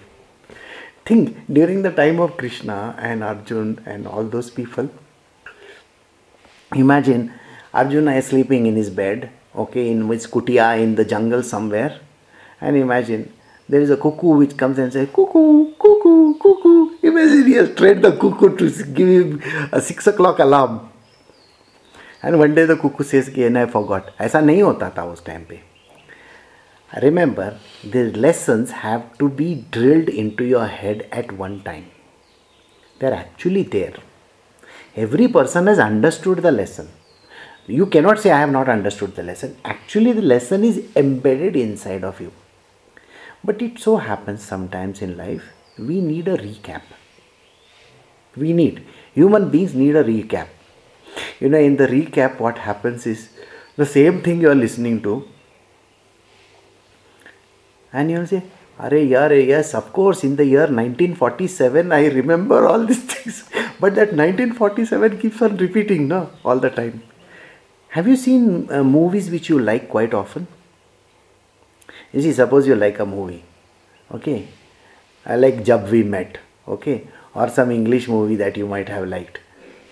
Think 1.05 1.37
during 1.51 1.81
the 1.81 1.91
time 1.91 2.19
of 2.19 2.37
krishna 2.37 2.95
and 2.99 3.23
arjun 3.23 3.79
and 3.85 4.07
all 4.07 4.23
those 4.23 4.49
people 4.51 4.89
imagine 6.75 7.33
arjuna 7.72 8.14
is 8.14 8.26
sleeping 8.26 8.66
in 8.66 8.76
his 8.76 8.90
bed 8.90 9.30
okay 9.54 9.90
in 9.90 10.08
which 10.08 10.30
kutia 10.30 10.80
in 10.82 10.94
the 10.94 11.04
jungle 11.04 11.42
somewhere 11.42 12.00
and 12.60 12.76
imagine 12.76 13.32
there 13.68 13.80
is 13.80 13.90
a 13.90 13.96
cuckoo 13.96 14.36
which 14.36 14.56
comes 14.56 14.78
and 14.78 14.92
says, 14.92 15.08
cuckoo, 15.08 15.72
cuckoo, 15.74 16.38
cuckoo. 16.38 16.96
Imagine 17.02 17.46
he 17.46 17.54
has 17.54 17.74
trained 17.74 18.04
the 18.04 18.12
cuckoo 18.12 18.56
to 18.56 18.84
give 18.92 19.08
him 19.08 19.42
a 19.72 19.80
six 19.80 20.06
o'clock 20.06 20.38
alarm. 20.38 20.88
And 22.22 22.38
one 22.38 22.54
day 22.54 22.64
the 22.64 22.76
cuckoo 22.76 23.02
says 23.02 23.28
कि 23.28 23.56
I 23.56 23.66
forgot. 23.66 24.12
ऐसा 24.20 24.40
नहीं 24.40 24.62
होता 24.62 24.90
था 24.96 25.04
उस 25.12 25.24
time 25.24 25.44
पे 25.48 25.60
Remember, 27.02 27.58
the 27.82 28.12
lessons 28.12 28.70
have 28.70 29.18
to 29.18 29.28
be 29.28 29.66
drilled 29.72 30.08
into 30.08 30.44
your 30.44 30.66
head 30.66 31.08
at 31.10 31.32
one 31.32 31.60
time. 31.62 31.86
They 33.00 33.08
are 33.08 33.14
actually 33.14 33.64
there. 33.64 33.94
Every 34.94 35.26
person 35.26 35.66
has 35.66 35.80
understood 35.80 36.38
the 36.38 36.52
lesson. 36.52 36.88
You 37.71 37.85
cannot 37.85 38.19
say, 38.19 38.31
I 38.31 38.39
have 38.39 38.51
not 38.51 38.67
understood 38.67 39.15
the 39.15 39.23
lesson. 39.23 39.55
Actually, 39.63 40.11
the 40.11 40.21
lesson 40.21 40.65
is 40.65 40.83
embedded 40.93 41.55
inside 41.55 42.03
of 42.03 42.19
you. 42.19 42.33
But 43.45 43.61
it 43.61 43.79
so 43.79 43.95
happens 43.97 44.43
sometimes 44.43 45.01
in 45.01 45.15
life 45.17 45.43
we 45.77 46.01
need 46.01 46.27
a 46.27 46.37
recap. 46.37 46.81
We 48.35 48.51
need, 48.51 48.83
human 49.13 49.49
beings 49.49 49.73
need 49.73 49.95
a 49.95 50.03
recap. 50.03 50.47
You 51.39 51.47
know, 51.49 51.57
in 51.57 51.77
the 51.77 51.87
recap, 51.87 52.39
what 52.39 52.57
happens 52.57 53.05
is 53.07 53.29
the 53.77 53.85
same 53.85 54.21
thing 54.21 54.41
you 54.41 54.49
are 54.49 54.55
listening 54.55 55.01
to, 55.03 55.27
and 57.93 58.11
you'll 58.11 58.27
say, 58.27 58.43
Are 58.79 58.89
yaar, 58.89 59.31
yes, 59.47 59.73
of 59.73 59.91
course, 59.93 60.23
in 60.23 60.35
the 60.35 60.45
year 60.45 60.67
1947, 60.67 61.91
I 61.91 62.07
remember 62.07 62.65
all 62.65 62.85
these 62.85 63.03
things. 63.13 63.43
But 63.79 63.95
that 63.95 64.13
1947 64.13 65.19
keeps 65.19 65.41
on 65.41 65.57
repeating, 65.57 66.07
no, 66.07 66.29
all 66.43 66.59
the 66.59 66.69
time. 66.69 67.03
Have 67.95 68.07
you 68.07 68.15
seen 68.15 68.71
uh, 68.71 68.85
movies 68.85 69.29
which 69.29 69.49
you 69.49 69.59
like 69.59 69.89
quite 69.89 70.13
often? 70.13 70.47
You 72.13 72.21
see, 72.21 72.31
suppose 72.31 72.65
you 72.65 72.73
like 72.73 72.99
a 72.99 73.05
movie, 73.05 73.43
okay? 74.13 74.47
I 75.25 75.35
like 75.35 75.65
Jab 75.65 75.89
We 75.89 76.01
Met, 76.01 76.37
okay? 76.65 77.09
Or 77.33 77.49
some 77.49 77.69
English 77.69 78.07
movie 78.07 78.37
that 78.37 78.55
you 78.55 78.65
might 78.65 78.87
have 78.87 79.09
liked, 79.09 79.41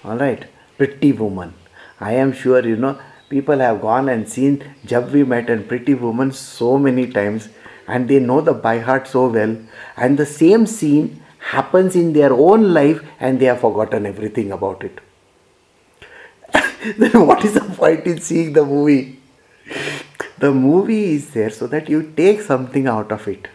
alright? 0.06 0.46
Pretty 0.78 1.12
Woman. 1.12 1.54
I 2.00 2.14
am 2.14 2.32
sure 2.32 2.66
you 2.66 2.78
know 2.78 2.98
people 3.28 3.60
have 3.60 3.82
gone 3.82 4.08
and 4.08 4.30
seen 4.30 4.64
Jab 4.86 5.12
We 5.12 5.26
Met 5.26 5.50
and 5.50 5.68
Pretty 5.68 5.94
Woman 5.94 6.32
so 6.32 6.78
many 6.78 7.06
times 7.08 7.50
and 7.86 8.08
they 8.08 8.22
know 8.22 8.40
the 8.40 8.54
by 8.54 8.80
heart 8.80 9.10
so 9.10 9.28
well 9.28 9.58
and 9.98 10.18
the 10.18 10.26
same 10.26 10.66
scene 10.68 11.22
happens 11.40 11.98
in 11.98 12.14
their 12.14 12.32
own 12.32 12.74
life 12.74 13.04
and 13.20 13.42
they 13.42 13.48
have 13.48 13.60
forgotten 13.60 14.06
everything 14.06 14.54
about 14.54 14.86
it. 14.86 15.02
then 16.98 17.28
what 17.28 17.44
is 17.44 17.54
the 17.56 17.62
point 17.62 18.06
in 18.06 18.22
seeing 18.22 18.54
the 18.54 18.64
movie? 18.64 19.20
The 20.38 20.52
movie 20.52 21.16
is 21.16 21.32
there 21.32 21.50
so 21.50 21.68
that 21.68 21.90
you 21.90 22.14
take 22.16 22.42
something 22.42 22.88
out 22.88 23.12
of 23.12 23.28
it. 23.28 23.50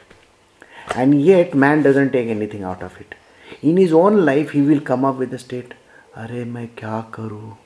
And 0.94 1.22
yet, 1.22 1.54
man 1.54 1.82
doesn't 1.82 2.12
take 2.12 2.28
anything 2.28 2.62
out 2.62 2.82
of 2.82 3.00
it. 3.00 3.14
In 3.62 3.78
his 3.78 3.94
own 3.94 4.26
life, 4.26 4.50
he 4.50 4.60
will 4.60 4.80
come 4.80 5.04
up 5.06 5.16
with 5.16 5.30
the 5.30 5.38
state, 5.38 5.72
Are 6.14 6.28
main 6.28 6.68
kya 6.76 7.10
karu? 7.10 7.56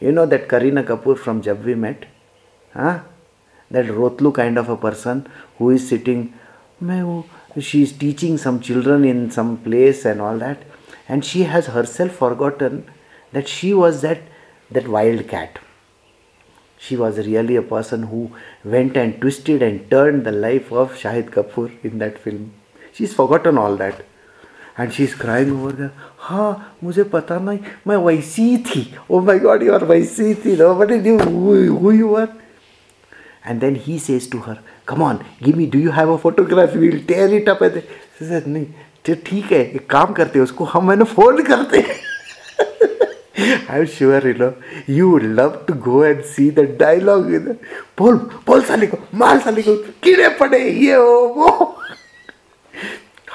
You 0.00 0.12
know 0.12 0.24
that 0.26 0.48
Kareena 0.48 0.84
Kapoor 0.84 1.18
from 1.18 1.42
Jab 1.42 1.64
We 1.64 1.74
Met? 1.74 2.06
Huh? 2.72 3.00
That 3.70 3.86
Rotlu 3.86 4.32
kind 4.34 4.56
of 4.56 4.68
a 4.70 4.76
person 4.76 5.26
who 5.58 5.70
is 5.70 5.86
sitting, 5.86 6.32
she 7.60 7.82
is 7.82 7.92
teaching 7.92 8.38
some 8.38 8.60
children 8.60 9.04
in 9.04 9.30
some 9.30 9.58
place 9.58 10.06
and 10.06 10.20
all 10.20 10.38
that. 10.38 10.62
And 11.08 11.24
she 11.24 11.42
has 11.42 11.66
herself 11.66 12.12
forgotten 12.12 12.86
that 13.32 13.48
she 13.48 13.74
was 13.74 14.00
that 14.00 14.22
that 14.73 14.87
wild 14.87 15.27
cat. 15.27 15.59
She 16.77 16.95
was 16.95 17.17
really 17.17 17.55
a 17.55 17.61
person 17.61 18.03
who 18.03 18.31
went 18.63 18.95
and 18.97 19.19
twisted 19.21 19.61
and 19.61 19.89
turned 19.91 20.25
the 20.25 20.31
life 20.31 20.71
of 20.71 20.93
Shahid 20.93 21.31
Kapoor 21.31 21.71
in 21.83 21.97
that 21.99 22.17
film. 22.17 22.53
She's 22.93 23.13
forgotten 23.13 23.57
all 23.57 23.75
that. 23.77 24.05
And 24.79 24.91
she 24.91 25.03
is 25.03 25.15
crying 25.19 25.51
over 25.53 25.71
there 25.75 25.89
हाँ 26.19 26.75
मुझे 26.83 27.03
पता 27.13 27.37
नहीं 27.39 27.59
मैं 27.87 27.95
वैसी 28.05 28.45
थी 28.67 28.85
oh 29.11 29.19
my 29.21 29.39
God 29.39 29.63
you 29.63 29.73
are 29.73 29.83
वैसी 29.85 30.33
थी 30.45 30.55
no 30.57 30.73
but 30.75 30.91
you 30.91 31.17
who 31.77 31.91
you 31.91 32.13
are 32.15 32.27
and 33.47 33.59
then 33.61 33.75
he 33.85 33.97
says 33.99 34.31
to 34.31 34.39
her 34.45 34.57
come 34.87 35.03
on 35.03 35.19
give 35.43 35.57
me 35.57 35.65
do 35.73 35.79
you 35.79 35.91
have 35.91 36.13
a 36.13 36.17
photograph 36.23 36.75
will 36.75 36.99
tear 37.07 37.33
it 37.33 37.49
up 37.49 37.63
at 37.63 37.83
नहीं 38.21 38.65
तो 39.05 39.15
ठीक 39.25 39.51
है 39.51 39.63
एक 39.65 39.89
काम 39.89 40.13
करते 40.13 40.39
उसको 40.39 40.65
हम 40.73 40.87
मैंने 40.87 41.05
फोन 41.15 41.43
करते 41.43 41.83
I 43.39 43.79
am 43.79 43.85
sure 43.97 44.27
you 44.27 44.33
know 44.39 44.51
you 44.93 45.09
would 45.09 45.23
love 45.39 45.63
to 45.67 45.73
go 45.89 46.03
and 46.05 46.23
see 46.35 46.49
the 46.51 46.67
dialogue 46.79 47.31
बोल 47.99 48.17
बोल 48.47 48.63
साली 48.69 48.87
को 48.87 48.97
मार 49.19 49.39
साली 49.41 49.61
को 49.63 49.75
कीड़े 50.03 50.29
पड़े 50.39 50.59
ये 50.69 50.95
हो 50.95 51.17
वो 51.37 51.49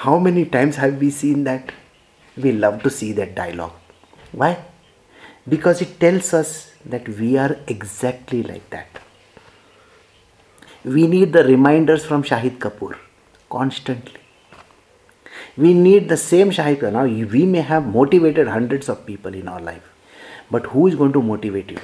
how 0.05 0.19
many 0.19 0.45
times 0.45 0.77
have 0.77 0.99
we 1.01 1.11
seen 1.11 1.45
that? 1.45 1.73
We 2.37 2.53
love 2.53 2.83
to 2.83 2.91
see 2.91 3.13
that 3.13 3.35
dialogue. 3.35 3.73
Why? 4.33 4.59
Because 5.49 5.81
it 5.81 5.99
tells 5.99 6.35
us 6.35 6.73
that 6.85 7.09
we 7.09 7.39
are 7.39 7.57
exactly 7.67 8.43
like 8.43 8.69
that. 8.71 8.99
We 10.85 11.07
need 11.07 11.33
the 11.33 11.45
reminders 11.45 12.05
from 12.05 12.23
Shahid 12.23 12.59
Kapoor 12.59 12.97
constantly. 13.49 14.21
We 15.57 15.73
need 15.73 16.11
the 16.11 16.19
same 16.19 16.51
Shahid 16.51 16.81
Kapoor. 16.81 16.93
Now, 16.93 17.05
we 17.37 17.47
may 17.47 17.63
have 17.63 17.87
motivated 17.87 18.49
hundreds 18.49 18.91
of 18.91 19.07
people 19.07 19.35
in 19.35 19.49
our 19.49 19.61
life, 19.61 19.88
but 20.52 20.66
who 20.68 20.88
is 20.88 20.96
going 20.96 21.14
to 21.14 21.22
motivate 21.22 21.72
you? 21.72 21.80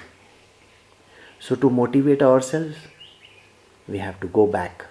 So, 1.39 1.55
to 1.55 1.69
motivate 1.69 2.21
ourselves, 2.21 2.75
we 3.87 3.99
have 3.99 4.19
to 4.19 4.27
go 4.27 4.47
back 4.47 4.85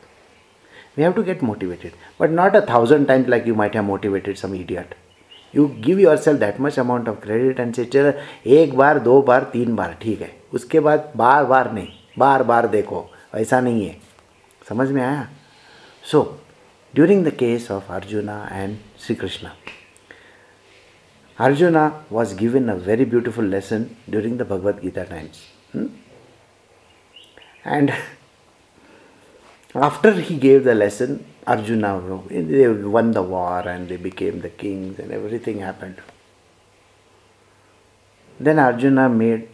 we 0.97 1.03
have 1.03 1.15
to 1.15 1.23
get 1.23 1.43
motivated 1.43 1.93
but 2.19 2.31
not 2.31 2.55
a 2.57 2.63
thousand 2.63 3.07
times 3.07 3.29
like 3.29 3.47
you 3.47 3.55
might 3.55 3.75
have 3.75 3.85
motivated 3.85 4.39
some 4.39 4.55
idiot 4.55 4.95
you 5.53 5.69
give 5.81 6.01
yourself 6.01 6.39
that 6.41 6.59
much 6.59 6.79
amount 6.79 7.09
of 7.09 7.21
credit 7.21 7.59
and 7.59 7.77
say 7.77 7.85
चलो 7.87 8.13
एक 8.59 8.77
बार 8.77 8.99
दो 9.09 9.21
बार 9.31 9.51
तीन 9.53 9.77
बार 9.77 9.97
ठीक 10.03 10.23
है 10.23 10.31
उसके 10.55 10.81
बाद 10.87 11.13
बार 11.17 11.45
बार 11.53 11.73
नहीं 11.73 11.89
बार 12.19 12.43
बार 12.51 12.67
देखो 12.69 13.07
ऐसा 13.35 13.61
नहीं 13.61 13.87
है 13.87 13.97
समझ 14.69 14.91
में 14.91 15.03
आया 15.03 15.29
so 16.11 16.23
during 16.95 17.25
the 17.27 17.33
case 17.39 17.71
of 17.71 17.93
Arjuna 17.93 18.37
and 18.53 18.77
Shri 19.07 19.15
Krishna 19.17 19.55
Arjuna 21.39 22.05
was 22.11 22.35
given 22.35 22.69
a 22.69 22.77
very 22.77 23.05
beautiful 23.05 23.45
lesson 23.45 23.97
during 24.09 24.37
the 24.37 24.45
Bhagavad 24.45 24.81
Gita 24.83 25.05
times. 25.05 25.45
Hmm? 25.73 25.87
And 27.65 27.93
after 29.75 30.13
he 30.13 30.37
gave 30.37 30.63
the 30.63 30.75
lesson, 30.75 31.25
Arjuna, 31.47 32.23
they 32.29 32.69
won 32.69 33.11
the 33.11 33.23
war 33.23 33.67
and 33.69 33.89
they 33.89 33.97
became 33.97 34.41
the 34.43 34.49
kings 34.49 34.99
and 35.01 35.11
everything 35.11 35.59
happened. 35.59 36.01
Then 38.39 38.59
Arjuna 38.59 39.09
made 39.09 39.49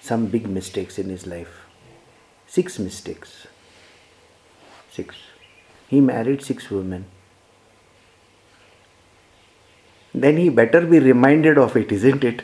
some 0.00 0.26
big 0.26 0.48
mistakes 0.48 0.98
in 0.98 1.08
his 1.08 1.26
life. 1.26 1.66
Six 2.46 2.78
mistakes. 2.78 3.48
Six. 4.90 5.16
He 5.88 6.00
married 6.00 6.42
six 6.42 6.70
women. 6.70 7.06
Then 10.14 10.36
he 10.36 10.48
better 10.48 10.80
be 10.86 10.98
reminded 11.00 11.58
of 11.58 11.76
it, 11.76 11.92
isn't 11.92 12.24
it? 12.24 12.42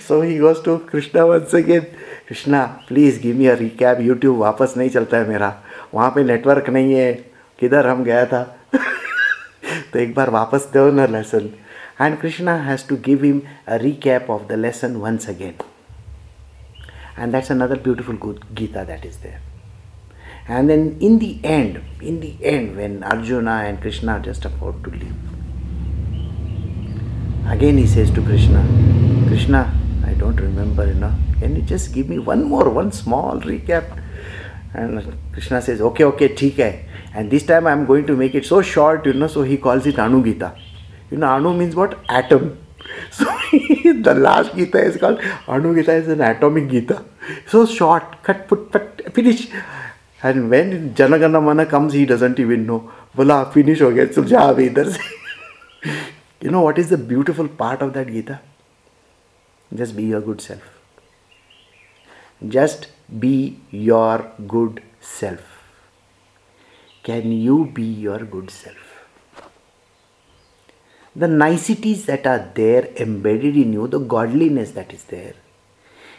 so 0.00 0.20
he 0.22 0.38
goes 0.38 0.60
to 0.62 0.78
Krishna 0.80 1.26
once 1.26 1.54
again. 1.54 1.86
Krishna 2.28 2.64
please 2.88 3.20
give 3.22 3.36
me 3.36 3.46
a 3.46 3.54
recap 3.54 3.98
YouTube 4.00 4.38
वापस 4.38 4.74
नहीं 4.76 4.90
चलता 4.90 5.16
है 5.16 5.28
मेरा 5.28 5.48
वहाँ 5.94 6.10
पे 6.14 6.22
network 6.24 6.68
नहीं 6.70 6.94
है 6.94 7.12
किधर 7.60 7.86
हम 7.86 8.02
गया 8.04 8.24
था 8.26 8.42
तो 8.74 9.98
एक 9.98 10.14
बार 10.14 10.30
वापस 10.38 10.68
दो 10.74 10.90
ना 10.90 11.06
lesson 11.16 11.52
and 12.00 12.18
Krishna 12.20 12.54
has 12.70 12.88
to 12.88 12.96
give 13.04 13.24
him 13.24 13.42
a 13.68 13.76
recap 13.84 14.30
of 14.30 14.48
the 14.48 14.58
lesson 14.64 14.96
once 15.04 15.28
again 15.28 15.54
and 17.16 17.32
that's 17.32 17.50
another 17.50 17.76
beautiful 17.76 18.16
Gita 18.54 18.84
that 18.86 19.04
is 19.04 19.18
there. 19.18 19.40
And 20.46 20.68
then 20.68 20.98
in 21.00 21.18
the 21.18 21.40
end, 21.42 21.82
in 22.02 22.20
the 22.20 22.36
end, 22.44 22.76
when 22.76 23.02
Arjuna 23.02 23.64
and 23.66 23.80
Krishna 23.80 24.12
are 24.12 24.20
just 24.20 24.44
about 24.44 24.82
to 24.84 24.90
leave, 24.90 25.14
again 27.48 27.78
he 27.78 27.86
says 27.86 28.10
to 28.10 28.22
Krishna, 28.22 28.62
Krishna, 29.26 29.72
I 30.06 30.12
don't 30.12 30.36
remember, 30.36 30.86
you 30.86 30.94
know, 30.94 31.14
can 31.38 31.56
you 31.56 31.62
just 31.62 31.94
give 31.94 32.10
me 32.10 32.18
one 32.18 32.44
more, 32.44 32.68
one 32.68 32.92
small 32.92 33.40
recap? 33.40 33.98
And 34.74 35.16
Krishna 35.32 35.62
says, 35.62 35.80
okay, 35.80 36.04
okay, 36.04 36.28
theek 36.28 36.84
And 37.14 37.30
this 37.30 37.46
time 37.46 37.66
I'm 37.66 37.86
going 37.86 38.06
to 38.06 38.16
make 38.16 38.34
it 38.34 38.44
so 38.44 38.60
short, 38.60 39.06
you 39.06 39.14
know, 39.14 39.28
so 39.28 39.42
he 39.42 39.56
calls 39.56 39.86
it 39.86 39.98
Anu 39.98 40.22
Gita. 40.22 40.54
You 41.10 41.18
know, 41.18 41.28
Anu 41.28 41.54
means 41.54 41.74
what? 41.74 41.98
Atom. 42.08 42.58
So 43.10 43.24
the 43.54 44.14
last 44.14 44.54
Gita 44.54 44.78
is 44.78 44.98
called 44.98 45.20
Anu 45.48 45.74
Gita 45.74 45.92
is 45.94 46.08
an 46.08 46.20
atomic 46.20 46.68
Gita. 46.68 47.02
So 47.46 47.64
short, 47.64 48.22
cut, 48.22 48.46
put, 48.46 48.70
put, 48.70 49.14
finish. 49.14 49.48
And 50.24 50.48
when 50.48 50.94
Janagana 50.94 51.40
Mana 51.42 51.66
comes, 51.66 51.92
he 51.92 52.06
doesn't 52.06 52.40
even 52.40 52.64
know. 52.66 52.90
Bola, 53.14 53.50
finish 53.52 53.80
ho 53.80 53.90
gaya, 53.96 54.12
so 54.12 54.22
ja 54.34 54.44
idhar 54.66 54.90
se. 54.90 55.02
You 56.44 56.50
know 56.50 56.62
what 56.62 56.78
is 56.78 56.88
the 56.92 56.96
beautiful 56.98 57.48
part 57.48 57.82
of 57.82 57.92
that 57.94 58.08
Gita? 58.14 58.40
Just 59.80 59.96
be 59.96 60.04
your 60.04 60.20
good 60.20 60.40
self. 60.40 60.62
Just 62.54 62.88
be 63.24 63.58
your 63.70 64.30
good 64.46 64.82
self. 65.00 65.40
Can 67.02 67.32
you 67.32 67.70
be 67.78 67.82
your 67.82 68.18
good 68.18 68.50
self? 68.50 68.92
The 71.16 71.28
niceties 71.28 72.06
that 72.06 72.26
are 72.26 72.50
there 72.54 72.86
embedded 73.06 73.56
in 73.56 73.74
you, 73.74 73.86
the 73.86 73.98
godliness 73.98 74.72
that 74.72 74.92
is 74.92 75.04
there, 75.04 75.34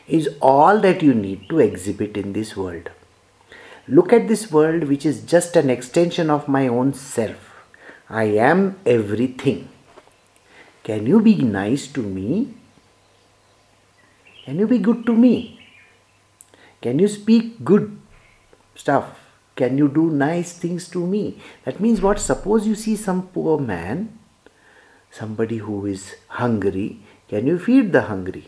is 0.07 0.29
all 0.41 0.79
that 0.79 1.01
you 1.01 1.13
need 1.13 1.49
to 1.49 1.59
exhibit 1.59 2.17
in 2.17 2.33
this 2.33 2.55
world. 2.55 2.89
Look 3.87 4.11
at 4.11 4.27
this 4.27 4.51
world, 4.51 4.85
which 4.85 5.05
is 5.05 5.21
just 5.21 5.55
an 5.55 5.69
extension 5.69 6.29
of 6.29 6.47
my 6.47 6.67
own 6.67 6.93
self. 6.93 7.53
I 8.09 8.23
am 8.23 8.79
everything. 8.85 9.69
Can 10.83 11.05
you 11.05 11.21
be 11.21 11.35
nice 11.35 11.87
to 11.93 12.01
me? 12.01 12.53
Can 14.45 14.57
you 14.57 14.67
be 14.67 14.79
good 14.79 15.05
to 15.05 15.13
me? 15.13 15.59
Can 16.81 16.97
you 16.97 17.07
speak 17.07 17.63
good 17.63 17.97
stuff? 18.75 19.19
Can 19.55 19.77
you 19.77 19.87
do 19.87 20.09
nice 20.09 20.53
things 20.53 20.89
to 20.89 21.05
me? 21.05 21.39
That 21.63 21.79
means 21.79 22.01
what? 22.01 22.19
Suppose 22.19 22.67
you 22.67 22.75
see 22.75 22.95
some 22.95 23.27
poor 23.27 23.59
man, 23.59 24.17
somebody 25.11 25.57
who 25.57 25.85
is 25.85 26.15
hungry, 26.27 26.99
can 27.27 27.47
you 27.47 27.57
feed 27.57 27.91
the 27.91 28.03
hungry? 28.03 28.47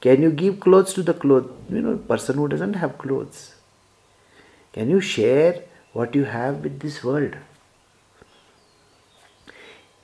Can 0.00 0.22
you 0.22 0.30
give 0.30 0.60
clothes 0.60 0.94
to 0.94 1.02
the 1.02 1.14
clothes? 1.14 1.50
You 1.70 1.82
know, 1.82 1.96
person 1.96 2.36
who 2.36 2.48
doesn't 2.48 2.74
have 2.74 2.98
clothes. 2.98 3.54
Can 4.72 4.90
you 4.90 5.00
share 5.00 5.62
what 5.92 6.14
you 6.14 6.24
have 6.24 6.62
with 6.64 6.80
this 6.80 7.04
world? 7.04 7.36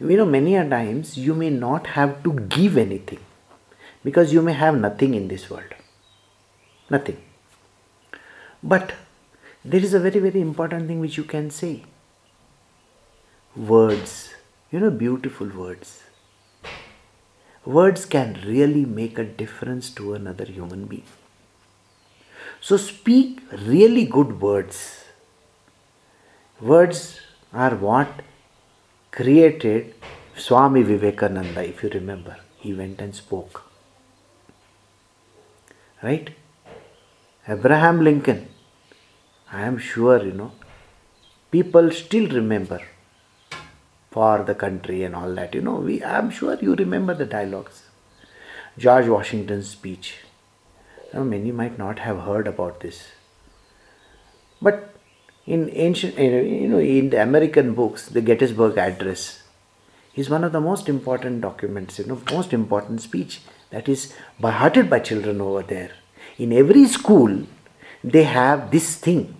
You 0.01 0.17
know, 0.17 0.27
many 0.27 0.55
a 0.55 0.69
times 0.69 1.17
you 1.17 1.35
may 1.35 1.51
not 1.51 1.89
have 1.89 2.23
to 2.23 2.33
give 2.33 2.77
anything 2.77 3.21
because 4.05 4.33
you 4.33 4.43
may 4.43 4.53
have 4.53 4.79
nothing 4.79 5.15
in 5.15 5.29
this 5.29 5.51
world. 5.51 5.75
Nothing. 6.91 7.17
But 8.63 8.93
there 9.65 9.81
is 9.81 9.95
a 9.95 10.01
very, 10.01 10.21
very 10.21 10.41
important 10.41 10.87
thing 10.87 11.01
which 11.01 11.17
you 11.17 11.25
can 11.25 11.51
say 11.51 11.83
words, 13.57 14.35
you 14.71 14.81
know, 14.81 14.91
beautiful 14.91 15.49
words. 15.49 16.03
words 17.77 18.05
can 18.07 18.39
really 18.47 18.85
make 18.99 19.19
a 19.19 19.25
difference 19.25 19.91
to 19.97 20.15
another 20.15 20.45
human 20.45 20.87
being. 20.87 21.18
So 22.61 22.77
speak 22.77 23.41
really 23.67 24.05
good 24.05 24.41
words. 24.41 25.05
Words 26.61 27.21
are 27.53 27.75
what 27.77 28.09
created 29.13 29.95
Swami 30.37 30.83
Vivekananda, 30.83 31.65
if 31.65 31.83
you 31.83 31.89
remember. 31.91 32.37
He 32.57 32.75
went 32.75 33.01
and 33.01 33.15
spoke. 33.15 33.63
Right? 36.03 36.31
Abraham 37.47 38.03
Lincoln, 38.03 38.49
I 39.51 39.63
am 39.63 39.79
sure, 39.79 40.23
you 40.23 40.33
know, 40.33 40.53
people 41.51 41.91
still 41.91 42.29
remember 42.29 42.83
for 44.11 44.43
the 44.43 44.55
country 44.55 45.05
and 45.05 45.15
all 45.15 45.33
that. 45.35 45.55
You 45.55 45.63
know, 45.63 45.77
we 45.77 46.05
I'm 46.05 46.31
sure 46.31 46.57
you 46.61 46.75
remember 46.75 47.15
the 47.15 47.25
dialogues. 47.25 47.85
George 48.77 49.09
Washington's 49.09 49.71
speech. 49.71 50.17
Now, 51.13 51.23
many 51.23 51.53
might 51.53 51.79
not 51.79 52.01
have 52.01 52.21
heard 52.21 52.47
about 52.47 52.81
this. 52.81 53.09
But 54.61 54.95
in 55.47 55.71
ancient, 55.73 56.19
you 56.19 56.69
know, 56.69 56.79
in 56.79 57.11
the 57.11 57.23
American 57.23 57.75
books, 57.75 58.09
the 58.09 58.21
Gettysburg 58.21 58.77
Address 58.77 59.43
is 60.15 60.29
one 60.29 60.45
of 60.45 60.53
the 60.53 60.61
most 60.61 60.89
important 60.89 61.41
documents, 61.41 61.99
you 61.99 62.05
know, 62.05 62.21
most 62.31 62.53
important 62.53 63.01
speech 63.01 63.41
that 63.71 63.89
is 63.89 64.13
hearted 64.43 64.91
by 64.91 64.99
children 64.99 65.41
over 65.41 65.63
there. 65.63 65.93
In 66.37 66.53
every 66.53 66.87
school, 66.87 67.47
they 68.05 68.25
have 68.25 68.71
this 68.71 68.97
thing. 68.97 69.37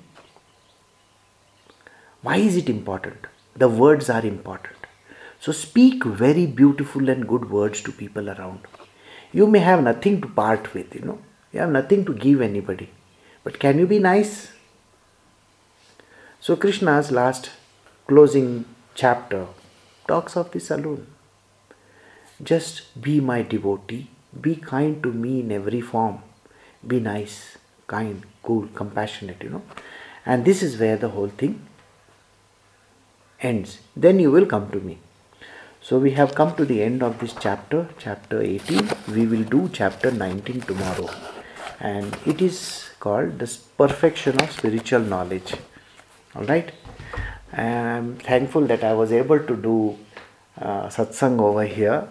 Why 2.23 2.37
is 2.37 2.57
it 2.57 2.69
important? 2.71 3.27
The 3.57 3.69
words 3.69 4.09
are 4.09 4.25
important. 4.25 4.77
So 5.41 5.53
speak 5.53 6.05
very 6.05 6.47
beautiful 6.47 7.09
and 7.09 7.29
good 7.29 7.51
words 7.51 7.83
to 7.83 7.93
people 7.93 8.31
around. 8.31 8.61
You 9.33 9.47
may 9.47 9.59
have 9.59 9.83
nothing 9.83 10.21
to 10.23 10.29
part 10.29 10.73
with, 10.75 10.95
you 10.95 11.03
know. 11.03 11.19
You 11.53 11.61
have 11.61 11.71
nothing 11.71 12.05
to 12.05 12.15
give 12.15 12.41
anybody. 12.41 12.91
But 13.45 13.59
can 13.59 13.79
you 13.79 13.87
be 13.87 13.99
nice? 13.99 14.53
So 16.41 16.57
Krishna's 16.57 17.11
last 17.11 17.51
closing 18.07 18.65
chapter 18.95 19.47
talks 20.07 20.37
of 20.37 20.51
the 20.51 20.61
saloon. 20.61 21.07
Just 22.43 23.01
be 23.01 23.21
my 23.21 23.43
devotee, 23.43 24.09
be 24.41 24.57
kind 24.57 25.03
to 25.03 25.13
me 25.13 25.41
in 25.41 25.51
every 25.51 25.81
form, 25.81 26.21
be 26.87 27.01
nice, 27.01 27.59
kind, 27.87 28.23
cool, 28.43 28.69
compassionate, 28.75 29.43
you 29.43 29.51
know. 29.51 29.63
And 30.25 30.45
this 30.45 30.63
is 30.63 30.79
where 30.79 30.97
the 30.97 31.09
whole 31.09 31.29
thing 31.29 31.67
ends. 33.41 33.79
Then 33.97 34.21
you 34.21 34.31
will 34.31 34.47
come 34.47 34.71
to 34.71 34.81
me. 34.81 34.99
So 35.81 35.99
we 35.99 36.13
have 36.13 36.35
come 36.35 36.55
to 36.57 36.65
the 36.65 36.83
end 36.83 37.03
of 37.03 37.19
this 37.19 37.35
chapter, 37.41 37.89
chapter 37.99 38.43
18. 38.43 38.89
We 39.09 39.27
will 39.27 39.45
do 39.45 39.69
chapter 39.73 40.11
19 40.11 40.61
tomorrow. 40.63 41.09
And 41.81 42.17
it 42.27 42.43
is 42.43 42.91
called 42.99 43.39
the 43.39 43.59
perfection 43.77 44.41
of 44.41 44.51
spiritual 44.51 45.01
knowledge. 45.01 45.55
Alright? 46.35 46.73
I'm 47.53 48.17
thankful 48.17 48.67
that 48.67 48.85
I 48.85 48.93
was 48.93 49.13
able 49.13 49.39
to 49.39 49.57
do 49.57 49.99
uh, 50.61 50.89
satsang 50.89 51.41
over 51.41 51.65
here. 51.65 52.09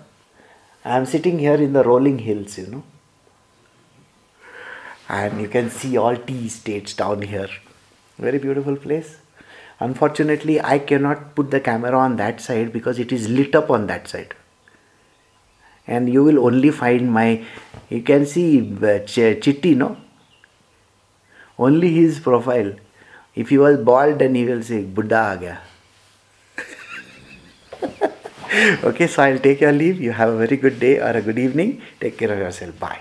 I'm 0.86 1.05
sitting 1.05 1.38
here 1.39 1.55
in 1.55 1.74
the 1.74 1.84
rolling 1.84 2.20
hills, 2.20 2.57
you 2.57 2.68
know. 2.68 2.84
And 5.09 5.41
you 5.41 5.47
can 5.47 5.70
see 5.70 5.97
all 5.97 6.15
tea 6.15 6.45
estates 6.47 6.93
down 6.93 7.22
here. 7.22 7.49
Very 8.18 8.39
beautiful 8.39 8.76
place. 8.76 9.18
Unfortunately, 9.80 10.59
I 10.59 10.80
cannot 10.80 11.36
put 11.36 11.51
the 11.51 11.59
camera 11.59 11.97
on 11.97 12.15
that 12.15 12.41
side 12.41 12.74
because 12.74 12.99
it 12.99 13.11
is 13.11 13.30
lit 13.30 13.53
up 13.53 13.70
on 13.70 13.88
that 13.88 14.07
side. 14.07 14.34
And 15.88 16.10
you 16.12 16.24
will 16.24 16.40
only 16.46 16.72
find 16.72 17.12
my, 17.12 17.44
you 17.90 18.02
can 18.02 18.26
see 18.26 18.60
uh, 18.60 19.00
Chitti, 19.06 19.76
no? 19.76 19.98
Only 21.58 21.94
his 21.94 22.20
profile. 22.20 22.74
If 23.36 23.50
he 23.50 23.58
was 23.58 23.78
bald, 23.80 24.20
then 24.20 24.36
he 24.36 24.46
will 24.46 24.62
say, 24.64 24.84
Buddha 24.84 25.16
aa 25.16 25.36
gaya. 25.36 25.58
okay, 28.84 29.08
so 29.08 29.24
I'll 29.24 29.40
take 29.40 29.62
your 29.62 29.72
leave. 29.72 30.02
You 30.02 30.12
have 30.12 30.30
a 30.30 30.38
very 30.38 30.58
good 30.58 30.80
day 30.80 31.00
or 31.00 31.12
a 31.12 31.22
good 31.22 31.40
evening. 31.40 31.82
Take 32.00 32.18
care 32.18 32.32
of 32.32 32.40
yourself. 32.40 32.80
Bye. 32.80 33.00